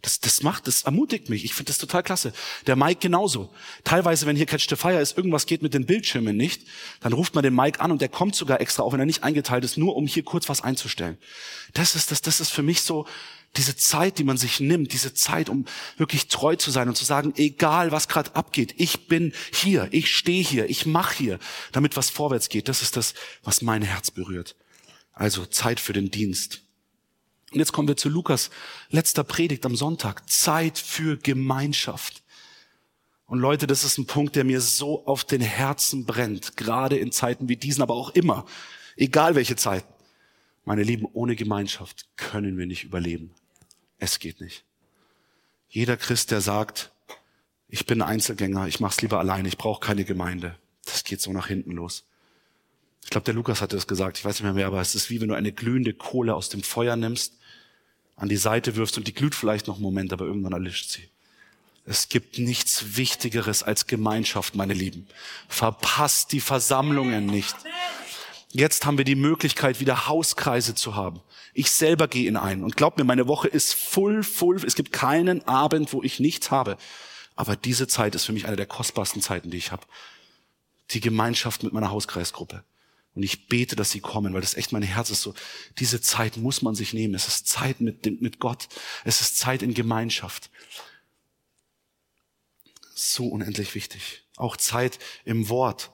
Das, 0.00 0.18
das 0.18 0.42
macht, 0.42 0.66
das 0.66 0.82
ermutigt 0.82 1.28
mich. 1.28 1.44
Ich 1.44 1.54
finde 1.54 1.70
das 1.70 1.78
total 1.78 2.02
klasse. 2.02 2.32
Der 2.66 2.74
Mike 2.74 2.98
genauso. 3.00 3.54
Teilweise, 3.84 4.26
wenn 4.26 4.34
hier 4.34 4.46
Catch 4.46 4.68
the 4.68 4.74
Fire 4.74 5.00
ist, 5.00 5.16
irgendwas 5.16 5.46
geht 5.46 5.62
mit 5.62 5.74
den 5.74 5.86
Bildschirmen 5.86 6.36
nicht, 6.36 6.66
dann 7.00 7.12
ruft 7.12 7.36
man 7.36 7.44
den 7.44 7.54
Mike 7.54 7.78
an 7.78 7.92
und 7.92 8.00
der 8.00 8.08
kommt 8.08 8.34
sogar 8.34 8.60
extra, 8.60 8.82
auch 8.82 8.92
wenn 8.92 8.98
er 8.98 9.06
nicht 9.06 9.22
eingeteilt 9.22 9.62
ist, 9.62 9.78
nur 9.78 9.94
um 9.94 10.08
hier 10.08 10.24
kurz 10.24 10.48
was 10.48 10.60
einzustellen. 10.60 11.18
Das 11.74 11.94
ist, 11.94 12.10
das, 12.10 12.20
das 12.20 12.40
ist 12.40 12.50
für 12.50 12.64
mich 12.64 12.82
so, 12.82 13.06
diese 13.56 13.76
Zeit, 13.76 14.18
die 14.18 14.24
man 14.24 14.38
sich 14.38 14.60
nimmt, 14.60 14.92
diese 14.92 15.12
Zeit, 15.12 15.48
um 15.48 15.66
wirklich 15.98 16.28
treu 16.28 16.56
zu 16.56 16.70
sein 16.70 16.88
und 16.88 16.96
zu 16.96 17.04
sagen, 17.04 17.34
egal 17.36 17.92
was 17.92 18.08
gerade 18.08 18.34
abgeht, 18.34 18.74
ich 18.78 19.08
bin 19.08 19.32
hier, 19.52 19.88
ich 19.90 20.14
stehe 20.14 20.42
hier, 20.42 20.70
ich 20.70 20.86
mache 20.86 21.16
hier, 21.16 21.38
damit 21.70 21.96
was 21.96 22.08
vorwärts 22.08 22.48
geht. 22.48 22.68
Das 22.68 22.80
ist 22.82 22.96
das, 22.96 23.14
was 23.42 23.60
mein 23.60 23.82
Herz 23.82 24.10
berührt. 24.10 24.56
Also 25.12 25.44
Zeit 25.44 25.80
für 25.80 25.92
den 25.92 26.10
Dienst. 26.10 26.62
Und 27.52 27.58
jetzt 27.58 27.72
kommen 27.72 27.88
wir 27.88 27.98
zu 27.98 28.08
Lukas 28.08 28.50
letzter 28.88 29.24
Predigt 29.24 29.66
am 29.66 29.76
Sonntag. 29.76 30.28
Zeit 30.30 30.78
für 30.78 31.18
Gemeinschaft. 31.18 32.22
Und 33.26 33.38
Leute, 33.38 33.66
das 33.66 33.84
ist 33.84 33.98
ein 33.98 34.06
Punkt, 34.06 34.36
der 34.36 34.44
mir 34.44 34.62
so 34.62 35.06
auf 35.06 35.24
den 35.24 35.42
Herzen 35.42 36.06
brennt, 36.06 36.56
gerade 36.56 36.96
in 36.96 37.12
Zeiten 37.12 37.48
wie 37.48 37.56
diesen, 37.56 37.82
aber 37.82 37.94
auch 37.94 38.10
immer, 38.10 38.46
egal 38.96 39.34
welche 39.34 39.56
Zeiten. 39.56 39.92
Meine 40.64 40.82
Lieben, 40.82 41.06
ohne 41.12 41.34
Gemeinschaft 41.36 42.06
können 42.16 42.56
wir 42.56 42.66
nicht 42.66 42.84
überleben. 42.84 43.34
Es 44.02 44.18
geht 44.18 44.40
nicht. 44.40 44.64
Jeder 45.68 45.96
Christ, 45.96 46.32
der 46.32 46.40
sagt, 46.40 46.90
ich 47.68 47.86
bin 47.86 48.02
Einzelgänger, 48.02 48.66
ich 48.66 48.80
mach's 48.80 49.00
lieber 49.00 49.20
alleine, 49.20 49.46
ich 49.46 49.56
brauche 49.56 49.78
keine 49.78 50.04
Gemeinde, 50.04 50.58
das 50.84 51.04
geht 51.04 51.20
so 51.20 51.32
nach 51.32 51.46
hinten 51.46 51.70
los. 51.70 52.02
Ich 53.04 53.10
glaube, 53.10 53.26
der 53.26 53.34
Lukas 53.34 53.60
hatte 53.60 53.76
es 53.76 53.86
gesagt, 53.86 54.18
ich 54.18 54.24
weiß 54.24 54.34
nicht 54.34 54.42
mehr 54.42 54.54
mehr, 54.54 54.66
aber 54.66 54.80
es 54.80 54.96
ist 54.96 55.08
wie 55.08 55.20
wenn 55.20 55.28
du 55.28 55.36
eine 55.36 55.52
glühende 55.52 55.94
Kohle 55.94 56.34
aus 56.34 56.48
dem 56.48 56.64
Feuer 56.64 56.96
nimmst, 56.96 57.34
an 58.16 58.28
die 58.28 58.36
Seite 58.36 58.74
wirfst 58.74 58.98
und 58.98 59.06
die 59.06 59.14
glüht 59.14 59.36
vielleicht 59.36 59.68
noch 59.68 59.76
einen 59.76 59.84
Moment, 59.84 60.12
aber 60.12 60.24
irgendwann 60.24 60.52
erlischt 60.52 60.90
sie. 60.90 61.08
Es 61.86 62.08
gibt 62.08 62.40
nichts 62.40 62.96
Wichtigeres 62.96 63.62
als 63.62 63.86
Gemeinschaft, 63.86 64.56
meine 64.56 64.74
Lieben. 64.74 65.06
Verpasst 65.46 66.32
die 66.32 66.40
Versammlungen 66.40 67.26
nicht. 67.26 67.54
Jetzt 68.54 68.84
haben 68.84 68.98
wir 68.98 69.06
die 69.06 69.14
Möglichkeit, 69.14 69.80
wieder 69.80 70.08
Hauskreise 70.08 70.74
zu 70.74 70.94
haben. 70.94 71.22
Ich 71.54 71.70
selber 71.70 72.06
gehe 72.06 72.28
in 72.28 72.36
einen. 72.36 72.64
Und 72.64 72.76
glaub 72.76 72.98
mir, 72.98 73.04
meine 73.04 73.26
Woche 73.26 73.48
ist 73.48 73.72
full, 73.72 74.22
full. 74.22 74.62
Es 74.62 74.74
gibt 74.74 74.92
keinen 74.92 75.48
Abend, 75.48 75.94
wo 75.94 76.02
ich 76.02 76.20
nichts 76.20 76.50
habe. 76.50 76.76
Aber 77.34 77.56
diese 77.56 77.88
Zeit 77.88 78.14
ist 78.14 78.26
für 78.26 78.34
mich 78.34 78.46
eine 78.46 78.56
der 78.56 78.66
kostbarsten 78.66 79.22
Zeiten, 79.22 79.48
die 79.48 79.56
ich 79.56 79.72
habe. 79.72 79.86
Die 80.90 81.00
Gemeinschaft 81.00 81.62
mit 81.62 81.72
meiner 81.72 81.90
Hauskreisgruppe. 81.90 82.62
Und 83.14 83.22
ich 83.22 83.48
bete, 83.48 83.74
dass 83.74 83.90
sie 83.90 84.00
kommen, 84.00 84.34
weil 84.34 84.42
das 84.42 84.54
echt 84.54 84.70
mein 84.70 84.82
Herz 84.82 85.08
ist 85.08 85.22
so. 85.22 85.32
Diese 85.78 86.02
Zeit 86.02 86.36
muss 86.36 86.60
man 86.60 86.74
sich 86.74 86.92
nehmen. 86.92 87.14
Es 87.14 87.28
ist 87.28 87.48
Zeit 87.48 87.80
mit, 87.80 88.20
mit 88.20 88.38
Gott. 88.38 88.68
Es 89.04 89.22
ist 89.22 89.38
Zeit 89.38 89.62
in 89.62 89.72
Gemeinschaft. 89.72 90.50
So 92.94 93.28
unendlich 93.28 93.74
wichtig. 93.74 94.24
Auch 94.36 94.58
Zeit 94.58 94.98
im 95.24 95.48
Wort. 95.48 95.90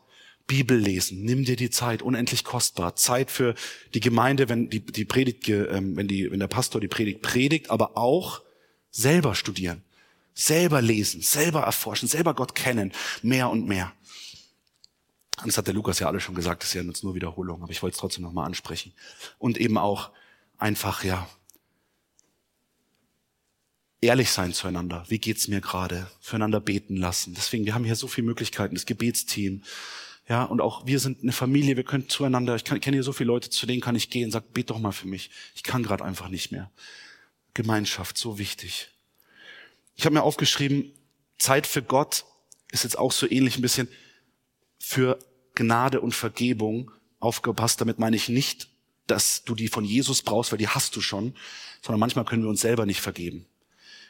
Bibel 0.49 0.77
lesen. 0.77 1.23
Nimm 1.23 1.45
dir 1.45 1.55
die 1.55 1.71
Zeit, 1.71 2.03
unendlich 2.03 2.43
kostbar. 2.43 2.97
Zeit 2.97 3.31
für 3.31 3.55
die 3.95 4.01
Gemeinde, 4.01 4.49
wenn 4.49 4.69
die, 4.69 4.81
die 4.81 5.05
Predigt, 5.05 5.49
ähm, 5.49 5.97
wenn 5.97 6.09
die, 6.09 6.29
wenn 6.33 6.41
der 6.41 6.49
Pastor 6.49 6.81
die 6.81 6.89
Predigt 6.89 7.23
predigt, 7.23 7.71
aber 7.71 7.97
auch 7.97 8.43
selber 8.91 9.37
studieren, 9.37 9.85
selber 10.35 10.83
lesen, 10.83 11.21
selber 11.21 11.61
erforschen, 11.61 12.09
selber 12.09 12.35
Gott 12.35 12.57
kennen, 12.57 12.93
mehr 13.23 13.51
und 13.51 13.69
mehr. 13.69 13.93
Das 15.45 15.57
hat 15.57 15.69
der 15.69 15.75
Lukas 15.75 16.01
ja 16.01 16.09
alle 16.09 16.19
schon 16.19 16.35
gesagt, 16.35 16.63
das 16.63 16.71
ist 16.71 16.75
ja 16.75 16.83
jetzt 16.83 17.05
nur 17.05 17.15
Wiederholung, 17.15 17.63
aber 17.63 17.71
ich 17.71 17.83
wollte 17.83 17.95
es 17.95 18.01
trotzdem 18.01 18.25
nochmal 18.25 18.47
ansprechen. 18.47 18.93
Und 19.39 19.59
eben 19.59 19.79
auch 19.79 20.11
einfach, 20.57 21.05
ja, 21.05 21.29
ehrlich 24.01 24.31
sein 24.31 24.53
zueinander. 24.53 25.05
Wie 25.09 25.19
geht's 25.19 25.47
mir 25.47 25.61
gerade? 25.61 26.11
Füreinander 26.21 26.61
beten 26.61 26.97
lassen. 26.97 27.35
Deswegen, 27.35 27.67
wir 27.67 27.75
haben 27.75 27.85
hier 27.85 27.97
so 27.97 28.09
viele 28.09 28.27
Möglichkeiten. 28.27 28.75
Das 28.75 28.87
Gebetsteam, 28.87 29.63
ja, 30.29 30.45
und 30.45 30.61
auch 30.61 30.87
wir 30.87 31.01
sind 31.01 31.23
eine 31.23 31.33
Familie, 31.33 31.77
wir 31.77 31.85
können 31.85 32.09
zueinander, 32.09 32.55
ich, 32.55 32.64
kenne 32.64 32.97
hier 32.97 33.03
so 33.03 33.12
viele 33.12 33.29
Leute, 33.29 33.49
zu 33.49 33.67
denen 33.67 33.81
kann 33.81 33.97
ich 33.97 34.11
gehen, 34.11 34.31
sag, 34.31 34.53
bet 34.53 34.69
doch 34.69 34.79
mal 34.79 34.93
für 34.93 35.09
mich. 35.09 35.31
Ich 35.55 35.62
kann 35.62 35.83
gerade 35.83 36.05
einfach 36.05 36.29
nicht 36.29 36.53
mehr. 36.53 36.71
Gemeinschaft, 37.55 38.19
so 38.19 38.38
wichtig. 38.38 38.91
Ich 39.97 40.05
habe 40.05 40.14
mir 40.14 40.23
aufgeschrieben, 40.23 40.93
Zeit 41.38 41.67
für 41.67 41.83
Gott 41.83 42.25
ist 42.71 42.85
jetzt 42.85 42.99
auch 42.99 43.12
so 43.12 43.29
ähnlich 43.29 43.57
ein 43.57 43.62
bisschen 43.62 43.88
für 44.79 45.19
Gnade 45.55 46.01
und 46.01 46.14
Vergebung 46.14 46.91
aufgepasst. 47.21 47.81
Damit 47.81 47.99
meine 47.99 48.17
ich 48.17 48.29
nicht, 48.29 48.69
dass 49.07 49.45
du 49.45 49.55
die 49.55 49.69
von 49.69 49.85
Jesus 49.85 50.23
brauchst, 50.23 50.53
weil 50.53 50.59
die 50.59 50.69
hast 50.69 50.95
du 50.95 51.01
schon, 51.01 51.35
sondern 51.83 52.01
manchmal 52.01 52.27
können 52.27 52.43
wir 52.43 52.51
uns 52.51 52.61
selber 52.61 52.85
nicht 52.85 53.01
vergeben. 53.01 53.47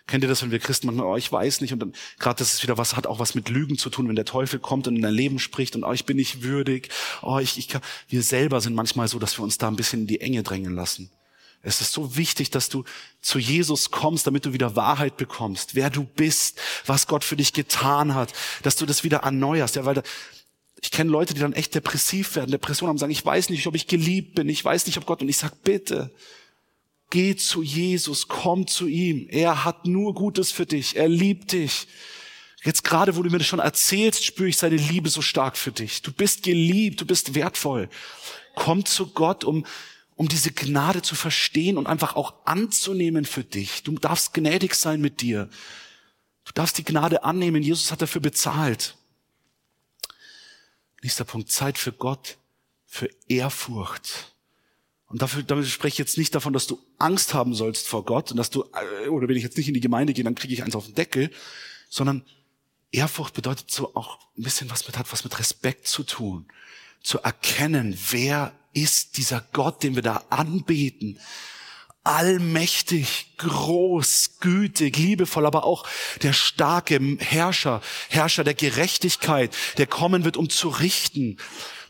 Kennt 0.08 0.24
ihr 0.24 0.28
das, 0.28 0.42
wenn 0.42 0.50
wir 0.50 0.58
Christen 0.58 0.86
manchmal, 0.86 1.06
oh, 1.06 1.16
ich 1.16 1.30
weiß 1.30 1.60
nicht, 1.60 1.74
und 1.74 1.80
dann, 1.80 1.92
gerade 2.18 2.38
das 2.38 2.54
ist 2.54 2.62
wieder 2.62 2.78
was, 2.78 2.96
hat 2.96 3.06
auch 3.06 3.18
was 3.18 3.34
mit 3.34 3.50
Lügen 3.50 3.76
zu 3.76 3.90
tun, 3.90 4.08
wenn 4.08 4.16
der 4.16 4.24
Teufel 4.24 4.58
kommt 4.58 4.88
und 4.88 4.96
in 4.96 5.02
dein 5.02 5.12
Leben 5.12 5.38
spricht 5.38 5.76
und, 5.76 5.84
oh, 5.84 5.92
ich 5.92 6.06
bin 6.06 6.16
nicht 6.16 6.42
würdig, 6.42 6.88
oh, 7.20 7.38
ich, 7.38 7.58
ich 7.58 7.68
kann, 7.68 7.82
wir 8.08 8.22
selber 8.22 8.62
sind 8.62 8.74
manchmal 8.74 9.06
so, 9.06 9.18
dass 9.18 9.38
wir 9.38 9.42
uns 9.42 9.58
da 9.58 9.68
ein 9.68 9.76
bisschen 9.76 10.00
in 10.00 10.06
die 10.06 10.22
Enge 10.22 10.42
drängen 10.42 10.74
lassen. 10.74 11.10
Es 11.60 11.82
ist 11.82 11.92
so 11.92 12.16
wichtig, 12.16 12.50
dass 12.50 12.70
du 12.70 12.84
zu 13.20 13.38
Jesus 13.38 13.90
kommst, 13.90 14.26
damit 14.26 14.46
du 14.46 14.54
wieder 14.54 14.76
Wahrheit 14.76 15.18
bekommst, 15.18 15.74
wer 15.74 15.90
du 15.90 16.04
bist, 16.04 16.58
was 16.86 17.06
Gott 17.06 17.22
für 17.22 17.36
dich 17.36 17.52
getan 17.52 18.14
hat, 18.14 18.32
dass 18.62 18.76
du 18.76 18.86
das 18.86 19.04
wieder 19.04 19.18
erneuerst, 19.18 19.76
ja, 19.76 19.84
weil 19.84 19.96
da, 19.96 20.02
ich 20.80 20.90
kenne 20.90 21.10
Leute, 21.10 21.34
die 21.34 21.40
dann 21.40 21.52
echt 21.52 21.74
depressiv 21.74 22.34
werden, 22.34 22.50
Depressionen 22.50 22.88
haben, 22.88 22.98
sagen, 22.98 23.12
ich 23.12 23.26
weiß 23.26 23.50
nicht, 23.50 23.66
ob 23.66 23.74
ich 23.74 23.88
geliebt 23.88 24.36
bin, 24.36 24.48
ich 24.48 24.64
weiß 24.64 24.86
nicht, 24.86 24.96
ob 24.96 25.04
Gott, 25.04 25.20
und 25.20 25.28
ich 25.28 25.36
sag, 25.36 25.62
bitte, 25.64 26.14
Geh 27.10 27.36
zu 27.36 27.62
Jesus, 27.62 28.28
komm 28.28 28.66
zu 28.66 28.86
ihm. 28.86 29.28
Er 29.30 29.64
hat 29.64 29.86
nur 29.86 30.14
Gutes 30.14 30.52
für 30.52 30.66
dich. 30.66 30.96
Er 30.96 31.08
liebt 31.08 31.52
dich. 31.52 31.88
Jetzt 32.64 32.84
gerade, 32.84 33.16
wo 33.16 33.22
du 33.22 33.30
mir 33.30 33.38
das 33.38 33.46
schon 33.46 33.60
erzählst, 33.60 34.24
spüre 34.24 34.48
ich 34.48 34.58
seine 34.58 34.76
Liebe 34.76 35.08
so 35.08 35.22
stark 35.22 35.56
für 35.56 35.72
dich. 35.72 36.02
Du 36.02 36.12
bist 36.12 36.42
geliebt, 36.42 37.00
du 37.00 37.06
bist 37.06 37.34
wertvoll. 37.34 37.88
Komm 38.54 38.84
zu 38.84 39.06
Gott, 39.06 39.44
um, 39.44 39.64
um 40.16 40.28
diese 40.28 40.52
Gnade 40.52 41.00
zu 41.00 41.14
verstehen 41.14 41.78
und 41.78 41.86
einfach 41.86 42.16
auch 42.16 42.34
anzunehmen 42.44 43.24
für 43.24 43.44
dich. 43.44 43.84
Du 43.84 43.92
darfst 43.92 44.34
gnädig 44.34 44.74
sein 44.74 45.00
mit 45.00 45.22
dir. 45.22 45.48
Du 46.44 46.52
darfst 46.52 46.76
die 46.78 46.84
Gnade 46.84 47.24
annehmen. 47.24 47.62
Jesus 47.62 47.92
hat 47.92 48.02
dafür 48.02 48.20
bezahlt. 48.20 48.96
Nächster 51.02 51.24
Punkt. 51.24 51.50
Zeit 51.50 51.78
für 51.78 51.92
Gott, 51.92 52.38
für 52.86 53.08
Ehrfurcht. 53.28 54.34
Und 55.08 55.22
dafür, 55.22 55.42
damit 55.42 55.66
spreche 55.66 55.94
ich 55.94 55.98
jetzt 55.98 56.18
nicht 56.18 56.34
davon, 56.34 56.52
dass 56.52 56.66
du 56.66 56.78
Angst 56.98 57.32
haben 57.32 57.54
sollst 57.54 57.88
vor 57.88 58.04
Gott 58.04 58.30
und 58.30 58.36
dass 58.36 58.50
du, 58.50 58.64
äh, 59.04 59.08
oder 59.08 59.26
wenn 59.26 59.36
ich 59.36 59.42
jetzt 59.42 59.56
nicht 59.56 59.68
in 59.68 59.74
die 59.74 59.80
Gemeinde 59.80 60.12
gehe, 60.12 60.24
dann 60.24 60.34
kriege 60.34 60.52
ich 60.52 60.62
eins 60.62 60.76
auf 60.76 60.84
den 60.84 60.94
Deckel, 60.94 61.30
sondern 61.88 62.24
Ehrfurcht 62.92 63.34
bedeutet 63.34 63.70
so 63.70 63.94
auch 63.94 64.18
ein 64.36 64.42
bisschen 64.42 64.70
was 64.70 64.86
mit, 64.86 64.98
hat 64.98 65.10
was 65.10 65.24
mit 65.24 65.38
Respekt 65.38 65.86
zu 65.86 66.02
tun. 66.02 66.46
Zu 67.02 67.20
erkennen, 67.20 67.98
wer 68.10 68.52
ist 68.74 69.16
dieser 69.16 69.46
Gott, 69.52 69.82
den 69.82 69.94
wir 69.94 70.02
da 70.02 70.24
anbeten. 70.28 71.18
Allmächtig, 72.04 73.34
groß, 73.38 74.38
gütig, 74.40 74.96
liebevoll, 74.96 75.46
aber 75.46 75.64
auch 75.64 75.86
der 76.22 76.32
starke 76.32 77.00
Herrscher, 77.18 77.82
Herrscher 78.08 78.44
der 78.44 78.54
Gerechtigkeit, 78.54 79.54
der 79.78 79.86
kommen 79.86 80.24
wird, 80.24 80.36
um 80.36 80.48
zu 80.48 80.68
richten. 80.68 81.38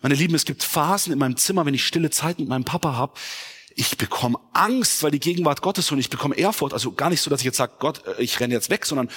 Meine 0.01 0.15
Lieben, 0.15 0.35
es 0.35 0.45
gibt 0.45 0.63
Phasen 0.63 1.13
in 1.13 1.19
meinem 1.19 1.37
Zimmer, 1.37 1.67
wenn 1.67 1.75
ich 1.75 1.87
stille 1.87 2.11
Zeit 2.11 2.39
mit 2.39 2.49
meinem 2.49 2.65
Papa 2.65 2.95
habe, 2.95 3.15
ich 3.75 3.97
bekomme 3.97 4.39
Angst, 4.55 5.05
weil 5.05 5.13
die 5.13 5.21
Gegenwart 5.21 5.63
Gottes 5.63 5.93
und 5.93 6.01
ich 6.01 6.11
bekomme 6.11 6.35
Ehrfurcht. 6.37 6.73
Also 6.73 6.93
gar 6.93 7.11
nicht 7.11 7.21
so, 7.21 7.31
dass 7.31 7.41
ich 7.41 7.47
jetzt 7.47 7.59
sage, 7.59 7.75
Gott, 7.79 8.05
äh, 8.07 8.21
ich 8.21 8.41
renne 8.41 8.53
jetzt 8.53 8.71
weg, 8.71 8.85
sondern 8.85 9.09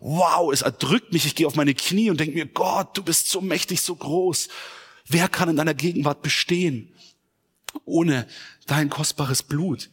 wow, 0.00 0.52
es 0.52 0.62
erdrückt 0.62 1.12
mich. 1.12 1.24
Ich 1.24 1.36
gehe 1.36 1.46
auf 1.46 1.54
meine 1.54 1.72
Knie 1.72 2.10
und 2.10 2.18
denke 2.18 2.34
mir, 2.34 2.46
Gott, 2.46 2.96
du 2.96 3.02
bist 3.04 3.28
so 3.28 3.40
mächtig, 3.40 3.80
so 3.80 3.94
groß. 3.94 4.48
Wer 5.06 5.28
kann 5.28 5.48
in 5.48 5.56
deiner 5.56 5.74
Gegenwart 5.74 6.22
bestehen 6.22 6.92
ohne 7.84 8.26
dein 8.66 8.90
kostbares 8.90 9.44
Blut? 9.44 9.88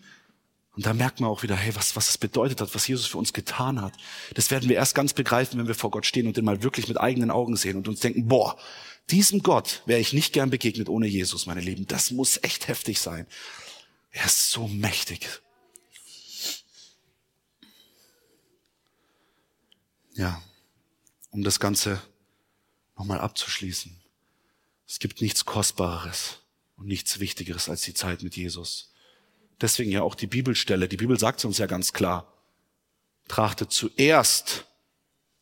Und 0.76 0.88
da 0.88 0.94
merkt 0.94 1.22
man 1.22 1.30
auch 1.30 1.44
wieder, 1.44 1.56
hey, 1.56 1.76
was, 1.76 1.96
was 1.96 2.10
es 2.10 2.18
bedeutet 2.18 2.60
hat, 2.60 2.74
was 2.74 2.88
Jesus 2.88 3.06
für 3.06 3.20
uns 3.20 3.32
getan 3.32 3.80
hat. 3.80 3.94
Das 4.34 4.50
werden 4.50 4.68
wir 4.68 4.76
erst 4.76 4.96
ganz 4.96 5.14
begreifen, 5.14 5.60
wenn 5.60 5.68
wir 5.68 5.76
vor 5.76 5.92
Gott 5.92 6.06
stehen 6.06 6.28
und 6.28 6.36
den 6.36 6.44
mal 6.44 6.64
wirklich 6.64 6.88
mit 6.88 7.00
eigenen 7.00 7.30
Augen 7.30 7.56
sehen 7.56 7.78
und 7.78 7.88
uns 7.88 8.02
denken, 8.02 8.28
boah, 8.28 8.58
diesem 9.12 9.44
Gott 9.44 9.84
wäre 9.86 10.00
ich 10.00 10.14
nicht 10.14 10.34
gern 10.34 10.50
begegnet 10.50 10.90
ohne 10.90 11.08
Jesus, 11.08 11.46
meine 11.46 11.62
Lieben. 11.62 11.86
Das 11.88 12.12
muss 12.12 12.42
echt 12.42 12.68
heftig 12.68 13.00
sein. 13.00 13.28
Er 14.12 14.26
ist 14.26 14.50
so 14.50 14.68
mächtig. 14.68 15.28
Ja, 20.14 20.42
um 21.32 21.44
das 21.44 21.60
Ganze 21.60 22.02
nochmal 22.98 23.20
abzuschließen. 23.20 24.02
Es 24.88 25.00
gibt 25.00 25.22
nichts 25.22 25.46
Kostbareres 25.46 26.40
und 26.78 26.88
nichts 26.88 27.20
Wichtigeres 27.20 27.70
als 27.70 27.82
die 27.82 27.94
Zeit 27.94 28.24
mit 28.24 28.36
Jesus. 28.36 28.94
Deswegen 29.62 29.92
ja 29.92 30.02
auch 30.02 30.16
die 30.16 30.28
Bibelstelle. 30.28 30.88
Die 30.88 30.98
Bibel 30.98 31.20
sagt 31.20 31.44
uns 31.46 31.58
ja 31.58 31.66
ganz 31.66 31.94
klar, 31.94 32.34
trachtet 33.28 33.72
zuerst 33.72 34.66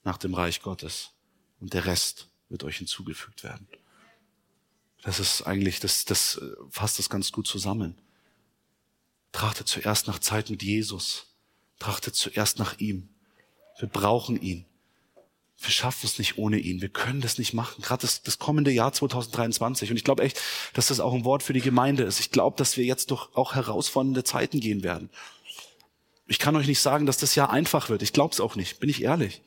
nach 0.03 0.17
dem 0.17 0.33
Reich 0.33 0.61
Gottes 0.61 1.11
und 1.59 1.73
der 1.73 1.85
Rest 1.85 2.29
wird 2.53 2.63
euch 2.63 2.77
hinzugefügt 2.77 3.43
werden. 3.43 3.67
Das 5.01 5.19
ist 5.19 5.41
eigentlich, 5.41 5.81
das, 5.81 6.05
das 6.05 6.37
äh, 6.37 6.51
fasst 6.69 6.99
das 6.99 7.09
ganz 7.09 7.33
gut 7.33 7.47
zusammen. 7.47 7.97
Trachtet 9.33 9.67
zuerst 9.67 10.07
nach 10.07 10.19
Zeit 10.19 10.49
mit 10.49 10.63
Jesus. 10.63 11.25
Trachtet 11.79 12.15
zuerst 12.15 12.59
nach 12.59 12.79
ihm. 12.79 13.09
Wir 13.79 13.89
brauchen 13.89 14.41
ihn. 14.41 14.65
Wir 15.57 15.71
schaffen 15.71 16.05
es 16.05 16.19
nicht 16.19 16.37
ohne 16.37 16.57
ihn. 16.59 16.81
Wir 16.81 16.89
können 16.89 17.21
das 17.21 17.37
nicht 17.37 17.53
machen. 17.53 17.81
Gerade 17.81 18.01
das, 18.01 18.21
das 18.21 18.39
kommende 18.39 18.71
Jahr 18.71 18.93
2023. 18.93 19.89
Und 19.89 19.97
ich 19.97 20.03
glaube 20.03 20.23
echt, 20.23 20.39
dass 20.73 20.87
das 20.87 20.99
auch 20.99 21.13
ein 21.13 21.25
Wort 21.25 21.43
für 21.43 21.53
die 21.53 21.61
Gemeinde 21.61 22.03
ist. 22.03 22.19
Ich 22.19 22.31
glaube, 22.31 22.57
dass 22.57 22.77
wir 22.77 22.85
jetzt 22.85 23.11
doch 23.11 23.35
auch 23.35 23.55
herausfordernde 23.55 24.23
Zeiten 24.23 24.59
gehen 24.59 24.83
werden. 24.83 25.09
Ich 26.27 26.39
kann 26.39 26.55
euch 26.55 26.67
nicht 26.67 26.79
sagen, 26.79 27.05
dass 27.05 27.17
das 27.17 27.35
Jahr 27.35 27.49
einfach 27.49 27.89
wird. 27.89 28.03
Ich 28.03 28.13
glaube 28.13 28.33
es 28.33 28.39
auch 28.39 28.55
nicht. 28.55 28.79
Bin 28.79 28.89
ich 28.89 29.03
ehrlich. 29.03 29.41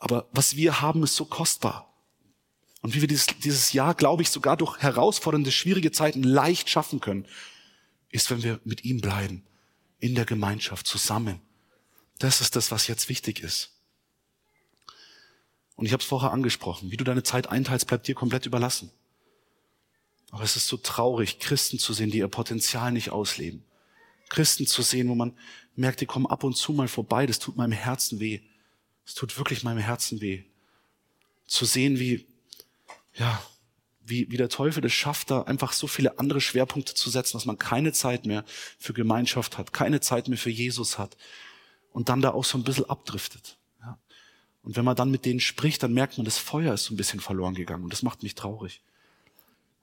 Aber 0.00 0.28
was 0.32 0.56
wir 0.56 0.80
haben, 0.80 1.04
ist 1.04 1.14
so 1.14 1.26
kostbar. 1.26 1.94
Und 2.80 2.94
wie 2.94 3.02
wir 3.02 3.08
dieses, 3.08 3.26
dieses 3.26 3.72
Jahr, 3.72 3.94
glaube 3.94 4.22
ich, 4.22 4.30
sogar 4.30 4.56
durch 4.56 4.78
herausfordernde, 4.78 5.52
schwierige 5.52 5.92
Zeiten 5.92 6.22
leicht 6.22 6.68
schaffen 6.70 7.00
können, 7.00 7.26
ist, 8.08 8.30
wenn 8.30 8.42
wir 8.42 8.60
mit 8.64 8.84
ihm 8.84 9.00
bleiben. 9.00 9.44
in 10.00 10.14
der 10.14 10.24
Gemeinschaft 10.24 10.86
zusammen. 10.86 11.40
Das 12.18 12.40
ist 12.40 12.56
das, 12.56 12.70
was 12.70 12.86
jetzt 12.86 13.10
wichtig 13.10 13.40
ist. 13.40 13.70
Und 15.76 15.84
ich 15.84 15.92
habe 15.92 16.02
es 16.02 16.08
vorher 16.08 16.32
angesprochen, 16.32 16.90
wie 16.90 16.96
du 16.96 17.04
deine 17.04 17.22
Zeit 17.22 17.48
einteilst, 17.48 17.86
bleibt 17.86 18.08
dir 18.08 18.14
komplett 18.14 18.46
überlassen. 18.46 18.90
Aber 20.30 20.42
es 20.42 20.56
ist 20.56 20.68
so 20.68 20.78
traurig, 20.78 21.38
Christen 21.38 21.78
zu 21.78 21.92
sehen, 21.92 22.10
die 22.10 22.18
ihr 22.18 22.28
Potenzial 22.28 22.92
nicht 22.92 23.10
ausleben. 23.10 23.62
Christen 24.30 24.66
zu 24.66 24.80
sehen, 24.80 25.08
wo 25.08 25.14
man 25.14 25.36
merkt, 25.76 26.00
die 26.00 26.06
kommen 26.06 26.26
ab 26.26 26.44
und 26.44 26.56
zu 26.56 26.72
mal 26.72 26.88
vorbei, 26.88 27.26
das 27.26 27.38
tut 27.38 27.56
meinem 27.56 27.72
Herzen 27.72 28.20
weh. 28.20 28.40
Es 29.10 29.14
tut 29.14 29.36
wirklich 29.38 29.64
meinem 29.64 29.80
Herzen 29.80 30.20
weh. 30.20 30.44
Zu 31.44 31.64
sehen, 31.64 31.98
wie, 31.98 32.28
ja, 33.14 33.42
wie, 34.04 34.30
wie 34.30 34.36
der 34.36 34.48
Teufel 34.48 34.84
es 34.84 34.92
schafft, 34.92 35.32
da 35.32 35.42
einfach 35.42 35.72
so 35.72 35.88
viele 35.88 36.20
andere 36.20 36.40
Schwerpunkte 36.40 36.94
zu 36.94 37.10
setzen, 37.10 37.32
dass 37.36 37.44
man 37.44 37.58
keine 37.58 37.92
Zeit 37.92 38.24
mehr 38.24 38.44
für 38.78 38.92
Gemeinschaft 38.92 39.58
hat, 39.58 39.72
keine 39.72 40.00
Zeit 40.00 40.28
mehr 40.28 40.38
für 40.38 40.50
Jesus 40.50 40.96
hat 40.96 41.16
und 41.92 42.08
dann 42.08 42.22
da 42.22 42.30
auch 42.30 42.44
so 42.44 42.56
ein 42.56 42.62
bisschen 42.62 42.88
abdriftet. 42.88 43.58
Ja. 43.80 43.98
Und 44.62 44.76
wenn 44.76 44.84
man 44.84 44.94
dann 44.94 45.10
mit 45.10 45.24
denen 45.24 45.40
spricht, 45.40 45.82
dann 45.82 45.92
merkt 45.92 46.16
man, 46.16 46.24
das 46.24 46.38
Feuer 46.38 46.74
ist 46.74 46.84
so 46.84 46.94
ein 46.94 46.96
bisschen 46.96 47.18
verloren 47.18 47.54
gegangen 47.54 47.82
und 47.82 47.92
das 47.92 48.04
macht 48.04 48.22
mich 48.22 48.36
traurig. 48.36 48.80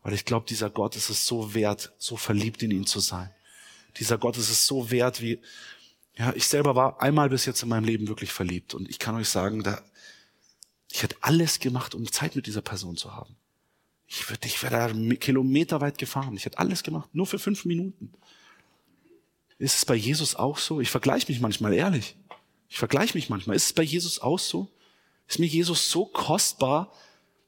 Weil 0.03 0.13
ich 0.13 0.23
glaube, 0.23 0.45
dieser 0.45 0.69
Gott 0.69 0.95
ist 0.95 1.09
es 1.09 1.27
so 1.27 1.53
wert, 1.53 1.91
so 1.97 2.15
verliebt 2.15 2.63
in 2.63 2.71
ihn 2.71 2.85
zu 2.85 3.01
sein. 3.01 3.29
Dieser 3.97 4.17
Gott 4.17 4.37
ist 4.37 4.49
es 4.49 4.67
so 4.67 4.89
wert, 4.89 5.21
wie, 5.21 5.41
ja, 6.17 6.33
ich 6.35 6.47
selber 6.47 6.75
war 6.75 7.01
einmal 7.01 7.29
bis 7.29 7.45
jetzt 7.45 7.61
in 7.61 7.69
meinem 7.69 7.83
Leben 7.83 8.07
wirklich 8.07 8.31
verliebt 8.31 8.73
und 8.73 8.89
ich 8.89 8.99
kann 8.99 9.15
euch 9.15 9.29
sagen, 9.29 9.63
da, 9.63 9.81
ich 10.91 11.03
hätte 11.03 11.15
alles 11.21 11.59
gemacht, 11.59 11.93
um 11.93 12.11
Zeit 12.11 12.35
mit 12.35 12.47
dieser 12.47 12.61
Person 12.61 12.97
zu 12.97 13.13
haben. 13.13 13.35
Ich 14.07 14.29
würde, 14.29 14.47
ich 14.47 14.63
wäre 14.63 14.93
da 14.93 15.15
kilometerweit 15.15 15.97
gefahren. 15.97 16.35
Ich 16.35 16.45
hätte 16.45 16.59
alles 16.59 16.81
gemacht, 16.81 17.09
nur 17.13 17.27
für 17.27 17.39
fünf 17.39 17.65
Minuten. 17.65 18.13
Ist 19.59 19.77
es 19.77 19.85
bei 19.85 19.95
Jesus 19.95 20.35
auch 20.35 20.57
so? 20.57 20.79
Ich 20.79 20.89
vergleiche 20.89 21.31
mich 21.31 21.41
manchmal 21.41 21.73
ehrlich. 21.73 22.15
Ich 22.69 22.77
vergleiche 22.77 23.17
mich 23.17 23.29
manchmal. 23.29 23.55
Ist 23.55 23.65
es 23.65 23.73
bei 23.73 23.83
Jesus 23.83 24.19
auch 24.19 24.39
so? 24.39 24.71
Ist 25.27 25.39
mir 25.39 25.45
Jesus 25.45 25.91
so 25.91 26.05
kostbar, 26.05 26.93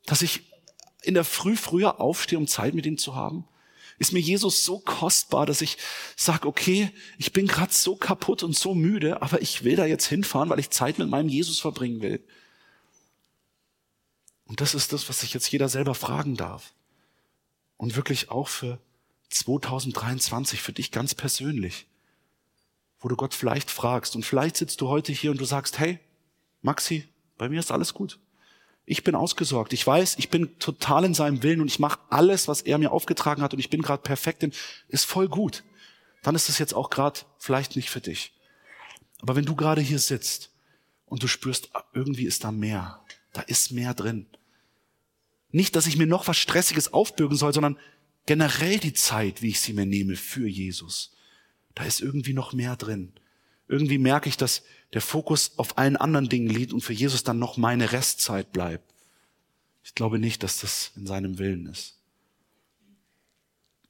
dass 0.05 0.21
ich 0.21 0.41
in 1.01 1.13
der 1.13 1.23
Früh 1.23 1.55
früher 1.55 2.01
aufstehe, 2.01 2.37
um 2.37 2.47
Zeit 2.47 2.73
mit 2.73 2.85
ihm 2.85 2.97
zu 2.97 3.15
haben? 3.15 3.47
Ist 3.99 4.13
mir 4.13 4.19
Jesus 4.19 4.63
so 4.63 4.79
kostbar, 4.79 5.45
dass 5.45 5.61
ich 5.61 5.77
sage, 6.15 6.47
okay, 6.47 6.91
ich 7.17 7.33
bin 7.33 7.47
gerade 7.47 7.73
so 7.73 7.95
kaputt 7.95 8.43
und 8.43 8.55
so 8.55 8.73
müde, 8.73 9.21
aber 9.21 9.41
ich 9.41 9.63
will 9.63 9.75
da 9.75 9.85
jetzt 9.85 10.07
hinfahren, 10.07 10.49
weil 10.49 10.59
ich 10.59 10.69
Zeit 10.69 10.97
mit 10.97 11.09
meinem 11.09 11.29
Jesus 11.29 11.59
verbringen 11.59 12.01
will. 12.01 12.23
Und 14.45 14.61
das 14.61 14.73
ist 14.73 14.93
das, 14.93 15.07
was 15.09 15.19
sich 15.19 15.33
jetzt 15.33 15.51
jeder 15.51 15.69
selber 15.69 15.93
fragen 15.93 16.35
darf. 16.35 16.73
Und 17.77 17.95
wirklich 17.95 18.31
auch 18.31 18.47
für 18.47 18.79
2023, 19.29 20.61
für 20.61 20.73
dich 20.73 20.91
ganz 20.91 21.13
persönlich, 21.13 21.85
wo 22.99 23.09
du 23.09 23.15
Gott 23.15 23.33
vielleicht 23.33 23.69
fragst. 23.69 24.15
Und 24.15 24.25
vielleicht 24.25 24.57
sitzt 24.57 24.81
du 24.81 24.87
heute 24.87 25.11
hier 25.11 25.31
und 25.31 25.39
du 25.39 25.45
sagst, 25.45 25.77
hey, 25.77 25.99
Maxi, 26.61 27.07
bei 27.37 27.47
mir 27.47 27.59
ist 27.59 27.71
alles 27.71 27.93
gut. 27.93 28.19
Ich 28.91 29.03
bin 29.03 29.13
ausgesorgt. 29.13 29.71
Ich 29.71 29.85
weiß, 29.85 30.15
ich 30.17 30.29
bin 30.29 30.57
total 30.57 31.05
in 31.05 31.13
seinem 31.13 31.43
Willen 31.43 31.61
und 31.61 31.67
ich 31.67 31.77
mache 31.77 31.99
alles, 32.09 32.47
was 32.47 32.63
er 32.63 32.79
mir 32.79 32.91
aufgetragen 32.91 33.43
hat 33.43 33.53
und 33.53 33.59
ich 33.59 33.69
bin 33.69 33.83
gerade 33.83 34.01
perfekt. 34.01 34.41
In, 34.41 34.51
ist 34.87 35.05
voll 35.05 35.27
gut. 35.27 35.63
Dann 36.23 36.33
ist 36.33 36.49
es 36.49 36.57
jetzt 36.57 36.73
auch 36.73 36.89
gerade 36.89 37.19
vielleicht 37.37 37.75
nicht 37.75 37.91
für 37.91 38.01
dich. 38.01 38.33
Aber 39.21 39.35
wenn 39.35 39.45
du 39.45 39.55
gerade 39.55 39.79
hier 39.79 39.99
sitzt 39.99 40.49
und 41.05 41.21
du 41.21 41.27
spürst, 41.27 41.69
ah, 41.73 41.83
irgendwie 41.93 42.25
ist 42.25 42.43
da 42.43 42.51
mehr, 42.51 42.99
da 43.31 43.41
ist 43.41 43.71
mehr 43.71 43.93
drin. 43.93 44.25
Nicht, 45.51 45.75
dass 45.75 45.85
ich 45.85 45.95
mir 45.95 46.07
noch 46.07 46.27
was 46.27 46.37
Stressiges 46.37 46.91
aufbürgen 46.91 47.37
soll, 47.37 47.53
sondern 47.53 47.77
generell 48.25 48.79
die 48.79 48.93
Zeit, 48.93 49.43
wie 49.43 49.49
ich 49.49 49.59
sie 49.59 49.73
mir 49.73 49.85
nehme 49.85 50.15
für 50.15 50.47
Jesus. 50.47 51.15
Da 51.75 51.83
ist 51.83 52.01
irgendwie 52.01 52.33
noch 52.33 52.53
mehr 52.53 52.75
drin. 52.75 53.13
Irgendwie 53.67 53.99
merke 53.99 54.29
ich, 54.29 54.37
dass 54.37 54.63
der 54.93 55.01
Fokus 55.01 55.53
auf 55.57 55.77
allen 55.77 55.97
anderen 55.97 56.29
Dingen 56.29 56.49
liegt 56.49 56.73
und 56.73 56.81
für 56.81 56.93
Jesus 56.93 57.23
dann 57.23 57.39
noch 57.39 57.57
meine 57.57 57.91
Restzeit 57.91 58.51
bleibt. 58.51 58.93
Ich 59.83 59.95
glaube 59.95 60.19
nicht, 60.19 60.43
dass 60.43 60.59
das 60.59 60.91
in 60.95 61.05
seinem 61.07 61.37
Willen 61.37 61.67
ist. 61.67 61.97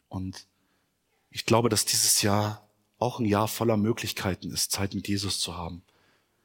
Und 0.09 0.45
ich 1.29 1.45
glaube, 1.45 1.69
dass 1.69 1.85
dieses 1.85 2.21
Jahr 2.21 2.67
auch 2.97 3.19
ein 3.19 3.25
Jahr 3.25 3.47
voller 3.47 3.77
Möglichkeiten 3.77 4.51
ist, 4.51 4.71
Zeit 4.71 4.93
mit 4.93 5.07
Jesus 5.07 5.39
zu 5.39 5.55
haben. 5.55 5.83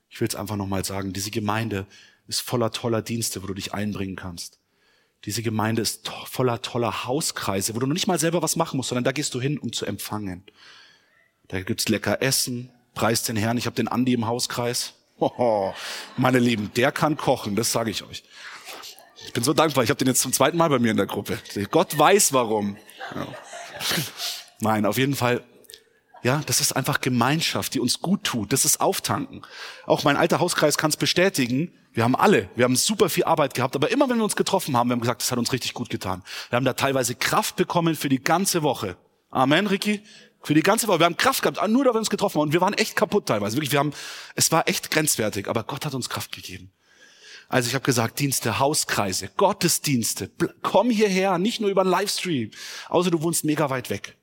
Ich 0.09 0.21
will 0.21 0.29
es 0.29 0.37
einfach 0.37 0.57
nochmal 0.57 0.85
sagen, 0.85 1.13
diese 1.13 1.31
Gemeinde 1.31 1.87
ist 2.29 2.41
voller 2.41 2.71
toller 2.71 3.03
Dienste, 3.03 3.43
wo 3.43 3.47
du 3.47 3.55
dich 3.55 3.75
einbringen 3.75 4.17
kannst. 4.17 4.59
Diese 5.25 5.43
Gemeinde 5.43 5.83
ist 5.83 6.05
to 6.05 6.13
voller 6.27 6.63
toller 6.63 7.05
Hauskreise, 7.05 7.75
wo 7.75 7.79
du 7.79 7.87
nicht 7.87 8.07
mal 8.07 8.19
selber 8.19 8.43
was 8.43 8.57
machen 8.57 8.77
musst, 8.77 8.91
sondern 8.91 9.05
da 9.05 9.13
gehst 9.13 9.35
du 9.35 9.41
hin, 9.41 9.59
um 9.59 9.73
zu 9.73 9.87
empfangen. 9.87 10.45
Da 11.49 11.61
gibt's 11.63 11.89
lecker 11.89 12.23
Essen, 12.23 12.71
Preis 12.95 13.23
den 13.23 13.37
Herrn, 13.37 13.59
ich 13.59 13.67
habe 13.67 13.77
den 13.77 13.89
Andi 13.89 14.15
im 14.15 14.27
Hauskreis. 14.27 14.95
Hoho, 15.21 15.75
meine 16.17 16.39
Lieben, 16.39 16.73
der 16.75 16.93
kann 16.93 17.17
kochen, 17.17 17.57
das 17.57 17.73
sage 17.73 17.91
ich 17.91 18.03
euch. 18.03 18.25
Ich 19.27 19.33
bin 19.33 19.43
so 19.43 19.53
dankbar, 19.53 19.85
ich 19.85 19.91
habe 19.91 19.99
den 19.99 20.09
jetzt 20.09 20.21
zum 20.21 20.33
zweiten 20.33 20.57
Mal 20.57 20.69
bei 20.69 20.79
mir 20.79 20.91
in 20.91 20.97
der 20.97 21.07
Gruppe. 21.07 21.39
Gott 21.71 21.97
weiß 21.99 22.33
warum. 22.33 22.77
Ja. 23.15 23.27
Nein, 24.61 24.87
auf 24.87 24.99
jeden 24.99 25.15
Fall, 25.15 25.43
ja, 26.23 26.43
das 26.47 26.61
ist 26.61 26.73
einfach 26.73 27.01
Gemeinschaft, 27.01 27.75
die 27.75 27.81
uns 27.81 28.01
gut 28.01 28.25
tut. 28.25 28.53
Das 28.53 28.65
ist 28.65 28.81
Auftanken. 28.81 29.43
Auch 29.87 30.05
mein 30.05 30.17
alter 30.17 30.41
Hauskreis 30.41 30.79
kann 30.79 30.91
es 30.91 30.97
bestätigen. 30.97 31.73
Wir 31.93 32.03
haben 32.03 32.17
alle, 32.17 32.49
wir 32.57 32.65
haben 32.65 32.77
super 32.77 33.09
viel 33.09 33.25
Arbeit 33.25 33.55
gehabt, 33.55 33.77
aber 33.77 33.91
immer 33.91 34.09
wenn 34.09 34.17
wir 34.17 34.25
uns 34.25 34.35
getroffen 34.35 34.77
haben, 34.77 34.89
wir 34.89 34.95
haben 34.95 35.01
gesagt, 35.01 35.23
das 35.23 35.31
hat 35.31 35.39
uns 35.39 35.53
richtig 35.53 35.75
gut 35.75 35.91
getan. 35.91 36.23
Wir 36.51 36.57
haben 36.57 36.65
da 36.65 36.73
teilweise 36.73 37.15
Kraft 37.15 37.57
bekommen 37.57 37.95
für 37.95 38.09
die 38.09 38.23
ganze 38.23 38.63
Woche. 38.63 38.97
Amen, 39.31 39.67
Ricky. 39.67 40.03
Für 40.45 40.55
die 40.55 40.63
ganze 40.63 40.87
Woche. 40.89 41.01
Wir 41.01 41.07
haben 41.07 41.17
Kraft 41.17 41.43
gehabt, 41.43 41.67
nur 41.69 41.85
da 41.85 41.95
wir 41.95 41.99
uns 41.99 42.11
getroffen 42.11 42.35
haben. 42.35 42.49
Und 42.49 42.53
wir 42.53 42.61
waren 42.61 42.75
echt 42.75 42.97
kaputt 42.97 43.27
teilweise. 43.27 43.57
Wirklich, 43.57 43.73
wir 43.73 43.79
haben, 43.79 43.93
es 44.35 44.53
war 44.53 44.69
echt 44.69 44.91
grenzwertig. 44.91 45.49
Aber 45.49 45.65
Gott 45.65 45.87
hat 45.87 45.95
uns 45.95 46.11
Kraft 46.11 46.33
gegeben. 46.33 46.71
Also 47.49 47.69
ich 47.69 47.75
habe 47.75 47.85
gesagt, 47.85 48.19
Dienste, 48.19 48.59
Hauskreise, 48.59 49.31
Gottesdienste. 49.37 50.31
Komm 50.63 50.91
hierher, 50.91 51.39
nicht 51.39 51.61
nur 51.61 51.71
über 51.71 51.81
einen 51.81 51.91
Livestream. 51.91 52.51
Außer 52.91 53.11
du 53.11 53.23
wohnst 53.23 53.45
mega 53.45 53.71
weit 53.71 53.89
weg. 53.89 54.17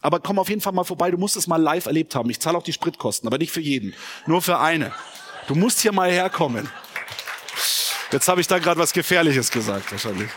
Aber 0.00 0.20
komm 0.20 0.38
auf 0.38 0.48
jeden 0.48 0.60
Fall 0.60 0.72
mal 0.72 0.84
vorbei. 0.84 1.10
Du 1.10 1.18
musst 1.18 1.36
es 1.36 1.46
mal 1.46 1.62
live 1.62 1.86
erlebt 1.86 2.14
haben. 2.14 2.28
Ich 2.30 2.40
zahle 2.40 2.58
auch 2.58 2.62
die 2.62 2.72
Spritkosten, 2.72 3.28
aber 3.28 3.38
nicht 3.38 3.52
für 3.52 3.60
jeden. 3.60 3.94
Nur 4.26 4.42
für 4.42 4.58
eine. 4.58 4.92
Du 5.46 5.54
musst 5.54 5.80
hier 5.80 5.92
mal 5.92 6.10
herkommen. 6.10 6.68
Jetzt 8.10 8.26
habe 8.28 8.40
ich 8.40 8.46
da 8.46 8.58
gerade 8.58 8.80
was 8.80 8.92
Gefährliches 8.92 9.50
gesagt, 9.50 9.92
wahrscheinlich. 9.92 10.30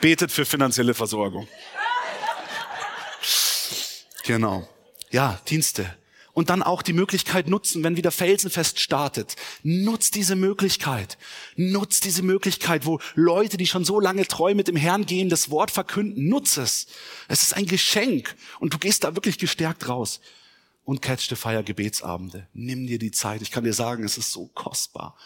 Betet 0.00 0.32
für 0.32 0.44
finanzielle 0.44 0.94
Versorgung. 0.94 1.48
Genau. 4.26 4.68
Ja, 5.10 5.40
Dienste. 5.48 5.94
Und 6.32 6.50
dann 6.50 6.62
auch 6.62 6.82
die 6.82 6.92
Möglichkeit 6.92 7.48
nutzen, 7.48 7.82
wenn 7.82 7.96
wieder 7.96 8.10
Felsenfest 8.10 8.78
startet. 8.78 9.36
Nutz 9.62 10.10
diese 10.10 10.36
Möglichkeit. 10.36 11.16
Nutz 11.54 12.00
diese 12.00 12.22
Möglichkeit, 12.22 12.84
wo 12.84 13.00
Leute, 13.14 13.56
die 13.56 13.66
schon 13.66 13.86
so 13.86 14.00
lange 14.00 14.26
treu 14.26 14.54
mit 14.54 14.68
dem 14.68 14.76
Herrn 14.76 15.06
gehen, 15.06 15.30
das 15.30 15.48
Wort 15.48 15.70
verkünden. 15.70 16.28
Nutz 16.28 16.58
es. 16.58 16.88
Es 17.28 17.42
ist 17.42 17.56
ein 17.56 17.64
Geschenk. 17.64 18.36
Und 18.60 18.74
du 18.74 18.78
gehst 18.78 19.04
da 19.04 19.14
wirklich 19.14 19.38
gestärkt 19.38 19.88
raus. 19.88 20.20
Und 20.84 21.00
catch 21.00 21.28
the 21.28 21.36
fire 21.36 21.64
Gebetsabende. 21.64 22.48
Nimm 22.52 22.86
dir 22.86 22.98
die 22.98 23.12
Zeit. 23.12 23.40
Ich 23.40 23.50
kann 23.50 23.64
dir 23.64 23.72
sagen, 23.72 24.04
es 24.04 24.18
ist 24.18 24.32
so 24.32 24.50
kostbar. 24.52 25.16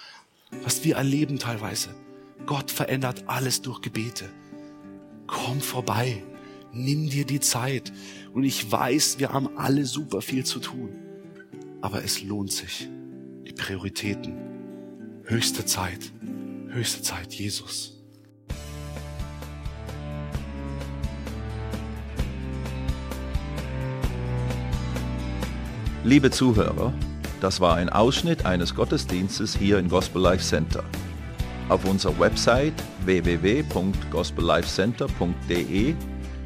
Was 0.62 0.84
wir 0.84 0.96
erleben 0.96 1.38
teilweise. 1.40 1.94
Gott 2.46 2.70
verändert 2.70 3.24
alles 3.26 3.62
durch 3.62 3.80
Gebete. 3.80 4.30
Komm 5.26 5.60
vorbei. 5.60 6.22
Nimm 6.72 7.10
dir 7.10 7.24
die 7.24 7.40
Zeit. 7.40 7.92
Und 8.32 8.44
ich 8.44 8.70
weiß, 8.70 9.18
wir 9.18 9.32
haben 9.32 9.48
alle 9.56 9.84
super 9.84 10.20
viel 10.20 10.44
zu 10.44 10.60
tun. 10.60 10.90
Aber 11.80 12.04
es 12.04 12.22
lohnt 12.22 12.52
sich. 12.52 12.88
Die 13.46 13.52
Prioritäten. 13.52 14.34
Höchste 15.24 15.64
Zeit. 15.64 16.12
Höchste 16.68 17.02
Zeit, 17.02 17.34
Jesus. 17.34 17.96
Liebe 26.04 26.30
Zuhörer, 26.30 26.94
das 27.40 27.60
war 27.60 27.74
ein 27.76 27.90
Ausschnitt 27.90 28.46
eines 28.46 28.74
Gottesdienstes 28.74 29.56
hier 29.56 29.78
im 29.78 29.88
Gospel 29.88 30.20
Life 30.22 30.44
Center. 30.44 30.84
Auf 31.68 31.84
unserer 31.84 32.18
Website 32.18 32.74
www.gospellifecenter.de 33.04 35.94